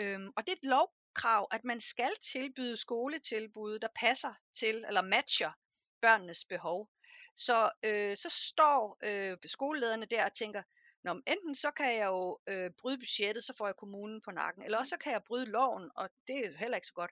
Øhm, 0.00 0.28
og 0.36 0.46
det 0.46 0.52
er 0.52 0.56
et 0.56 0.70
lovkrav, 0.70 1.48
at 1.50 1.64
man 1.64 1.80
skal 1.80 2.10
tilbyde 2.32 2.76
skoletilbud, 2.76 3.78
der 3.78 3.88
passer 3.94 4.34
til 4.54 4.84
eller 4.88 5.02
matcher 5.02 5.52
børnenes 6.00 6.44
behov. 6.44 6.88
Så, 7.36 7.70
øh, 7.84 8.16
så 8.16 8.28
står 8.48 8.98
øh, 9.04 9.36
skolelederne 9.46 10.06
der 10.06 10.24
og 10.24 10.32
tænker, 10.32 10.62
Nå, 11.04 11.12
men 11.12 11.22
enten 11.26 11.54
så 11.54 11.70
kan 11.70 11.96
jeg 11.96 12.06
jo 12.06 12.38
øh, 12.48 12.70
bryde 12.78 12.98
budgettet, 12.98 13.44
så 13.44 13.54
får 13.58 13.66
jeg 13.66 13.76
kommunen 13.76 14.20
på 14.20 14.30
nakken, 14.30 14.62
eller 14.62 14.78
også 14.78 14.90
så 14.90 14.96
kan 14.96 15.12
jeg 15.12 15.22
bryde 15.24 15.46
loven, 15.46 15.90
og 15.96 16.10
det 16.28 16.46
er 16.46 16.58
heller 16.58 16.76
ikke 16.76 16.86
så 16.86 16.94
godt. 16.94 17.10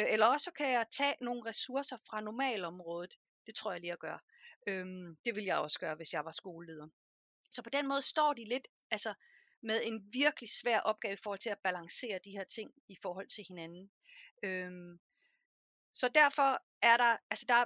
Øh, 0.00 0.06
eller 0.12 0.26
også 0.26 0.44
så 0.44 0.50
kan 0.50 0.72
jeg 0.72 0.86
tage 0.90 1.14
nogle 1.20 1.42
ressourcer 1.46 1.96
fra 2.08 2.20
normalområdet. 2.20 3.14
Det 3.46 3.54
tror 3.54 3.72
jeg 3.72 3.80
lige 3.80 3.92
at 3.92 3.98
gøre. 3.98 4.18
Øhm, 4.68 5.16
det 5.24 5.34
vil 5.34 5.44
jeg 5.44 5.58
også 5.58 5.78
gøre, 5.78 5.94
hvis 5.94 6.12
jeg 6.12 6.24
var 6.24 6.30
skoleleder. 6.30 6.88
Så 7.50 7.62
på 7.62 7.70
den 7.70 7.88
måde 7.88 8.02
står 8.02 8.32
de 8.32 8.44
lidt 8.44 8.68
altså, 8.90 9.14
med 9.62 9.80
en 9.84 10.08
virkelig 10.12 10.48
svær 10.62 10.80
opgave 10.80 11.12
i 11.12 11.22
forhold 11.22 11.38
til 11.38 11.50
at 11.50 11.58
balancere 11.64 12.20
de 12.24 12.30
her 12.30 12.44
ting 12.44 12.70
i 12.88 12.96
forhold 13.02 13.28
til 13.28 13.44
hinanden. 13.48 13.90
Øhm, 14.42 15.00
så 15.92 16.08
derfor 16.08 16.58
er 16.82 16.96
der, 16.96 17.16
altså 17.30 17.46
der, 17.48 17.64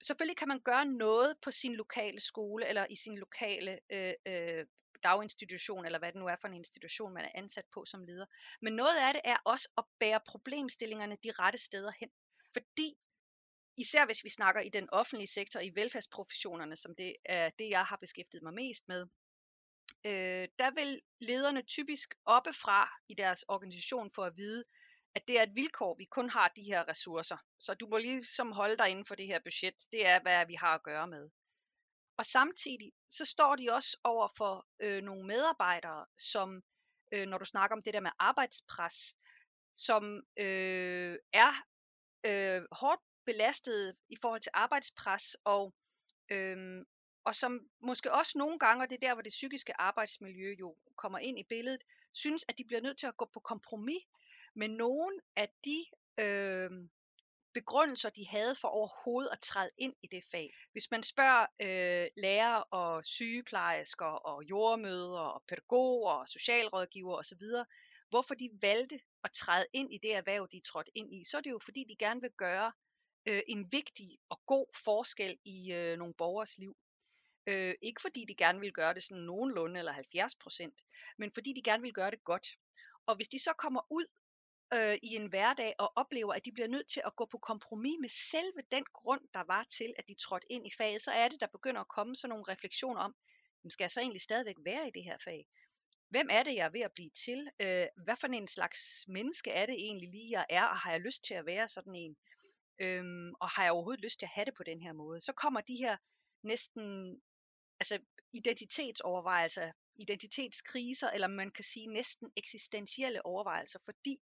selvfølgelig 0.00 0.36
kan 0.36 0.48
man 0.48 0.60
gøre 0.60 0.84
noget 0.84 1.36
på 1.42 1.50
sin 1.50 1.74
lokale 1.74 2.20
skole 2.20 2.66
eller 2.66 2.86
i 2.90 2.96
sin 2.96 3.18
lokale 3.18 3.78
øh, 3.92 4.14
øh, 4.26 4.66
daginstitution, 5.02 5.86
eller 5.86 5.98
hvad 5.98 6.12
det 6.12 6.20
nu 6.20 6.26
er 6.26 6.36
for 6.40 6.48
en 6.48 6.54
institution, 6.54 7.14
man 7.14 7.24
er 7.24 7.30
ansat 7.34 7.64
på 7.74 7.84
som 7.84 8.04
leder. 8.04 8.26
Men 8.62 8.72
noget 8.72 8.96
af 9.06 9.12
det 9.14 9.22
er 9.24 9.36
også 9.44 9.68
at 9.78 9.84
bære 10.00 10.20
problemstillingerne 10.26 11.16
de 11.24 11.32
rette 11.32 11.58
steder 11.58 11.92
hen. 12.00 12.10
Fordi 12.52 12.96
især 13.76 14.06
hvis 14.06 14.24
vi 14.24 14.30
snakker 14.30 14.60
i 14.60 14.68
den 14.68 14.88
offentlige 14.92 15.28
sektor, 15.28 15.60
i 15.60 15.72
velfærdsprofessionerne, 15.74 16.76
som 16.76 16.94
det 16.94 17.16
er 17.24 17.50
det, 17.58 17.70
jeg 17.70 17.84
har 17.84 17.96
beskæftiget 17.96 18.42
mig 18.42 18.54
mest 18.54 18.88
med, 18.88 19.06
øh, 20.06 20.48
der 20.58 20.70
vil 20.74 21.00
lederne 21.20 21.62
typisk 21.62 22.14
oppefra 22.24 22.88
i 23.08 23.14
deres 23.14 23.44
organisation 23.48 24.10
for 24.10 24.24
at 24.24 24.36
vide, 24.36 24.64
at 25.14 25.28
det 25.28 25.38
er 25.38 25.42
et 25.42 25.54
vilkår, 25.54 25.94
vi 25.98 26.04
kun 26.04 26.30
har 26.30 26.48
de 26.56 26.62
her 26.62 26.88
ressourcer. 26.88 27.36
Så 27.58 27.74
du 27.74 27.86
må 27.86 27.98
ligesom 27.98 28.52
holde 28.52 28.76
dig 28.76 28.88
inden 28.90 29.04
for 29.04 29.14
det 29.14 29.26
her 29.26 29.40
budget. 29.44 29.74
Det 29.92 30.06
er, 30.06 30.20
hvad 30.20 30.46
vi 30.46 30.54
har 30.54 30.74
at 30.74 30.82
gøre 30.82 31.08
med. 31.08 31.30
Og 32.18 32.26
samtidig 32.26 32.92
så 33.08 33.24
står 33.24 33.56
de 33.56 33.68
også 33.72 33.96
over 34.04 34.28
for 34.36 34.66
øh, 34.80 35.02
nogle 35.02 35.26
medarbejdere, 35.26 36.06
som, 36.16 36.62
øh, 37.12 37.26
når 37.26 37.38
du 37.38 37.44
snakker 37.44 37.76
om 37.76 37.82
det 37.82 37.94
der 37.94 38.00
med 38.00 38.10
arbejdspres, 38.18 39.16
som 39.74 40.22
øh, 40.36 41.16
er 41.32 41.52
øh, 42.26 42.62
hårdt 42.72 43.02
belastet 43.26 43.96
i 44.08 44.16
forhold 44.20 44.40
til 44.40 44.52
arbejdspres, 44.54 45.36
og, 45.44 45.74
øh, 46.30 46.84
og 47.24 47.34
som 47.34 47.60
måske 47.82 48.12
også 48.12 48.38
nogle 48.38 48.58
gange, 48.58 48.84
og 48.84 48.90
det 48.90 48.96
er 48.96 49.06
der, 49.06 49.14
hvor 49.14 49.22
det 49.22 49.30
psykiske 49.30 49.80
arbejdsmiljø 49.80 50.54
jo 50.58 50.76
kommer 50.96 51.18
ind 51.18 51.38
i 51.38 51.46
billedet, 51.48 51.82
synes, 52.12 52.44
at 52.48 52.58
de 52.58 52.64
bliver 52.64 52.80
nødt 52.80 52.98
til 52.98 53.06
at 53.06 53.16
gå 53.16 53.30
på 53.32 53.40
kompromis 53.40 54.02
men 54.60 54.70
nogle 54.70 55.20
af 55.36 55.48
de 55.64 55.84
øh, 56.24 56.70
begrundelser, 57.54 58.10
de 58.10 58.26
havde 58.26 58.54
for 58.60 58.68
overhovedet 58.68 59.30
at 59.32 59.40
træde 59.40 59.70
ind 59.78 59.94
i 60.02 60.06
det 60.06 60.24
fag. 60.24 60.54
Hvis 60.72 60.90
man 60.90 61.02
spørger 61.02 61.46
øh, 61.62 62.10
lærere 62.16 62.64
og 62.64 63.04
sygeplejersker 63.04 64.06
og 64.06 64.44
jordmøder 64.44 65.20
og 65.20 65.42
pædagoger 65.48 66.12
og 66.12 66.28
socialrådgiver 66.28 67.16
osv., 67.16 67.42
hvorfor 68.08 68.34
de 68.34 68.50
valgte 68.62 69.00
at 69.24 69.32
træde 69.32 69.66
ind 69.72 69.92
i 69.92 69.98
det 69.98 70.16
erhverv, 70.16 70.48
de 70.52 70.60
trådte 70.60 70.92
ind 70.94 71.14
i, 71.14 71.24
så 71.24 71.36
er 71.36 71.40
det 71.40 71.50
jo 71.50 71.60
fordi, 71.64 71.84
de 71.88 71.96
gerne 71.96 72.20
vil 72.20 72.32
gøre 72.38 72.72
øh, 73.28 73.42
en 73.48 73.72
vigtig 73.72 74.18
og 74.30 74.40
god 74.46 74.66
forskel 74.84 75.38
i 75.44 75.72
øh, 75.72 75.98
nogle 75.98 76.14
borgers 76.14 76.58
liv. 76.58 76.76
Øh, 77.46 77.74
ikke 77.82 78.00
fordi 78.00 78.24
de 78.28 78.34
gerne 78.34 78.60
vil 78.60 78.72
gøre 78.72 78.94
det 78.94 79.02
sådan 79.02 79.22
nogenlunde 79.22 79.78
eller 79.78 79.92
70 79.92 80.34
procent, 80.34 80.80
men 81.18 81.32
fordi 81.32 81.52
de 81.52 81.62
gerne 81.62 81.82
vil 81.82 81.92
gøre 81.92 82.10
det 82.10 82.24
godt. 82.24 82.46
Og 83.06 83.16
hvis 83.16 83.28
de 83.28 83.38
så 83.38 83.52
kommer 83.52 83.80
ud 83.90 84.06
øh, 84.74 84.96
i 85.02 85.14
en 85.14 85.26
hverdag 85.26 85.74
og 85.78 85.92
oplever, 85.96 86.32
at 86.32 86.44
de 86.44 86.52
bliver 86.52 86.68
nødt 86.68 86.88
til 86.88 87.02
at 87.06 87.16
gå 87.16 87.24
på 87.30 87.38
kompromis 87.38 87.96
med 88.00 88.08
selve 88.08 88.62
den 88.72 88.84
grund, 88.92 89.20
der 89.34 89.44
var 89.46 89.64
til, 89.64 89.94
at 89.98 90.08
de 90.08 90.14
trådte 90.14 90.52
ind 90.52 90.66
i 90.66 90.70
faget, 90.78 91.02
så 91.02 91.10
er 91.10 91.28
det, 91.28 91.40
der 91.40 91.46
begynder 91.46 91.80
at 91.80 91.88
komme 91.88 92.16
sådan 92.16 92.28
nogle 92.28 92.44
refleksioner 92.48 93.00
om, 93.00 93.14
skal 93.70 93.84
jeg 93.84 93.90
så 93.90 94.00
egentlig 94.00 94.20
stadigvæk 94.20 94.56
være 94.64 94.88
i 94.88 94.90
det 94.94 95.04
her 95.04 95.18
fag? 95.24 95.46
Hvem 96.08 96.28
er 96.30 96.42
det, 96.42 96.54
jeg 96.54 96.66
er 96.66 96.70
ved 96.70 96.80
at 96.80 96.92
blive 96.94 97.10
til? 97.10 97.50
Øh, 97.60 97.86
hvad 98.04 98.16
for 98.16 98.26
en 98.26 98.48
slags 98.48 99.04
menneske 99.08 99.50
er 99.50 99.66
det 99.66 99.74
egentlig 99.74 100.08
lige, 100.08 100.30
jeg 100.30 100.46
er, 100.50 100.64
og 100.64 100.78
har 100.78 100.90
jeg 100.90 101.00
lyst 101.00 101.24
til 101.24 101.34
at 101.34 101.46
være 101.46 101.68
sådan 101.68 101.94
en? 101.94 102.16
Øhm, 102.82 103.34
og 103.40 103.48
har 103.48 103.62
jeg 103.62 103.72
overhovedet 103.72 104.04
lyst 104.04 104.18
til 104.18 104.26
at 104.26 104.34
have 104.34 104.44
det 104.44 104.54
på 104.56 104.62
den 104.62 104.80
her 104.82 104.92
måde? 104.92 105.20
Så 105.20 105.32
kommer 105.32 105.60
de 105.60 105.76
her 105.76 105.96
næsten 106.42 107.16
altså 107.80 107.98
identitetsovervejelser, 108.32 109.72
identitetskriser, 109.98 111.10
eller 111.10 111.28
man 111.28 111.50
kan 111.50 111.64
sige 111.64 111.86
næsten 111.86 112.30
eksistentielle 112.36 113.26
overvejelser, 113.26 113.78
fordi 113.84 114.20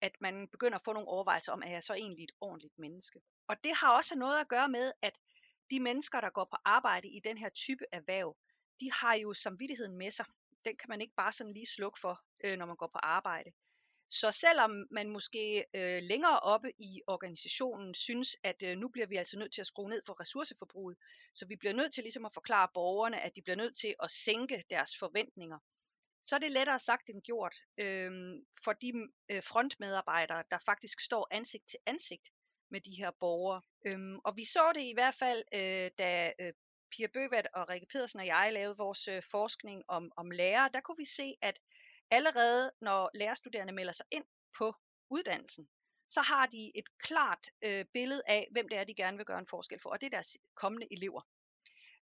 at 0.00 0.20
man 0.20 0.48
begynder 0.48 0.78
at 0.78 0.84
få 0.84 0.92
nogle 0.92 1.08
overvejelser 1.08 1.52
om, 1.52 1.62
at 1.62 1.70
jeg 1.70 1.82
så 1.82 1.94
egentlig 1.94 2.24
et 2.24 2.32
ordentligt 2.40 2.78
menneske? 2.78 3.20
Og 3.48 3.56
det 3.64 3.72
har 3.74 3.96
også 3.96 4.18
noget 4.18 4.40
at 4.40 4.48
gøre 4.48 4.68
med, 4.68 4.92
at 5.02 5.18
de 5.70 5.80
mennesker, 5.80 6.20
der 6.20 6.30
går 6.30 6.44
på 6.50 6.56
arbejde 6.64 7.08
i 7.08 7.20
den 7.20 7.38
her 7.38 7.48
type 7.48 7.84
erhverv, 7.92 8.36
de 8.80 8.92
har 8.92 9.14
jo 9.14 9.34
samvittigheden 9.34 9.98
med 9.98 10.10
sig. 10.10 10.26
Den 10.64 10.76
kan 10.76 10.88
man 10.88 11.00
ikke 11.00 11.14
bare 11.16 11.32
sådan 11.32 11.52
lige 11.52 11.66
slukke 11.66 12.00
for, 12.00 12.20
øh, 12.44 12.56
når 12.58 12.66
man 12.66 12.76
går 12.76 12.90
på 12.92 12.98
arbejde. 13.02 13.50
Så 14.08 14.32
selvom 14.32 14.86
man 14.90 15.10
måske 15.10 15.64
øh, 15.74 16.02
længere 16.02 16.40
oppe 16.40 16.70
i 16.78 17.02
organisationen 17.06 17.94
synes, 17.94 18.36
at 18.42 18.62
øh, 18.62 18.76
nu 18.76 18.88
bliver 18.88 19.06
vi 19.06 19.16
altså 19.16 19.38
nødt 19.38 19.52
til 19.52 19.60
at 19.60 19.66
skrue 19.66 19.90
ned 19.90 20.02
for 20.06 20.20
ressourceforbruget, 20.20 20.96
så 21.34 21.46
vi 21.46 21.56
bliver 21.56 21.72
nødt 21.72 21.94
til 21.94 22.02
ligesom 22.02 22.24
at 22.24 22.34
forklare 22.34 22.68
borgerne, 22.74 23.20
at 23.20 23.36
de 23.36 23.42
bliver 23.42 23.56
nødt 23.56 23.76
til 23.76 23.94
at 24.02 24.10
sænke 24.10 24.62
deres 24.70 24.98
forventninger, 24.98 25.58
så 26.24 26.34
er 26.34 26.38
det 26.38 26.52
lettere 26.52 26.78
sagt 26.78 27.10
end 27.10 27.22
gjort 27.22 27.54
øh, 27.80 28.10
for 28.64 28.72
de 28.72 28.92
øh, 29.30 29.42
frontmedarbejdere, 29.42 30.44
der 30.50 30.58
faktisk 30.58 31.00
står 31.00 31.28
ansigt 31.30 31.68
til 31.68 31.78
ansigt 31.86 32.28
med 32.70 32.80
de 32.80 32.96
her 32.98 33.10
borgere. 33.20 33.62
Øhm, 33.86 34.18
og 34.24 34.36
vi 34.36 34.44
så 34.44 34.72
det 34.74 34.82
i 34.82 34.94
hvert 34.94 35.14
fald, 35.14 35.44
øh, 35.54 35.90
da 35.98 36.32
øh, 36.40 36.52
Pia 36.90 37.06
Bøvat 37.06 37.48
og 37.54 37.68
Rikke 37.68 37.86
Pedersen 37.92 38.20
og 38.20 38.26
jeg 38.26 38.50
lavede 38.52 38.76
vores 38.76 39.08
øh, 39.08 39.22
forskning 39.30 39.82
om, 39.88 40.12
om 40.16 40.30
lærere, 40.30 40.70
der 40.74 40.80
kunne 40.80 40.96
vi 40.98 41.04
se, 41.04 41.34
at 41.42 41.60
allerede 42.10 42.70
når 42.80 43.10
lærerstuderende 43.14 43.72
melder 43.72 43.92
sig 43.92 44.06
ind 44.10 44.24
på 44.58 44.74
uddannelsen, 45.10 45.68
så 46.08 46.20
har 46.20 46.46
de 46.46 46.72
et 46.74 46.98
klart 46.98 47.50
øh, 47.64 47.84
billede 47.92 48.22
af, 48.26 48.48
hvem 48.50 48.68
det 48.68 48.78
er, 48.78 48.84
de 48.84 48.94
gerne 48.94 49.16
vil 49.16 49.26
gøre 49.26 49.38
en 49.38 49.46
forskel 49.46 49.80
for, 49.82 49.90
og 49.90 50.00
det 50.00 50.06
er 50.06 50.10
deres 50.10 50.38
kommende 50.54 50.86
elever. 50.90 51.22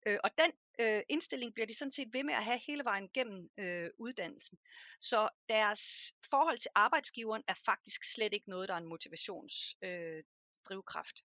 Øh, 0.07 0.19
og 0.25 0.31
den 0.39 0.53
øh, 0.81 1.03
indstilling 1.09 1.55
bliver 1.55 1.67
de 1.67 1.75
sådan 1.75 1.91
set 1.91 2.09
ved 2.13 2.25
med 2.25 2.35
at 2.35 2.45
have 2.45 2.61
hele 2.67 2.85
vejen 2.85 3.09
gennem 3.15 3.51
øh, 3.59 3.91
uddannelsen. 3.99 4.59
Så 5.01 5.29
deres 5.49 6.13
forhold 6.31 6.59
til 6.59 6.71
arbejdsgiveren 6.75 7.43
er 7.49 7.55
faktisk 7.65 8.05
slet 8.15 8.35
ikke 8.35 8.51
noget, 8.51 8.69
der 8.69 8.75
er 8.75 8.79
en 8.79 8.89
motivationsdrivkraft. 8.89 11.19
Øh, 11.19 11.25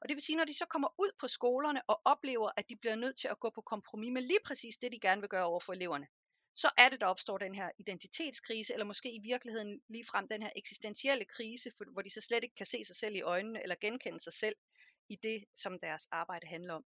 og 0.00 0.08
det 0.08 0.16
vil 0.16 0.24
sige, 0.24 0.36
når 0.36 0.44
de 0.44 0.54
så 0.54 0.66
kommer 0.66 0.88
ud 0.98 1.10
på 1.20 1.28
skolerne 1.28 1.90
og 1.90 2.00
oplever, 2.04 2.50
at 2.56 2.68
de 2.68 2.76
bliver 2.76 2.94
nødt 2.94 3.18
til 3.18 3.28
at 3.28 3.40
gå 3.40 3.50
på 3.54 3.60
kompromis 3.60 4.12
med 4.12 4.22
lige 4.22 4.38
præcis 4.44 4.76
det, 4.76 4.92
de 4.92 5.00
gerne 5.00 5.20
vil 5.20 5.30
gøre 5.30 5.44
over 5.44 5.60
for 5.60 5.72
eleverne, 5.72 6.06
så 6.54 6.70
er 6.78 6.88
det, 6.88 7.00
der 7.00 7.06
opstår 7.06 7.38
den 7.38 7.54
her 7.54 7.70
identitetskrise, 7.78 8.72
eller 8.72 8.86
måske 8.86 9.12
i 9.12 9.20
virkeligheden 9.22 9.80
lige 9.88 10.06
frem 10.06 10.28
den 10.28 10.42
her 10.42 10.50
eksistentielle 10.56 11.24
krise, 11.24 11.72
hvor 11.92 12.02
de 12.02 12.10
så 12.10 12.20
slet 12.20 12.44
ikke 12.44 12.54
kan 12.54 12.66
se 12.66 12.84
sig 12.84 12.96
selv 12.96 13.14
i 13.14 13.22
øjnene, 13.22 13.62
eller 13.62 13.76
genkende 13.80 14.20
sig 14.20 14.32
selv 14.32 14.56
i 15.08 15.16
det, 15.16 15.44
som 15.54 15.78
deres 15.80 16.08
arbejde 16.12 16.46
handler 16.46 16.74
om. 16.74 16.84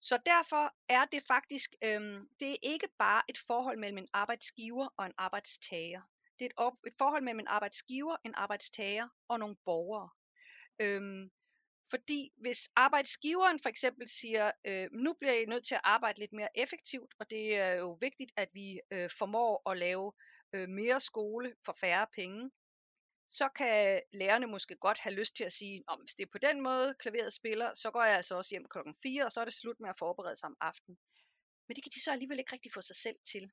Så 0.00 0.18
derfor 0.26 0.74
er 0.88 1.04
det 1.04 1.22
faktisk, 1.28 1.70
øhm, 1.84 2.28
det 2.40 2.50
er 2.50 2.56
ikke 2.62 2.88
bare 2.98 3.22
et 3.28 3.38
forhold 3.46 3.78
mellem 3.78 3.98
en 3.98 4.08
arbejdsgiver 4.12 4.88
og 4.96 5.06
en 5.06 5.12
arbejdstager. 5.18 6.02
Det 6.38 6.44
er 6.44 6.48
et, 6.48 6.56
op, 6.56 6.72
et 6.86 6.94
forhold 6.98 7.22
mellem 7.22 7.40
en 7.40 7.46
arbejdsgiver, 7.46 8.16
en 8.24 8.34
arbejdstager 8.34 9.08
og 9.28 9.38
nogle 9.38 9.56
borgere. 9.64 10.10
Øhm, 10.80 11.30
fordi 11.90 12.30
hvis 12.36 12.70
arbejdsgiveren 12.76 13.60
for 13.62 13.68
eksempel 13.68 14.08
siger, 14.08 14.50
øh, 14.66 14.88
nu 14.92 15.14
bliver 15.20 15.32
I 15.32 15.44
nødt 15.44 15.66
til 15.66 15.74
at 15.74 15.80
arbejde 15.84 16.20
lidt 16.20 16.32
mere 16.32 16.58
effektivt, 16.58 17.14
og 17.20 17.30
det 17.30 17.56
er 17.56 17.72
jo 17.72 17.98
vigtigt, 18.00 18.32
at 18.36 18.48
vi 18.52 18.80
øh, 18.92 19.10
formår 19.18 19.70
at 19.70 19.78
lave 19.78 20.12
øh, 20.52 20.68
mere 20.68 21.00
skole 21.00 21.54
for 21.64 21.72
færre 21.80 22.06
penge, 22.14 22.50
så 23.28 23.48
kan 23.48 24.00
lærerne 24.12 24.46
måske 24.46 24.76
godt 24.76 24.98
have 24.98 25.14
lyst 25.14 25.36
til 25.36 25.44
at 25.44 25.52
sige, 25.52 25.84
om 25.86 26.00
hvis 26.00 26.14
det 26.14 26.24
er 26.24 26.32
på 26.32 26.38
den 26.38 26.60
måde, 26.60 26.94
klaveret 26.98 27.32
spiller, 27.32 27.74
så 27.74 27.90
går 27.90 28.04
jeg 28.04 28.16
altså 28.16 28.36
også 28.36 28.50
hjem 28.50 28.66
klokken 28.70 28.94
4, 29.02 29.24
og 29.24 29.32
så 29.32 29.40
er 29.40 29.44
det 29.44 29.54
slut 29.54 29.80
med 29.80 29.88
at 29.88 29.98
forberede 29.98 30.36
sig 30.36 30.46
om 30.46 30.56
aftenen. 30.60 30.98
Men 31.68 31.74
det 31.76 31.84
kan 31.84 31.92
de 31.94 32.02
så 32.02 32.12
alligevel 32.12 32.38
ikke 32.38 32.52
rigtig 32.52 32.72
få 32.72 32.80
sig 32.80 32.96
selv 32.96 33.16
til. 33.32 33.50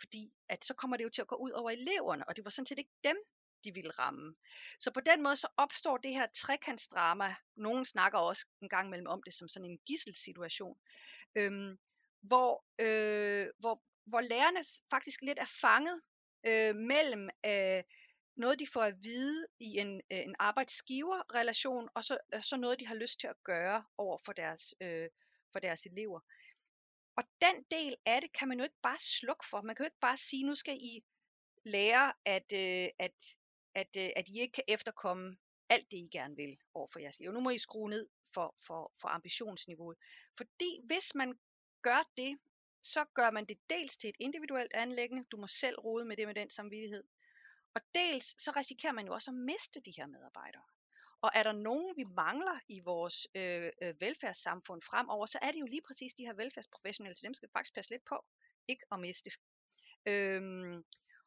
Fordi 0.00 0.32
at 0.48 0.64
så 0.64 0.74
kommer 0.74 0.96
det 0.96 1.04
jo 1.04 1.10
til 1.10 1.22
at 1.22 1.28
gå 1.28 1.36
ud 1.36 1.50
over 1.50 1.70
eleverne, 1.70 2.28
og 2.28 2.36
det 2.36 2.44
var 2.44 2.50
sådan 2.50 2.66
set 2.66 2.78
ikke 2.78 2.96
dem, 3.04 3.16
de 3.64 3.74
ville 3.74 3.90
ramme. 3.90 4.34
Så 4.78 4.90
på 4.90 5.00
den 5.00 5.22
måde 5.22 5.36
så 5.36 5.48
opstår 5.56 5.96
det 5.96 6.14
her 6.14 6.26
trekantsdrama. 6.34 7.34
Nogen 7.56 7.84
snakker 7.84 8.18
også 8.18 8.46
en 8.62 8.68
gang 8.68 8.86
imellem 8.86 9.06
om 9.06 9.22
det 9.22 9.34
som 9.34 9.48
sådan 9.48 9.70
en 9.70 9.78
gisselsituation, 9.86 10.78
øhm, 11.34 11.78
hvor, 12.22 12.64
øh, 12.80 13.46
hvor, 13.58 13.82
hvor 14.06 14.20
lærerne 14.20 14.64
faktisk 14.90 15.20
lidt 15.22 15.38
er 15.38 15.50
fanget 15.60 16.00
øh, 16.46 16.74
mellem 16.74 17.28
øh, 17.46 17.82
noget, 18.40 18.58
de 18.58 18.66
får 18.66 18.82
at 18.82 18.94
vide 19.02 19.46
i 19.60 19.78
en, 19.78 20.00
øh, 20.12 20.18
en 20.18 20.34
arbejdsgiverrelation, 20.38 21.88
og 21.94 22.04
så, 22.04 22.18
øh, 22.34 22.42
så 22.42 22.56
noget, 22.56 22.80
de 22.80 22.86
har 22.86 22.94
lyst 22.94 23.20
til 23.20 23.26
at 23.26 23.42
gøre 23.44 23.84
over 23.98 24.18
for 24.24 24.32
deres, 24.32 24.74
øh, 24.80 25.08
for 25.52 25.58
deres 25.58 25.86
elever. 25.86 26.20
Og 27.16 27.24
den 27.40 27.64
del 27.70 27.96
af 28.06 28.20
det 28.20 28.32
kan 28.32 28.48
man 28.48 28.58
jo 28.58 28.64
ikke 28.64 28.82
bare 28.82 28.98
slukke 28.98 29.46
for. 29.50 29.62
Man 29.62 29.74
kan 29.74 29.84
jo 29.84 29.86
ikke 29.86 30.06
bare 30.08 30.16
sige, 30.16 30.46
nu 30.46 30.54
skal 30.54 30.76
I 30.76 31.04
lære, 31.64 32.12
at, 32.24 32.52
øh, 32.52 32.88
at, 32.98 33.36
at, 33.74 33.96
øh, 33.98 34.10
at 34.16 34.28
I 34.28 34.40
ikke 34.40 34.52
kan 34.52 34.64
efterkomme 34.68 35.36
alt 35.68 35.90
det, 35.90 35.96
I 35.96 36.08
gerne 36.12 36.36
vil 36.36 36.58
over 36.74 36.88
for 36.92 36.98
jeres 36.98 37.20
liv. 37.20 37.32
Nu 37.32 37.40
må 37.40 37.50
I 37.50 37.58
skrue 37.58 37.90
ned 37.90 38.08
for, 38.34 38.54
for, 38.66 38.92
for 39.00 39.08
ambitionsniveauet. 39.08 39.98
Fordi 40.36 40.80
hvis 40.86 41.14
man 41.14 41.38
gør 41.82 42.10
det, 42.16 42.38
så 42.82 43.04
gør 43.14 43.30
man 43.30 43.44
det 43.44 43.58
dels 43.70 43.96
til 43.98 44.10
et 44.10 44.16
individuelt 44.18 44.72
anlæggende. 44.74 45.24
Du 45.32 45.36
må 45.36 45.46
selv 45.46 45.76
rode 45.78 46.04
med 46.04 46.16
det 46.16 46.26
med 46.26 46.34
den 46.34 46.50
samvittighed. 46.50 47.04
Og 47.74 47.80
dels 47.94 48.42
så 48.42 48.52
risikerer 48.56 48.92
man 48.92 49.06
jo 49.06 49.14
også 49.14 49.30
at 49.30 49.34
miste 49.34 49.80
de 49.80 49.92
her 49.96 50.06
medarbejdere. 50.06 50.62
Og 51.22 51.30
er 51.34 51.42
der 51.42 51.52
nogen, 51.52 51.96
vi 51.96 52.04
mangler 52.04 52.58
i 52.68 52.80
vores 52.80 53.28
øh, 53.34 53.70
øh, 53.82 53.94
velfærdssamfund 54.00 54.82
fremover, 54.82 55.26
så 55.26 55.38
er 55.42 55.52
det 55.52 55.60
jo 55.60 55.66
lige 55.66 55.82
præcis 55.86 56.14
de 56.14 56.26
her 56.26 56.34
velfærdsprofessionelle, 56.34 57.14
så 57.14 57.26
dem 57.26 57.34
skal 57.34 57.48
vi 57.48 57.52
faktisk 57.52 57.74
passe 57.74 57.90
lidt 57.90 58.04
på, 58.04 58.24
ikke 58.68 58.84
at 58.92 59.00
miste. 59.00 59.30
Øhm, 60.06 60.84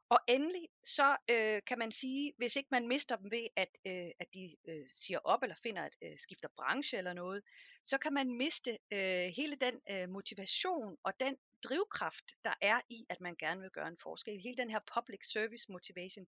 og 0.09 0.19
endelig 0.27 0.67
så 0.83 1.17
øh, 1.29 1.61
kan 1.67 1.79
man 1.79 1.91
sige, 1.91 2.33
hvis 2.37 2.55
ikke 2.55 2.67
man 2.71 2.87
mister 2.87 3.15
dem 3.15 3.31
ved, 3.31 3.47
at, 3.55 3.77
øh, 3.85 4.11
at 4.19 4.27
de 4.33 4.55
øh, 4.67 4.87
siger 4.87 5.19
op 5.23 5.43
eller 5.43 5.55
finder 5.63 5.83
at 5.83 5.95
øh, 6.03 6.17
skifter 6.17 6.49
branche 6.55 6.97
eller 6.97 7.13
noget, 7.13 7.43
så 7.83 7.97
kan 7.97 8.13
man 8.13 8.37
miste 8.37 8.71
øh, 8.93 9.27
hele 9.37 9.55
den 9.55 9.75
øh, 9.89 10.09
motivation 10.09 10.97
og 11.03 11.13
den 11.19 11.35
drivkraft, 11.63 12.25
der 12.45 12.53
er 12.61 12.79
i, 12.89 13.05
at 13.09 13.21
man 13.21 13.35
gerne 13.39 13.61
vil 13.61 13.69
gøre 13.69 13.87
en 13.87 13.97
forskel. 14.03 14.39
Hele 14.43 14.57
den 14.57 14.69
her 14.69 14.79
public 14.95 15.31
service 15.33 15.71
motivation. 15.71 16.25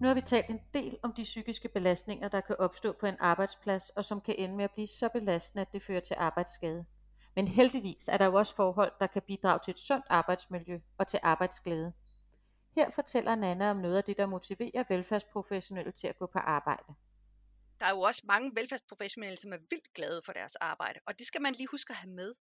Nu 0.00 0.06
har 0.08 0.14
vi 0.14 0.20
talt 0.20 0.46
en 0.48 0.60
del 0.74 0.98
om 1.02 1.12
de 1.12 1.22
psykiske 1.22 1.68
belastninger, 1.68 2.28
der 2.28 2.40
kan 2.40 2.56
opstå 2.58 2.92
på 2.92 3.06
en 3.06 3.16
arbejdsplads, 3.20 3.90
og 3.90 4.04
som 4.04 4.20
kan 4.20 4.34
ende 4.38 4.56
med 4.56 4.64
at 4.64 4.70
blive 4.70 4.86
så 4.86 5.08
belastende, 5.08 5.62
at 5.62 5.72
det 5.72 5.82
fører 5.82 6.00
til 6.00 6.16
arbejdsskade. 6.18 6.84
Men 7.36 7.48
heldigvis 7.48 8.08
er 8.08 8.16
der 8.18 8.26
jo 8.26 8.34
også 8.34 8.54
forhold, 8.54 8.92
der 9.00 9.06
kan 9.06 9.22
bidrage 9.22 9.60
til 9.64 9.70
et 9.70 9.78
sundt 9.78 10.06
arbejdsmiljø 10.08 10.80
og 10.98 11.06
til 11.06 11.20
arbejdsglæde. 11.22 11.92
Her 12.74 12.90
fortæller 12.90 13.34
Nana 13.34 13.70
om 13.70 13.76
noget 13.76 13.96
af 13.96 14.04
det, 14.04 14.16
der 14.16 14.26
motiverer 14.26 14.84
velfærdsprofessionelle 14.88 15.92
til 15.92 16.08
at 16.08 16.18
gå 16.18 16.26
på 16.26 16.38
arbejde 16.38 16.94
der 17.80 17.86
er 17.86 17.90
jo 17.90 18.00
også 18.00 18.22
mange 18.24 18.50
velfærdsprofessionelle, 18.54 19.36
som 19.38 19.52
er 19.52 19.58
vildt 19.70 19.94
glade 19.94 20.22
for 20.24 20.32
deres 20.32 20.56
arbejde, 20.56 21.00
og 21.06 21.18
det 21.18 21.26
skal 21.26 21.42
man 21.42 21.52
lige 21.52 21.68
huske 21.70 21.90
at 21.90 21.96
have 21.96 22.12
med. 22.12 22.34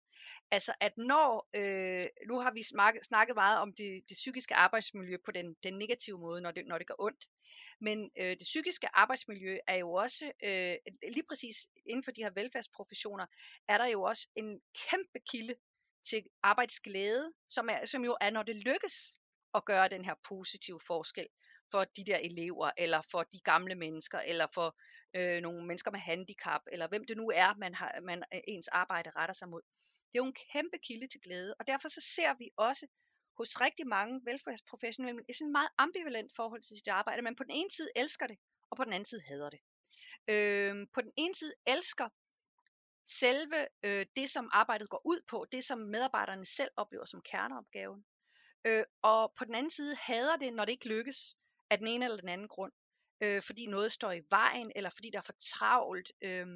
Altså 0.51 0.73
at 0.81 0.93
når, 0.97 1.49
øh, 1.55 2.07
nu 2.29 2.39
har 2.39 2.53
vi 2.53 2.63
snakket 3.03 3.35
meget 3.35 3.59
om 3.61 3.73
det, 3.73 4.03
det 4.09 4.15
psykiske 4.15 4.55
arbejdsmiljø 4.55 5.17
på 5.25 5.31
den, 5.31 5.57
den 5.63 5.79
negative 5.79 6.19
måde, 6.19 6.41
når 6.41 6.51
det, 6.51 6.67
når 6.67 6.79
det 6.79 6.87
går 6.87 6.97
ondt, 6.99 7.29
men 7.81 8.11
øh, 8.19 8.31
det 8.31 8.47
psykiske 8.53 8.89
arbejdsmiljø 8.97 9.59
er 9.67 9.77
jo 9.77 9.93
også, 9.93 10.33
øh, 10.45 10.77
lige 11.03 11.27
præcis 11.29 11.69
inden 11.87 12.05
for 12.05 12.11
de 12.11 12.23
her 12.23 12.31
velfærdsprofessioner, 12.31 13.27
er 13.69 13.79
der 13.79 13.87
jo 13.87 14.03
også 14.03 14.29
en 14.37 14.61
kæmpe 14.91 15.19
kilde 15.31 15.55
til 16.11 16.23
arbejdsglæde, 16.43 17.33
som, 17.49 17.69
er, 17.69 17.87
som 17.87 18.05
jo 18.05 18.17
er, 18.21 18.31
når 18.31 18.43
det 18.43 18.57
lykkes 18.57 19.19
at 19.55 19.65
gøre 19.65 19.89
den 19.89 20.05
her 20.05 20.15
positive 20.29 20.81
forskel 20.87 21.27
for 21.71 21.85
de 21.85 22.05
der 22.05 22.19
elever, 22.19 22.71
eller 22.79 23.03
for 23.11 23.23
de 23.23 23.41
gamle 23.41 23.75
mennesker, 23.75 24.19
eller 24.19 24.47
for 24.55 24.77
øh, 25.17 25.43
nogle 25.43 25.67
mennesker 25.67 25.91
med 25.91 26.01
handicap, 26.01 26.61
eller 26.73 26.89
hvem 26.89 27.05
det 27.07 27.17
nu 27.17 27.31
er, 27.35 27.55
man 27.59 27.75
har, 27.75 28.01
man, 28.03 28.19
øh, 28.35 28.41
ens 28.49 28.69
arbejde 28.69 29.11
retter 29.17 29.35
sig 29.35 29.49
mod. 29.49 29.63
Det 30.09 30.19
er 30.19 30.23
jo 30.25 30.27
en 30.27 30.41
kæmpe 30.53 30.79
kilde 30.79 31.07
til 31.07 31.21
glæde, 31.21 31.55
og 31.59 31.67
derfor 31.67 31.89
så 31.89 32.01
ser 32.17 32.39
vi 32.39 32.51
også 32.57 32.87
hos 33.39 33.61
rigtig 33.61 33.87
mange 33.87 34.21
velfærdsprofessionelle 34.25 35.23
et 35.29 35.37
sådan 35.37 35.53
meget 35.53 35.69
ambivalent 35.79 36.33
forhold 36.37 36.63
til 36.63 36.77
sit 36.77 36.89
arbejde. 36.89 37.23
Man 37.23 37.37
på 37.37 37.45
den 37.45 37.55
ene 37.55 37.71
side 37.71 37.89
elsker 37.97 38.27
det, 38.27 38.39
og 38.71 38.77
på 38.77 38.85
den 38.85 38.93
anden 38.93 39.05
side 39.05 39.23
hader 39.29 39.51
det. 39.51 39.61
Øh, 40.29 40.87
på 40.95 41.01
den 41.01 41.13
ene 41.17 41.35
side 41.35 41.55
elsker 41.67 42.09
selve 43.07 43.59
øh, 43.83 44.07
det, 44.17 44.31
som 44.31 44.51
arbejdet 44.53 44.91
går 44.91 45.03
ud 45.05 45.21
på, 45.29 45.47
det 45.53 45.65
som 45.65 45.79
medarbejderne 45.79 46.45
selv 46.45 46.71
oplever 46.77 47.05
som 47.05 47.21
kerneopgaven. 47.21 48.05
Øh, 48.67 48.85
og 49.03 49.33
på 49.39 49.45
den 49.45 49.55
anden 49.55 49.71
side 49.71 49.97
hader 49.97 50.37
det, 50.37 50.53
når 50.53 50.65
det 50.65 50.73
ikke 50.73 50.89
lykkes 50.89 51.37
af 51.71 51.79
den 51.79 51.87
ene 51.87 52.05
eller 52.05 52.17
den 52.17 52.29
anden 52.29 52.49
grund. 52.49 52.73
Øh, 53.21 53.43
fordi 53.43 53.67
noget 53.67 53.93
står 53.93 54.13
i 54.13 54.23
vejen, 54.31 54.73
eller 54.77 54.91
fordi 54.91 55.11
der 55.11 55.19
er 55.19 55.23
for 55.23 55.39
travlt. 55.53 56.13
Øh. 56.23 56.47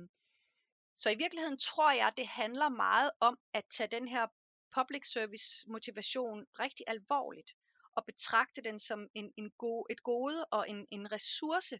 Så 0.97 1.11
i 1.11 1.17
virkeligheden 1.17 1.59
tror 1.59 1.93
jeg, 1.93 2.07
at 2.07 2.17
det 2.17 2.27
handler 2.27 2.69
meget 2.69 3.11
om 3.21 3.39
at 3.55 3.65
tage 3.71 3.89
den 3.91 4.09
her 4.09 4.27
public 4.75 5.13
service 5.13 5.71
motivation 5.71 6.47
rigtig 6.59 6.85
alvorligt 6.87 7.53
og 7.97 8.05
betragte 8.07 8.63
den 8.63 8.79
som 8.79 9.09
en, 9.15 9.33
en 9.37 9.51
go, 9.59 9.85
et 9.91 10.03
gode 10.03 10.45
og 10.45 10.69
en, 10.69 10.87
en 10.91 11.13
ressource, 11.13 11.79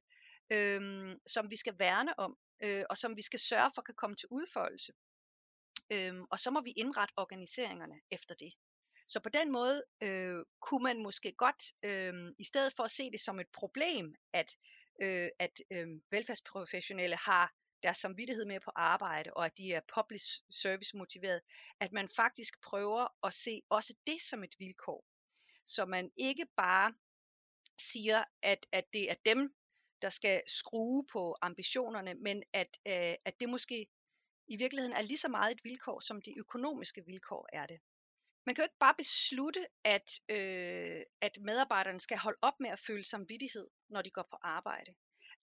øh, 0.53 0.81
som 1.27 1.51
vi 1.51 1.57
skal 1.57 1.79
værne 1.79 2.19
om, 2.19 2.37
øh, 2.63 2.85
og 2.91 2.97
som 2.99 3.17
vi 3.17 3.23
skal 3.23 3.41
sørge 3.41 3.71
for 3.75 3.83
kan 3.83 3.95
komme 3.95 4.17
til 4.17 4.29
udfoldelse. 4.31 4.93
Øhm, 5.93 6.25
og 6.31 6.39
så 6.39 6.51
må 6.51 6.61
vi 6.61 6.73
indrette 6.77 7.15
organiseringerne 7.17 8.01
efter 8.11 8.35
det. 8.35 8.53
Så 9.13 9.21
på 9.21 9.29
den 9.29 9.53
måde 9.53 9.85
øh, 10.01 10.45
kunne 10.61 10.83
man 10.83 11.03
måske 11.03 11.33
godt, 11.33 11.63
øh, 11.83 12.33
i 12.39 12.45
stedet 12.45 12.73
for 12.77 12.85
at 12.85 12.91
se 12.91 13.11
det 13.11 13.21
som 13.21 13.41
et 13.41 13.51
problem, 13.55 14.15
at, 14.33 14.57
øh, 15.03 15.29
at 15.39 15.55
øh, 15.71 15.89
velfærdsprofessionelle 16.11 17.17
har 17.17 17.53
deres 17.83 17.97
samvittighed 17.97 18.45
med 18.45 18.61
på 18.61 18.71
arbejde, 18.77 19.31
og 19.37 19.47
at 19.47 19.59
de 19.59 19.73
er 19.73 19.81
public 19.95 20.23
service 20.51 20.97
motiveret, 20.97 21.41
at 21.81 21.93
man 21.93 22.09
faktisk 22.17 22.55
prøver 22.63 23.27
at 23.27 23.35
se 23.35 23.63
også 23.71 23.95
det 24.07 24.21
som 24.23 24.45
et 24.45 24.55
vilkår. 24.59 25.05
Så 25.67 25.87
man 25.87 26.11
ikke 26.17 26.47
bare 26.57 26.95
siger, 27.81 28.25
at, 28.43 28.67
at 28.73 28.85
det 28.93 29.11
er 29.11 29.15
dem, 29.25 29.55
der 30.03 30.11
skal 30.11 30.43
skrue 30.47 31.07
på 31.13 31.37
ambitionerne, 31.43 32.15
men 32.15 32.43
at, 32.53 32.79
øh, 32.87 33.15
at 33.25 33.41
det 33.41 33.49
måske 33.49 33.87
i 34.49 34.57
virkeligheden 34.57 34.97
er 34.97 35.03
lige 35.03 35.19
så 35.19 35.29
meget 35.29 35.53
et 35.53 35.65
vilkår, 35.65 36.01
som 36.01 36.23
de 36.23 36.39
økonomiske 36.39 37.03
vilkår 37.07 37.49
er 37.53 37.67
det. 37.67 37.81
Man 38.47 38.55
kan 38.55 38.63
jo 38.63 38.67
ikke 38.67 38.85
bare 38.87 38.95
beslutte, 38.99 39.67
at, 39.85 40.09
øh, 40.29 41.03
at 41.21 41.39
medarbejderne 41.41 42.01
skal 42.01 42.19
holde 42.19 42.39
op 42.43 42.61
med 42.61 42.71
at 42.71 42.81
føle 42.81 43.05
samvittighed, 43.05 43.67
når 43.91 44.03
de 44.03 44.11
går 44.11 44.27
på 44.31 44.37
arbejde. 44.43 44.95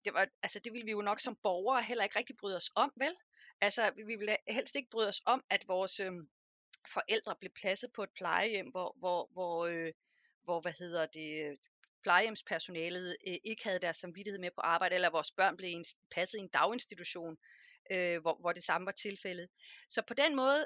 Det, 0.06 0.14
var, 0.14 0.28
altså, 0.44 0.60
det 0.60 0.74
vil 0.74 0.86
vi 0.86 0.92
jo 0.92 1.02
nok 1.02 1.20
som 1.20 1.38
borgere 1.44 1.84
heller 1.84 2.04
ikke 2.04 2.20
rigtig 2.20 2.38
bryde 2.38 2.56
os 2.56 2.72
om, 2.76 2.92
vel? 2.96 3.16
Altså, 3.62 3.92
vi 3.96 4.16
vil 4.16 4.36
helst 4.50 4.76
ikke 4.76 4.90
bryde 4.90 5.08
os 5.08 5.22
om, 5.26 5.44
at 5.50 5.68
vores 5.68 6.00
øh, 6.00 6.12
forældre 6.94 7.36
blev 7.40 7.52
pladset 7.62 7.90
på 7.96 8.04
et 8.04 8.10
plejehjem, 8.16 8.68
hvor, 8.68 8.96
hvor, 9.00 9.30
hvor, 9.32 9.66
øh, 9.66 9.94
hvor 10.44 10.62
hvad 10.62 10.74
hedder 10.80 11.06
det, 11.06 11.58
plejehjemspersonalet 12.04 13.16
øh, 13.28 13.38
ikke 13.44 13.64
havde 13.64 13.80
deres 13.80 13.98
samvittighed 13.98 14.40
med 14.40 14.52
på 14.56 14.62
arbejde, 14.62 14.96
eller 14.96 15.10
vores 15.10 15.32
børn 15.32 15.58
blev 15.58 15.84
passet 16.12 16.38
i 16.38 16.42
en 16.42 16.48
daginstitution, 16.48 17.38
øh, 17.92 18.22
hvor, 18.22 18.38
hvor 18.42 18.52
det 18.52 18.64
samme 18.64 18.86
var 18.86 18.92
tilfældet. 18.92 19.48
Så 19.90 20.02
på 20.08 20.14
den 20.14 20.36
måde 20.36 20.66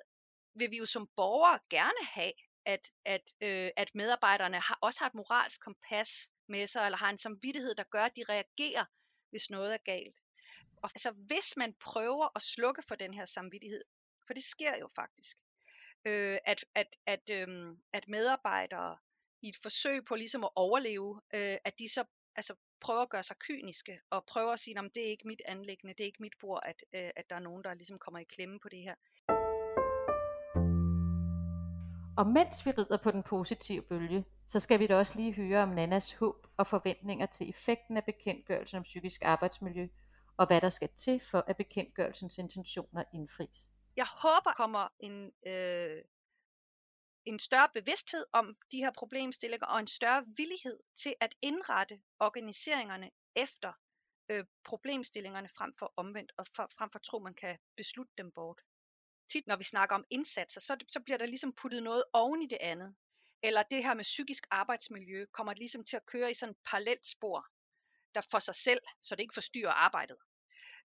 vil 0.56 0.72
vi 0.72 0.78
jo 0.78 0.86
som 0.86 1.10
borgere 1.16 1.60
gerne 1.70 2.06
have, 2.14 2.34
at, 2.66 2.92
at, 3.06 3.34
øh, 3.42 3.72
at 3.78 3.96
medarbejderne 3.96 4.60
har, 4.60 4.78
også 4.82 5.00
har 5.00 5.08
et 5.08 5.16
moralsk 5.16 5.62
kompas 5.62 6.32
med 6.48 6.68
sig, 6.68 6.86
eller 6.86 6.98
har 6.98 7.10
en 7.10 7.18
samvittighed, 7.18 7.76
der 7.76 7.84
gør, 7.84 8.04
at 8.04 8.16
de 8.16 8.24
reagerer, 8.30 8.86
hvis 9.30 9.50
noget 9.50 9.74
er 9.74 9.78
galt. 9.86 10.16
Og 10.84 10.90
altså, 10.96 11.12
hvis 11.12 11.58
man 11.58 11.74
prøver 11.74 12.28
at 12.36 12.42
slukke 12.42 12.84
for 12.88 12.96
den 12.96 13.14
her 13.14 13.26
samvittighed, 13.26 13.84
for 14.28 14.34
det 14.34 14.44
sker 14.44 14.78
jo 14.80 14.90
faktisk, 14.96 15.38
øh, 16.06 16.38
at, 16.46 16.66
at, 16.76 16.96
at, 17.06 17.30
øh, 17.32 17.76
at 17.94 18.08
medarbejdere 18.08 18.98
i 19.42 19.50
et 19.50 19.58
forsøg 19.62 20.06
på 20.06 20.16
ligesom 20.16 20.44
at 20.44 20.50
overleve, 20.56 21.22
øh, 21.34 21.58
at 21.66 21.80
de 21.80 21.90
så 21.90 22.04
altså, 22.36 22.56
prøver 22.82 23.02
at 23.02 23.10
gøre 23.10 23.24
sig 23.24 23.38
kyniske, 23.40 24.00
og 24.10 24.26
prøver 24.26 24.54
at 24.54 24.60
sige, 24.60 24.80
at 24.80 24.96
det 24.96 25.04
er 25.04 25.12
ikke 25.12 25.28
mit 25.28 25.42
anlæggende, 25.46 25.94
det 25.94 26.04
er 26.04 26.06
ikke 26.06 26.22
mit 26.22 26.40
bord, 26.40 26.60
at, 26.66 26.84
øh, 26.94 27.10
at 27.16 27.30
der 27.30 27.36
er 27.36 27.40
nogen, 27.40 27.64
der 27.64 27.74
ligesom 27.74 28.00
kommer 28.00 28.20
i 28.20 28.24
klemme 28.24 28.60
på 28.60 28.70
det 28.70 28.82
her. 28.82 28.96
Og 32.22 32.28
mens 32.28 32.66
vi 32.66 32.72
rider 32.72 32.98
på 33.04 33.12
den 33.12 33.24
positive 33.24 33.82
bølge, 33.82 34.26
så 34.48 34.60
skal 34.60 34.80
vi 34.80 34.88
da 34.88 34.98
også 34.98 35.16
lige 35.16 35.34
høre 35.34 35.64
om 35.64 35.70
Nannas 35.70 36.14
håb 36.14 36.48
og 36.58 36.68
forventninger 36.68 37.26
til 37.26 37.50
effekten 37.50 37.98
af 37.98 38.06
bekendtgørelsen 38.06 38.78
om 38.78 38.84
psykisk 38.84 39.22
arbejdsmiljø, 39.24 39.88
og 40.38 40.48
hvad 40.48 40.62
der 40.62 40.70
skal 40.70 40.90
til 40.96 41.20
for, 41.32 41.44
at 41.48 41.58
bekendtgørelsens 41.58 42.38
intentioner 42.38 43.04
indfries. 43.14 43.70
Jeg 43.96 44.06
håber, 44.06 44.54
kommer 44.58 44.88
en, 45.00 45.32
øh, 45.48 46.02
en 47.26 47.40
større 47.40 47.70
bevidsthed 47.74 48.26
om 48.34 48.56
de 48.72 48.78
her 48.78 48.92
problemstillinger, 48.92 49.68
og 49.68 49.80
en 49.80 49.88
større 49.88 50.24
villighed 50.38 50.80
til 50.96 51.14
at 51.22 51.36
indrette 51.42 51.96
organiseringerne 52.20 53.10
efter 53.36 53.72
øh, 54.32 54.46
problemstillingerne 54.64 55.50
frem 55.58 55.72
for 55.80 55.94
omvendt, 55.98 56.32
og 56.38 56.46
for, 56.56 56.68
frem 56.78 56.90
for 56.92 57.00
at 57.00 57.04
tro, 57.04 57.20
man 57.20 57.34
kan 57.34 57.58
beslutte 57.78 58.14
dem 58.18 58.32
bort 58.32 58.62
tit, 59.32 59.48
når 59.48 59.56
vi 59.56 59.64
snakker 59.64 59.96
om 59.96 60.06
indsatser, 60.10 60.62
så, 60.62 60.78
så 60.88 61.00
bliver 61.06 61.18
der 61.18 61.26
ligesom 61.26 61.54
puttet 61.62 61.84
noget 61.84 62.04
oven 62.14 62.42
i 62.42 62.48
det 62.48 62.58
andet. 62.62 62.96
Eller 63.44 63.64
det 63.64 63.84
her 63.84 63.94
med 63.94 64.04
psykisk 64.04 64.44
arbejdsmiljø 64.52 65.26
kommer 65.34 65.54
ligesom 65.54 65.84
til 65.84 65.96
at 65.96 66.06
køre 66.06 66.32
i 66.32 66.34
sådan 66.34 66.52
et 66.52 66.58
parallelt 66.70 67.06
spor, 67.08 67.46
der 68.16 68.22
for 68.32 68.40
sig 68.40 68.56
selv, 68.56 68.82
så 69.02 69.16
det 69.16 69.22
ikke 69.22 69.34
forstyrrer 69.34 69.72
arbejdet. 69.72 70.18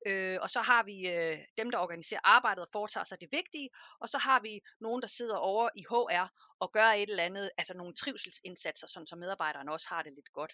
Øh, 0.06 0.38
og 0.42 0.50
så 0.50 0.60
har 0.60 0.82
vi 0.82 1.08
øh, 1.08 1.38
dem, 1.56 1.70
der 1.70 1.78
organiserer 1.78 2.20
arbejdet 2.24 2.62
og 2.62 2.68
foretager 2.72 3.04
sig 3.04 3.20
det 3.20 3.28
vigtige, 3.32 3.68
og 4.00 4.08
så 4.08 4.18
har 4.18 4.40
vi 4.40 4.60
nogen, 4.80 5.02
der 5.02 5.08
sidder 5.08 5.36
over 5.36 5.68
i 5.76 5.82
HR 5.90 6.26
og 6.60 6.72
gør 6.72 6.86
et 6.86 7.10
eller 7.10 7.22
andet, 7.22 7.50
altså 7.58 7.74
nogle 7.74 7.94
trivselsindsatser, 7.94 8.86
sådan 8.86 9.06
så 9.06 9.16
medarbejderne 9.16 9.72
også 9.72 9.88
har 9.88 10.02
det 10.02 10.12
lidt 10.14 10.32
godt. 10.32 10.52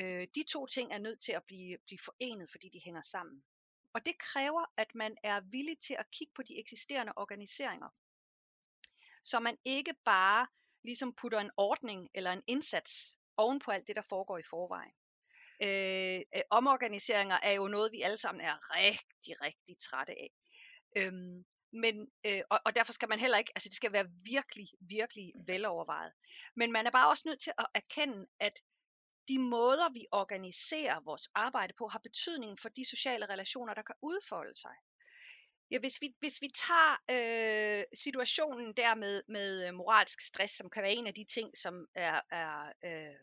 Øh, 0.00 0.26
de 0.34 0.42
to 0.52 0.66
ting 0.66 0.92
er 0.92 0.98
nødt 0.98 1.20
til 1.20 1.32
at 1.32 1.44
blive, 1.46 1.78
blive 1.86 1.98
forenet, 2.04 2.48
fordi 2.50 2.68
de 2.68 2.80
hænger 2.84 3.02
sammen. 3.02 3.44
Og 3.94 4.06
det 4.06 4.18
kræver, 4.18 4.64
at 4.76 4.94
man 4.94 5.16
er 5.22 5.40
villig 5.40 5.76
til 5.86 5.96
at 5.98 6.10
kigge 6.10 6.32
på 6.36 6.42
de 6.42 6.58
eksisterende 6.58 7.12
organiseringer. 7.16 7.88
Så 9.24 9.40
man 9.40 9.56
ikke 9.64 9.94
bare 10.04 10.46
ligesom 10.84 11.14
putter 11.14 11.40
en 11.40 11.50
ordning 11.56 12.08
eller 12.14 12.32
en 12.32 12.42
indsats 12.46 13.18
oven 13.36 13.58
på 13.58 13.70
alt 13.70 13.86
det, 13.86 13.96
der 13.96 14.02
foregår 14.02 14.38
i 14.38 14.50
forvejen. 14.50 14.94
Øh, 15.62 16.20
øh, 16.36 16.42
omorganiseringer 16.50 17.36
er 17.42 17.52
jo 17.52 17.68
noget, 17.68 17.92
vi 17.92 18.00
alle 18.02 18.16
sammen 18.16 18.44
er 18.44 18.56
rigtig, 18.70 19.40
rigtig 19.40 19.76
trætte 19.78 20.12
af. 20.12 20.30
Øhm, 20.96 21.44
men, 21.72 21.94
øh, 22.26 22.42
og, 22.50 22.60
og 22.66 22.76
derfor 22.76 22.92
skal 22.92 23.08
man 23.08 23.20
heller 23.20 23.38
ikke, 23.38 23.52
altså 23.56 23.68
det 23.68 23.76
skal 23.76 23.92
være 23.92 24.08
virkelig, 24.24 24.66
virkelig 24.80 25.32
velovervejet. 25.46 26.12
Men 26.56 26.72
man 26.72 26.86
er 26.86 26.90
bare 26.90 27.10
også 27.10 27.22
nødt 27.26 27.40
til 27.40 27.52
at 27.58 27.66
erkende, 27.74 28.26
at 28.40 28.52
de 29.28 29.38
måder, 29.38 29.92
vi 29.92 30.06
organiserer 30.12 31.00
vores 31.00 31.28
arbejde 31.34 31.74
på, 31.78 31.86
har 31.86 31.98
betydning 31.98 32.58
for 32.60 32.68
de 32.68 32.84
sociale 32.84 33.26
relationer, 33.26 33.74
der 33.74 33.82
kan 33.82 33.94
udfolde 34.02 34.54
sig. 34.54 34.74
Ja, 35.70 35.78
hvis, 35.78 36.00
vi, 36.00 36.14
hvis 36.18 36.40
vi 36.40 36.48
tager 36.54 36.92
øh, 37.10 37.84
situationen 37.94 38.72
der 38.72 38.94
med, 38.94 39.22
med 39.28 39.66
øh, 39.66 39.74
moralsk 39.74 40.20
stress, 40.20 40.56
som 40.56 40.70
kan 40.70 40.82
være 40.82 40.92
en 40.92 41.06
af 41.06 41.14
de 41.14 41.24
ting, 41.24 41.56
som 41.56 41.86
er, 41.94 42.20
er 42.30 42.72
øh, 42.84 43.16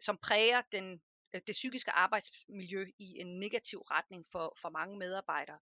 som 0.00 0.18
præger 0.18 0.62
den, 0.72 1.02
øh, 1.34 1.40
det 1.46 1.52
psykiske 1.52 1.90
arbejdsmiljø 1.90 2.86
i 2.98 3.18
en 3.20 3.40
negativ 3.40 3.78
retning 3.78 4.26
for, 4.32 4.56
for 4.60 4.70
mange 4.70 4.98
medarbejdere, 4.98 5.58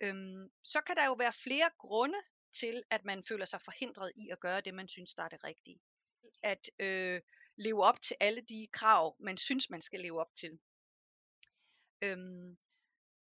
øhm, 0.00 0.50
så 0.64 0.80
kan 0.86 0.96
der 0.96 1.06
jo 1.06 1.12
være 1.12 1.32
flere 1.32 1.70
grunde 1.78 2.18
til, 2.52 2.82
at 2.90 3.04
man 3.04 3.24
føler 3.28 3.44
sig 3.44 3.60
forhindret 3.60 4.12
i 4.16 4.28
at 4.30 4.40
gøre 4.40 4.60
det, 4.60 4.74
man 4.74 4.88
synes, 4.88 5.14
der 5.14 5.22
er 5.22 5.28
det 5.28 5.44
rigtige. 5.44 5.80
At 6.42 6.70
øh, 6.78 7.20
leve 7.56 7.84
op 7.84 8.02
til 8.02 8.16
alle 8.20 8.40
de 8.40 8.66
krav, 8.72 9.16
man 9.20 9.36
synes, 9.36 9.70
man 9.70 9.80
skal 9.80 10.00
leve 10.00 10.20
op 10.20 10.34
til. 10.34 10.58
Øhm, 12.02 12.56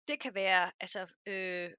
det 0.07 0.19
kan 0.19 0.35
være 0.35 0.71
altså, 0.79 1.15
øh, 1.25 1.71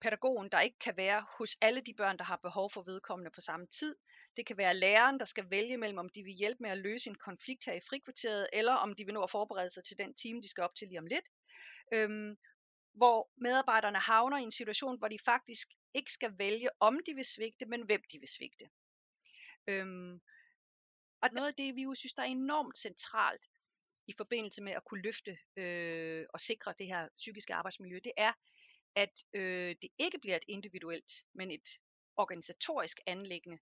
pædagogen, 0.00 0.48
der 0.52 0.60
ikke 0.60 0.78
kan 0.78 0.96
være 0.96 1.26
hos 1.38 1.56
alle 1.60 1.80
de 1.80 1.94
børn, 1.94 2.18
der 2.18 2.24
har 2.24 2.36
behov 2.36 2.70
for 2.70 2.82
vedkommende 2.82 3.30
på 3.30 3.40
samme 3.40 3.66
tid. 3.66 3.96
Det 4.36 4.46
kan 4.46 4.56
være 4.56 4.76
læreren, 4.76 5.18
der 5.18 5.24
skal 5.24 5.50
vælge 5.50 5.76
mellem, 5.76 5.98
om 5.98 6.08
de 6.08 6.22
vil 6.22 6.32
hjælpe 6.32 6.62
med 6.62 6.70
at 6.70 6.78
løse 6.78 7.10
en 7.10 7.18
konflikt 7.18 7.64
her 7.64 7.72
i 7.72 7.80
frikvarteret, 7.88 8.46
eller 8.52 8.74
om 8.74 8.94
de 8.94 9.04
vil 9.04 9.14
nå 9.14 9.22
at 9.22 9.30
forberede 9.30 9.70
sig 9.70 9.84
til 9.84 9.98
den 9.98 10.14
time, 10.14 10.42
de 10.42 10.48
skal 10.48 10.64
op 10.64 10.74
til 10.74 10.88
lige 10.88 10.98
om 10.98 11.06
lidt. 11.06 11.24
Øhm, 11.94 12.36
hvor 12.94 13.30
medarbejderne 13.36 13.98
havner 13.98 14.38
i 14.38 14.42
en 14.42 14.50
situation, 14.50 14.98
hvor 14.98 15.08
de 15.08 15.18
faktisk 15.24 15.68
ikke 15.94 16.12
skal 16.12 16.32
vælge, 16.38 16.68
om 16.80 17.00
de 17.06 17.14
vil 17.14 17.24
svigte, 17.24 17.66
men 17.66 17.82
hvem 17.86 18.02
de 18.12 18.18
vil 18.18 18.28
svigte. 18.28 18.66
Øhm, 19.66 20.20
og 21.22 21.28
noget 21.32 21.48
af 21.48 21.54
det, 21.54 21.76
vi 21.76 21.82
jo 21.82 21.94
synes, 21.94 22.12
der 22.12 22.22
er 22.22 22.26
enormt 22.26 22.76
centralt 22.76 23.46
i 24.06 24.12
forbindelse 24.16 24.62
med 24.62 24.72
at 24.72 24.84
kunne 24.84 25.02
løfte 25.02 25.38
øh, 25.56 26.26
og 26.34 26.40
sikre 26.40 26.74
det 26.78 26.86
her 26.86 27.08
psykiske 27.16 27.54
arbejdsmiljø, 27.54 27.98
det 28.04 28.12
er, 28.16 28.32
at 28.96 29.24
øh, 29.32 29.76
det 29.82 29.90
ikke 29.98 30.18
bliver 30.18 30.36
et 30.36 30.44
individuelt, 30.48 31.12
men 31.34 31.50
et 31.50 31.68
organisatorisk 32.16 33.00
anlæggende 33.06 33.58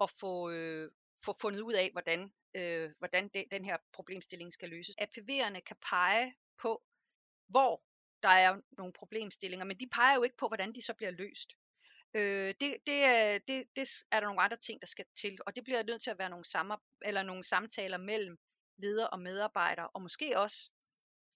at 0.00 0.10
få, 0.10 0.50
øh, 0.50 0.90
få 1.24 1.32
fundet 1.40 1.60
ud 1.60 1.72
af, 1.72 1.90
hvordan, 1.92 2.32
øh, 2.54 2.90
hvordan 2.98 3.28
de, 3.28 3.44
den 3.50 3.64
her 3.64 3.76
problemstilling 3.92 4.52
skal 4.52 4.68
løses. 4.68 4.96
APV'erne 5.00 5.60
kan 5.60 5.76
pege 5.90 6.34
på, 6.58 6.82
hvor 7.48 7.82
der 8.22 8.28
er 8.28 8.60
nogle 8.78 8.92
problemstillinger, 8.92 9.64
men 9.64 9.80
de 9.80 9.88
peger 9.92 10.16
jo 10.16 10.22
ikke 10.22 10.36
på, 10.36 10.48
hvordan 10.48 10.72
de 10.72 10.82
så 10.82 10.94
bliver 10.94 11.10
løst. 11.10 11.52
Øh, 12.14 12.54
det, 12.60 12.76
det, 12.86 13.04
er, 13.04 13.38
det, 13.48 13.64
det 13.76 13.88
er 14.12 14.20
der 14.20 14.26
nogle 14.26 14.42
andre 14.42 14.56
ting, 14.56 14.80
der 14.80 14.86
skal 14.86 15.04
til, 15.20 15.38
og 15.46 15.56
det 15.56 15.64
bliver 15.64 15.82
nødt 15.82 16.02
til 16.02 16.10
at 16.10 16.18
være 16.18 16.30
nogle, 16.30 16.44
samar- 16.44 16.84
eller 17.04 17.22
nogle 17.22 17.44
samtaler 17.44 17.98
mellem 17.98 18.36
ledere 18.78 19.10
og 19.10 19.20
medarbejdere, 19.20 19.88
og 19.88 20.02
måske 20.02 20.38
også 20.38 20.70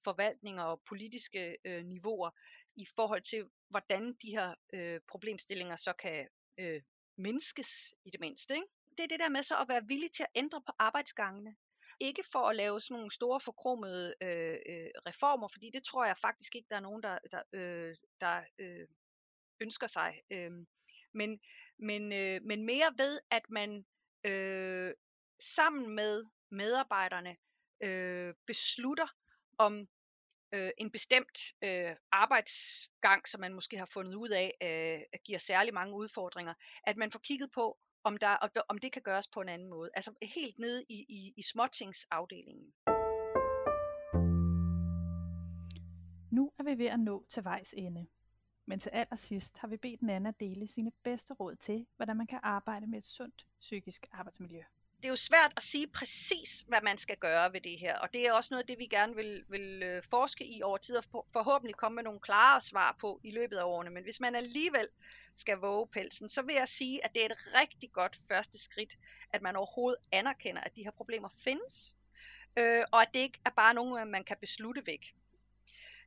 forvaltninger 0.04 0.62
og 0.62 0.82
politiske 0.88 1.56
øh, 1.64 1.84
niveauer 1.84 2.30
i 2.76 2.86
forhold 2.96 3.22
til, 3.22 3.44
hvordan 3.68 4.14
de 4.22 4.30
her 4.30 4.54
øh, 4.74 5.00
problemstillinger 5.08 5.76
så 5.76 5.92
kan 5.92 6.28
øh, 6.58 6.82
mindskes 7.18 7.94
i 8.04 8.10
det 8.10 8.20
mindste. 8.20 8.54
Ikke? 8.54 8.66
Det 8.98 9.04
er 9.04 9.08
det 9.08 9.20
der 9.20 9.28
med 9.28 9.42
så 9.42 9.54
at 9.60 9.68
være 9.68 9.86
villig 9.86 10.12
til 10.12 10.22
at 10.22 10.32
ændre 10.34 10.62
på 10.66 10.72
arbejdsgangene. 10.78 11.56
Ikke 12.00 12.24
for 12.32 12.48
at 12.48 12.56
lave 12.56 12.80
sådan 12.80 12.94
nogle 12.94 13.10
store 13.10 13.40
forkromede 13.40 14.14
øh, 14.22 14.58
øh, 14.72 14.90
reformer, 15.06 15.48
fordi 15.48 15.70
det 15.74 15.84
tror 15.84 16.04
jeg 16.04 16.18
faktisk 16.18 16.54
ikke, 16.54 16.68
der 16.70 16.76
er 16.76 16.80
nogen, 16.80 17.02
der, 17.02 17.18
der, 17.32 17.42
øh, 17.52 17.96
der 18.20 18.40
øh, 18.58 18.86
ønsker 19.60 19.86
sig. 19.86 20.20
Øh, 20.30 20.50
men, 21.14 21.40
men, 21.78 22.12
øh, 22.12 22.40
men 22.44 22.64
mere 22.64 22.94
ved, 22.96 23.20
at 23.30 23.42
man 23.50 23.84
øh, 24.24 24.92
sammen 25.40 25.94
med 25.94 26.24
medarbejderne 26.50 27.36
øh, 27.82 28.34
beslutter, 28.46 29.06
om 29.58 29.88
øh, 30.54 30.70
en 30.78 30.90
bestemt 30.90 31.38
øh, 31.64 31.96
arbejdsgang, 32.12 33.28
som 33.28 33.40
man 33.40 33.54
måske 33.54 33.78
har 33.78 33.90
fundet 33.92 34.14
ud 34.14 34.28
af, 34.28 34.52
øh, 34.62 35.18
giver 35.26 35.38
særlig 35.38 35.74
mange 35.74 35.94
udfordringer, 35.94 36.54
at 36.86 36.96
man 36.96 37.10
får 37.10 37.18
kigget 37.18 37.50
på, 37.54 37.78
om, 38.04 38.16
der, 38.16 38.62
om 38.68 38.78
det 38.78 38.92
kan 38.92 39.02
gøres 39.02 39.28
på 39.28 39.40
en 39.40 39.48
anden 39.48 39.68
måde. 39.68 39.90
Altså 39.94 40.14
helt 40.22 40.58
nede 40.58 40.84
i, 40.88 41.04
i, 41.08 41.32
i 41.36 41.42
småtingsafdelingen. 41.42 42.72
Nu 46.32 46.52
er 46.58 46.64
vi 46.64 46.78
ved 46.78 46.86
at 46.86 47.00
nå 47.00 47.26
til 47.30 47.44
vejs 47.44 47.74
ende. 47.76 48.06
Men 48.68 48.80
til 48.80 48.90
allersidst 48.90 49.56
har 49.56 49.68
vi 49.68 49.76
bedt 49.76 50.02
Nana 50.02 50.32
dele 50.40 50.66
sine 50.66 50.92
bedste 51.04 51.34
råd 51.34 51.56
til, 51.56 51.86
hvordan 51.96 52.16
man 52.16 52.26
kan 52.26 52.40
arbejde 52.42 52.86
med 52.86 52.98
et 52.98 53.06
sundt 53.06 53.46
psykisk 53.60 54.06
arbejdsmiljø 54.12 54.62
det 54.98 55.04
er 55.04 55.08
jo 55.08 55.16
svært 55.16 55.52
at 55.56 55.62
sige 55.62 55.86
præcis, 55.86 56.64
hvad 56.68 56.78
man 56.82 56.98
skal 56.98 57.16
gøre 57.16 57.52
ved 57.52 57.60
det 57.60 57.78
her, 57.78 57.98
og 57.98 58.08
det 58.12 58.28
er 58.28 58.32
også 58.32 58.48
noget 58.54 58.62
af 58.62 58.66
det, 58.66 58.78
vi 58.78 58.86
gerne 58.86 59.14
vil, 59.14 59.44
vil 59.48 59.82
øh, 59.82 60.02
forske 60.10 60.44
i 60.44 60.62
over 60.62 60.78
tid, 60.78 60.96
og 60.96 61.04
forhåbentlig 61.32 61.76
komme 61.76 61.94
med 61.94 62.02
nogle 62.02 62.20
klare 62.20 62.60
svar 62.60 62.96
på 63.00 63.20
i 63.24 63.30
løbet 63.30 63.56
af 63.56 63.64
årene. 63.64 63.90
Men 63.90 64.02
hvis 64.02 64.20
man 64.20 64.34
alligevel 64.34 64.88
skal 65.34 65.58
våge 65.58 65.86
pelsen, 65.86 66.28
så 66.28 66.42
vil 66.42 66.54
jeg 66.54 66.68
sige, 66.68 67.04
at 67.04 67.14
det 67.14 67.22
er 67.22 67.26
et 67.26 67.54
rigtig 67.60 67.92
godt 67.92 68.18
første 68.28 68.58
skridt, 68.58 68.98
at 69.30 69.42
man 69.42 69.56
overhovedet 69.56 70.00
anerkender, 70.12 70.60
at 70.60 70.76
de 70.76 70.84
her 70.84 70.90
problemer 70.90 71.28
findes, 71.28 71.96
øh, 72.58 72.84
og 72.92 73.02
at 73.02 73.08
det 73.14 73.20
ikke 73.20 73.40
er 73.46 73.50
bare 73.56 73.74
nogen, 73.74 74.10
man 74.10 74.24
kan 74.24 74.36
beslutte 74.40 74.82
væk. 74.86 75.14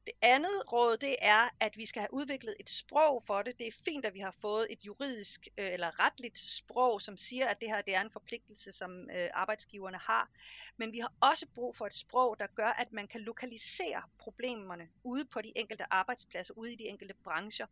Det 0.06 0.14
andet 0.22 0.72
råd, 0.72 0.98
det 0.98 1.16
er, 1.22 1.50
at 1.60 1.78
vi 1.78 1.86
skal 1.86 2.00
have 2.00 2.14
udviklet 2.14 2.56
et 2.60 2.70
sprog 2.70 3.24
for 3.24 3.42
det. 3.42 3.60
Det 3.60 3.68
er 3.68 3.72
fint, 3.86 4.06
at 4.06 4.14
vi 4.14 4.20
har 4.20 4.36
fået 4.42 4.68
et 4.70 4.86
juridisk 4.86 5.48
øh, 5.58 5.74
eller 5.74 6.06
retligt 6.06 6.38
sprog, 6.38 7.02
som 7.02 7.18
siger, 7.18 7.48
at 7.48 7.62
det 7.62 7.70
her 7.70 7.82
det 7.82 7.96
er 7.96 8.02
en 8.02 8.12
forpligtelse, 8.12 8.72
som 8.72 9.10
øh, 9.10 9.30
arbejdsgiverne 9.34 9.98
har. 9.98 10.30
Men 10.78 10.92
vi 10.92 11.00
har 11.00 11.14
også 11.20 11.46
brug 11.56 11.76
for 11.76 11.86
et 11.86 11.94
sprog, 11.94 12.40
der 12.40 12.48
gør, 12.56 12.70
at 12.70 12.92
man 12.92 13.08
kan 13.08 13.22
lokalisere 13.22 14.02
problemerne 14.20 14.90
ude 15.04 15.26
på 15.26 15.42
de 15.42 15.52
enkelte 15.56 15.94
arbejdspladser, 15.94 16.54
ude 16.54 16.74
i 16.74 16.76
de 16.76 16.88
enkelte 16.88 17.14
brancher. 17.24 17.66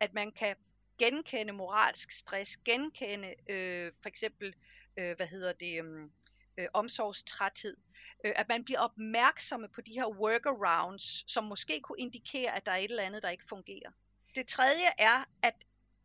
At 0.00 0.14
man 0.14 0.32
kan 0.32 0.56
genkende 0.98 1.52
moralsk 1.52 2.10
stress, 2.10 2.56
genkende 2.56 3.34
øh, 3.48 3.92
for 4.02 4.08
eksempel, 4.08 4.54
øh, 4.96 5.16
hvad 5.16 5.26
hedder 5.26 5.52
det, 5.52 5.84
øh, 5.84 6.10
øh, 6.58 6.68
omsorgstræthed. 6.74 7.76
Øh, 8.24 8.32
at 8.36 8.48
man 8.48 8.64
bliver 8.64 8.80
opmærksomme 8.80 9.68
på 9.68 9.80
de 9.80 9.92
her 9.92 10.06
workarounds, 10.06 11.32
som 11.32 11.44
måske 11.44 11.80
kunne 11.80 11.98
indikere, 11.98 12.56
at 12.56 12.66
der 12.66 12.72
er 12.72 12.76
et 12.76 12.90
eller 12.90 13.02
andet, 13.02 13.22
der 13.22 13.30
ikke 13.30 13.48
fungerer. 13.48 13.90
Det 14.34 14.46
tredje 14.46 14.86
er, 14.98 15.24
at, 15.42 15.54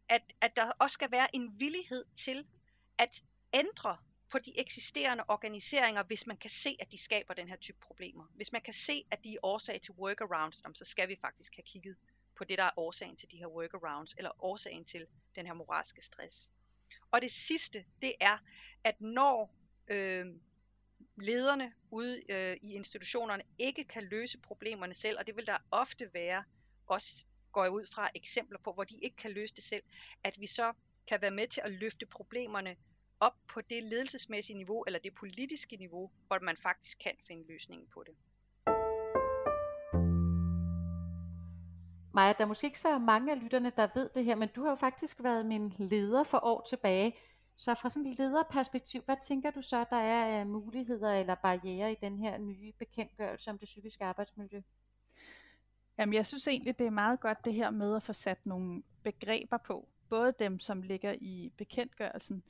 at, 0.10 0.34
at 0.42 0.56
der 0.56 0.72
også 0.80 0.94
skal 0.94 1.12
være 1.12 1.36
en 1.36 1.60
villighed 1.60 2.06
til 2.16 2.46
at 2.98 3.24
ændre 3.54 3.98
på 4.32 4.40
de 4.40 4.60
eksisterende 4.60 5.24
organiseringer, 5.28 6.04
hvis 6.04 6.28
man 6.28 6.38
kan 6.38 6.50
se, 6.50 6.76
at 6.80 6.92
de 6.92 6.98
skaber 6.98 7.34
den 7.34 7.48
her 7.48 7.56
type 7.56 7.78
problemer. 7.82 8.26
Hvis 8.36 8.52
man 8.52 8.62
kan 8.62 8.74
se, 8.74 9.06
at 9.12 9.24
de 9.24 9.34
er 9.34 9.38
årsag 9.44 9.82
til 9.82 9.94
workarounds, 9.94 10.78
så 10.78 10.86
skal 10.86 11.10
vi 11.10 11.16
faktisk 11.22 11.56
have 11.56 11.64
kigget 11.64 11.96
på 12.38 12.44
det, 12.44 12.58
der 12.58 12.64
er 12.64 12.80
årsagen 12.80 13.16
til 13.16 13.32
de 13.32 13.38
her 13.38 13.48
workarounds, 13.48 14.14
eller 14.18 14.44
årsagen 14.44 14.86
til 14.86 15.06
den 15.36 15.46
her 15.46 15.54
moralske 15.54 16.02
stress. 16.02 16.52
Og 17.12 17.22
det 17.22 17.32
sidste, 17.32 17.86
det 18.02 18.14
er, 18.22 18.38
at 18.84 19.02
når 19.02 19.63
øh, 19.88 20.26
lederne 21.16 21.74
ude 21.92 22.32
øh, 22.32 22.58
i 22.62 22.74
institutionerne 22.74 23.44
ikke 23.60 23.84
kan 23.84 24.04
løse 24.04 24.38
problemerne 24.40 24.94
selv, 24.94 25.18
og 25.20 25.28
det 25.28 25.36
vil 25.36 25.48
der 25.48 25.58
ofte 25.72 26.10
være, 26.14 26.44
også 26.88 27.26
går 27.52 27.64
jeg 27.64 27.72
ud 27.72 27.86
fra 27.94 28.10
eksempler 28.16 28.60
på, 28.64 28.72
hvor 28.72 28.84
de 28.84 28.96
ikke 29.04 29.16
kan 29.16 29.32
løse 29.32 29.56
det 29.56 29.64
selv, 29.64 29.84
at 30.24 30.40
vi 30.40 30.48
så 30.48 30.74
kan 31.08 31.22
være 31.22 31.32
med 31.32 31.48
til 31.48 31.62
at 31.66 31.72
løfte 31.72 32.06
problemerne 32.06 32.76
op 33.20 33.34
på 33.48 33.62
det 33.62 33.84
ledelsesmæssige 33.84 34.58
niveau, 34.58 34.84
eller 34.84 35.00
det 35.00 35.14
politiske 35.14 35.76
niveau, 35.76 36.12
hvor 36.28 36.40
man 36.40 36.58
faktisk 36.58 37.00
kan 37.00 37.12
finde 37.28 37.48
løsningen 37.48 37.88
på 37.94 38.04
det. 38.08 38.16
Maja, 42.16 42.34
der 42.34 42.44
er 42.44 42.46
måske 42.46 42.68
ikke 42.68 42.80
så 42.80 42.98
mange 42.98 43.32
af 43.32 43.44
lytterne, 43.44 43.72
der 43.78 43.88
ved 43.96 44.10
det 44.16 44.26
her, 44.26 44.36
men 44.36 44.50
du 44.56 44.64
har 44.64 44.70
jo 44.70 44.76
faktisk 44.76 45.24
været 45.24 45.46
min 45.46 45.74
leder 45.78 46.24
for 46.24 46.40
år 46.44 46.66
tilbage. 46.70 47.16
Så 47.56 47.76
fra 47.76 47.90
sådan 47.90 48.12
et 48.12 48.18
lederperspektiv, 48.18 49.02
hvad 49.06 49.16
tænker 49.22 49.52
du 49.52 49.62
så, 49.62 49.86
der 49.90 49.96
er 49.96 50.40
af 50.40 50.48
muligheder 50.48 51.14
eller 51.14 51.36
barriere 51.36 51.92
i 51.92 51.96
den 52.02 52.18
her 52.18 52.38
nye 52.38 52.72
bekendtgørelse 52.80 53.50
om 53.50 53.58
det 53.58 53.66
psykiske 53.66 54.06
arbejdsmiljø? 54.06 54.62
Jamen, 55.98 56.14
jeg 56.14 56.26
synes 56.26 56.48
egentlig, 56.48 56.80
det 56.80 56.88
er 56.88 56.92
meget 56.92 57.20
godt 57.20 57.46
det 57.46 57.54
her 57.54 57.70
med 57.70 57.96
at 57.96 58.04
få 58.04 58.14
sat 58.14 58.46
nogle 58.46 58.84
begreber 59.04 59.58
på. 59.58 59.88
Både 60.10 60.34
dem, 60.40 60.60
som 60.60 60.82
ligger 60.82 61.16
i 61.22 61.52
bekendtgørelsen, 61.58 62.44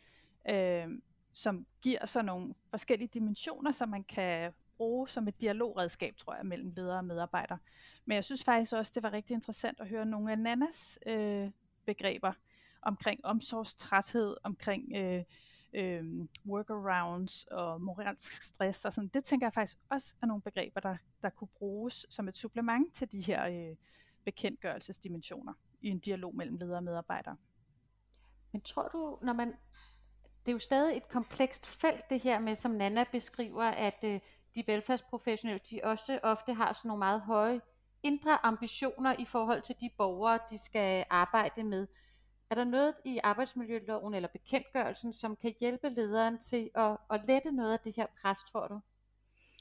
øh, 0.49 0.87
som 1.33 1.65
giver 1.81 2.05
så 2.05 2.21
nogle 2.21 2.53
forskellige 2.69 3.09
dimensioner, 3.13 3.71
som 3.71 3.89
man 3.89 4.03
kan 4.03 4.53
bruge 4.77 5.09
som 5.09 5.27
et 5.27 5.41
dialogredskab, 5.41 6.17
tror 6.17 6.35
jeg, 6.35 6.45
mellem 6.45 6.69
ledere 6.69 6.97
og 6.97 7.05
medarbejdere. 7.05 7.57
Men 8.05 8.15
jeg 8.15 8.23
synes 8.23 8.43
faktisk 8.43 8.73
også, 8.73 8.91
det 8.95 9.03
var 9.03 9.13
rigtig 9.13 9.33
interessant 9.33 9.79
at 9.79 9.87
høre 9.87 10.05
nogle 10.05 10.31
af 10.31 10.39
Nannas 10.39 10.99
øh, 11.05 11.51
begreber, 11.85 12.33
omkring 12.85 13.25
omsorgstræthed, 13.25 14.37
omkring 14.43 14.95
øh, 14.95 15.23
øh, 15.73 16.03
workarounds 16.45 17.43
og 17.43 17.81
moralsk 17.81 18.41
stress 18.43 18.85
og 18.85 18.93
sådan. 18.93 19.07
Det 19.13 19.23
tænker 19.23 19.47
jeg 19.47 19.53
faktisk 19.53 19.77
også 19.89 20.13
er 20.21 20.25
nogle 20.25 20.41
begreber, 20.41 20.79
der, 20.79 20.97
der 21.21 21.29
kunne 21.29 21.47
bruges 21.57 22.05
som 22.09 22.27
et 22.27 22.37
supplement 22.37 22.95
til 22.95 23.11
de 23.11 23.21
her 23.21 23.45
øh, 23.47 23.75
bekendtgørelsesdimensioner 24.25 25.53
i 25.81 25.89
en 25.89 25.99
dialog 25.99 26.35
mellem 26.35 26.55
ledere 26.55 26.77
og 26.77 26.83
medarbejdere. 26.83 27.37
Men 28.51 28.61
tror 28.61 28.87
du, 28.87 29.19
når 29.21 29.33
man 29.33 29.53
det 30.45 30.51
er 30.51 30.53
jo 30.53 30.59
stadig 30.59 30.97
et 30.97 31.07
komplekst 31.07 31.65
felt 31.67 32.09
det 32.09 32.21
her 32.21 32.39
med, 32.39 32.55
som 32.55 32.71
Nana 32.71 33.05
beskriver, 33.11 33.63
at 33.63 34.03
øh, 34.03 34.19
de 34.55 34.63
velfærdsprofessionelle, 34.67 35.61
de 35.69 35.79
også 35.83 36.19
ofte 36.23 36.53
har 36.53 36.73
sådan 36.73 36.89
nogle 36.89 36.99
meget 36.99 37.21
høje 37.21 37.61
indre 38.03 38.45
ambitioner 38.45 39.15
i 39.19 39.25
forhold 39.25 39.61
til 39.61 39.75
de 39.81 39.89
borgere, 39.97 40.39
de 40.49 40.57
skal 40.57 41.05
arbejde 41.09 41.63
med. 41.63 41.87
Er 42.53 42.55
der 42.55 42.63
noget 42.63 42.93
i 43.05 43.19
arbejdsmiljøloven 43.23 44.13
eller 44.13 44.29
bekendtgørelsen, 44.29 45.13
som 45.13 45.35
kan 45.35 45.53
hjælpe 45.59 45.89
lederen 45.89 46.37
til 46.37 46.69
at, 46.75 46.97
at 47.11 47.25
lette 47.27 47.51
noget 47.51 47.73
af 47.73 47.79
det 47.79 47.95
her 47.95 48.05
pres, 48.21 48.43
tror 48.43 48.67
du? 48.67 48.79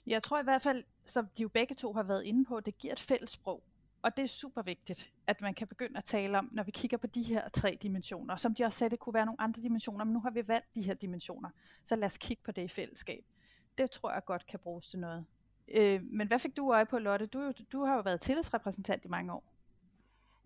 Jeg 0.06 0.22
tror 0.22 0.40
i 0.40 0.42
hvert 0.42 0.62
fald, 0.62 0.84
som 1.06 1.26
de 1.38 1.42
jo 1.42 1.48
begge 1.48 1.74
to 1.74 1.92
har 1.92 2.02
været 2.02 2.24
inde 2.24 2.44
på, 2.44 2.60
det 2.60 2.78
giver 2.78 2.92
et 2.92 3.00
fælles 3.00 3.30
sprog. 3.30 3.62
Og 4.02 4.16
det 4.16 4.22
er 4.22 4.26
super 4.26 4.62
vigtigt, 4.62 5.10
at 5.26 5.40
man 5.40 5.54
kan 5.54 5.68
begynde 5.68 5.98
at 5.98 6.04
tale 6.04 6.38
om, 6.38 6.48
når 6.52 6.62
vi 6.62 6.70
kigger 6.70 6.96
på 6.96 7.06
de 7.06 7.22
her 7.22 7.48
tre 7.48 7.78
dimensioner. 7.82 8.36
Som 8.36 8.54
de 8.54 8.64
også 8.64 8.78
sagde, 8.78 8.90
det 8.90 8.98
kunne 8.98 9.14
være 9.14 9.26
nogle 9.26 9.40
andre 9.40 9.62
dimensioner, 9.62 10.04
men 10.04 10.14
nu 10.14 10.20
har 10.20 10.30
vi 10.30 10.48
valgt 10.48 10.74
de 10.74 10.82
her 10.82 10.94
dimensioner. 10.94 11.50
Så 11.86 11.96
lad 11.96 12.06
os 12.06 12.18
kigge 12.18 12.42
på 12.42 12.52
det 12.52 12.62
i 12.62 12.68
fællesskab. 12.68 13.24
Det 13.78 13.90
tror 13.90 14.12
jeg 14.12 14.24
godt 14.24 14.46
kan 14.46 14.58
bruges 14.58 14.86
til 14.86 14.98
noget. 14.98 15.24
Øh, 15.68 16.02
men 16.02 16.26
hvad 16.26 16.38
fik 16.38 16.56
du 16.56 16.72
øje 16.72 16.86
på, 16.86 16.98
Lotte? 16.98 17.26
Du, 17.26 17.52
du 17.72 17.84
har 17.84 17.94
jo 17.94 18.00
været 18.00 18.20
tillidsrepræsentant 18.20 19.04
i 19.04 19.08
mange 19.08 19.32
år. 19.32 19.51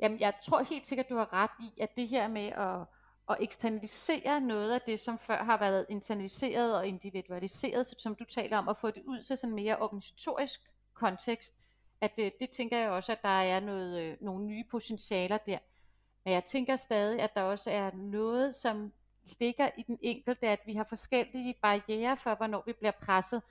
Jamen, 0.01 0.20
jeg 0.20 0.34
tror 0.42 0.62
helt 0.62 0.86
sikkert, 0.86 1.09
du 1.09 1.16
har 1.16 1.32
ret 1.32 1.51
i, 1.61 1.80
at 1.80 1.97
det 1.97 2.09
her 2.09 2.28
med 2.28 2.47
at, 2.47 2.80
at 3.30 3.36
eksternalisere 3.40 4.40
noget 4.40 4.72
af 4.72 4.80
det, 4.80 5.01
som 5.01 5.18
før 5.18 5.44
har 5.44 5.59
været 5.59 5.86
internaliseret 5.88 6.76
og 6.76 6.86
individualiseret, 6.86 7.86
som 7.99 8.14
du 8.14 8.24
taler 8.24 8.59
om, 8.59 8.68
at 8.68 8.76
få 8.76 8.90
det 8.90 9.03
ud 9.05 9.22
til 9.22 9.36
sådan 9.36 9.55
mere 9.55 9.78
organisatorisk 9.78 10.61
kontekst, 10.94 11.55
at 12.01 12.16
det, 12.16 12.32
det 12.40 12.51
tænker 12.51 12.78
jeg 12.78 12.90
også, 12.90 13.12
at 13.12 13.22
der 13.22 13.28
er 13.28 13.61
noget, 13.61 14.03
øh, 14.03 14.16
nogle 14.20 14.44
nye 14.44 14.64
potentialer 14.70 15.38
der. 15.38 15.59
Men 16.24 16.34
jeg 16.34 16.44
tænker 16.44 16.76
stadig, 16.76 17.20
at 17.20 17.34
der 17.34 17.42
også 17.42 17.70
er 17.70 17.90
noget, 17.94 18.55
som 18.55 18.92
ligger 19.40 19.70
i 19.78 19.82
den 19.82 19.99
enkelte, 20.03 20.49
at 20.49 20.61
vi 20.66 20.74
har 20.74 20.84
forskellige 20.84 21.55
barriere 21.62 22.16
for, 22.16 22.34
hvornår 22.34 22.62
vi 22.66 22.72
bliver 22.72 22.92
presset. 23.03 23.42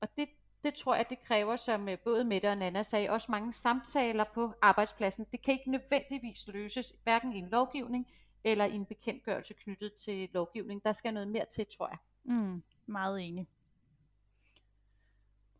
Og 0.00 0.08
det, 0.16 0.28
det 0.64 0.74
tror 0.74 0.94
jeg, 0.94 1.06
det 1.10 1.24
kræver, 1.24 1.56
som 1.56 1.88
øh, 1.88 1.98
både 1.98 2.24
Mette 2.24 2.50
og 2.50 2.58
Nana 2.58 2.82
sagde, 2.82 3.10
også 3.10 3.30
mange 3.30 3.52
samtaler 3.52 4.24
på 4.34 4.52
arbejdspladsen. 4.62 5.26
Det 5.32 5.42
kan 5.42 5.52
ikke 5.52 5.70
nødvendigvis 5.70 6.48
løses, 6.48 6.92
hverken 7.02 7.32
i 7.32 7.38
en 7.38 7.48
lovgivning 7.48 8.06
eller 8.44 8.64
i 8.64 8.74
en 8.74 8.86
bekendtgørelse 8.86 9.54
knyttet 9.54 9.92
til 9.94 10.28
lovgivning. 10.32 10.84
Der 10.84 10.92
skal 10.92 11.14
noget 11.14 11.28
mere 11.28 11.44
til, 11.52 11.66
tror 11.78 11.88
jeg. 11.88 11.98
Mm, 12.24 12.62
meget 12.86 13.20
enig. 13.20 13.48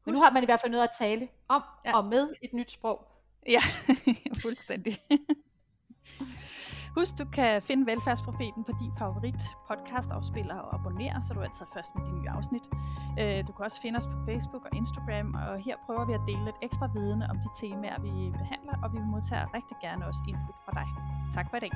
Men 0.05 0.15
nu 0.15 0.21
har 0.21 0.31
man 0.31 0.43
i 0.43 0.47
hvert 0.47 0.61
fald 0.61 0.71
noget 0.71 0.85
at 0.85 0.95
tale 0.99 1.29
om 1.49 1.63
ja. 1.85 1.97
og 1.97 2.05
med 2.05 2.35
et 2.43 2.53
nyt 2.53 2.71
sprog. 2.71 3.07
Ja, 3.49 3.61
fuldstændig. 4.43 5.03
Husk, 6.97 7.19
du 7.19 7.25
kan 7.25 7.63
finde 7.63 7.87
Velfærdsprofeten 7.87 8.65
på 8.65 8.73
din 8.81 8.93
favorit 8.99 9.41
podcast 9.69 10.11
afspiller 10.11 10.55
og 10.55 10.75
abonnere, 10.75 11.23
så 11.27 11.35
du 11.35 11.41
er 11.41 11.45
altid 11.45 11.67
først 11.75 11.95
med 11.95 12.05
de 12.05 12.11
nye 12.19 12.29
afsnit. 12.29 12.63
Øh, 13.21 13.47
du 13.47 13.53
kan 13.53 13.65
også 13.65 13.81
finde 13.81 13.97
os 13.97 14.07
på 14.07 14.17
Facebook 14.29 14.63
og 14.65 14.77
Instagram, 14.77 15.35
og 15.35 15.59
her 15.67 15.77
prøver 15.87 16.05
vi 16.05 16.13
at 16.13 16.21
dele 16.27 16.45
lidt 16.45 16.57
ekstra 16.63 16.87
viden 16.95 17.23
om 17.23 17.37
de 17.45 17.49
temaer, 17.61 17.99
vi 18.01 18.13
behandler, 18.41 18.75
og 18.83 18.93
vi 18.93 18.99
modtager 18.99 19.55
rigtig 19.55 19.77
gerne 19.83 20.07
også 20.07 20.21
input 20.29 20.57
fra 20.65 20.73
dig. 20.81 20.89
Tak 21.37 21.47
for 21.51 21.57
i 21.57 21.61
dag. 21.61 21.73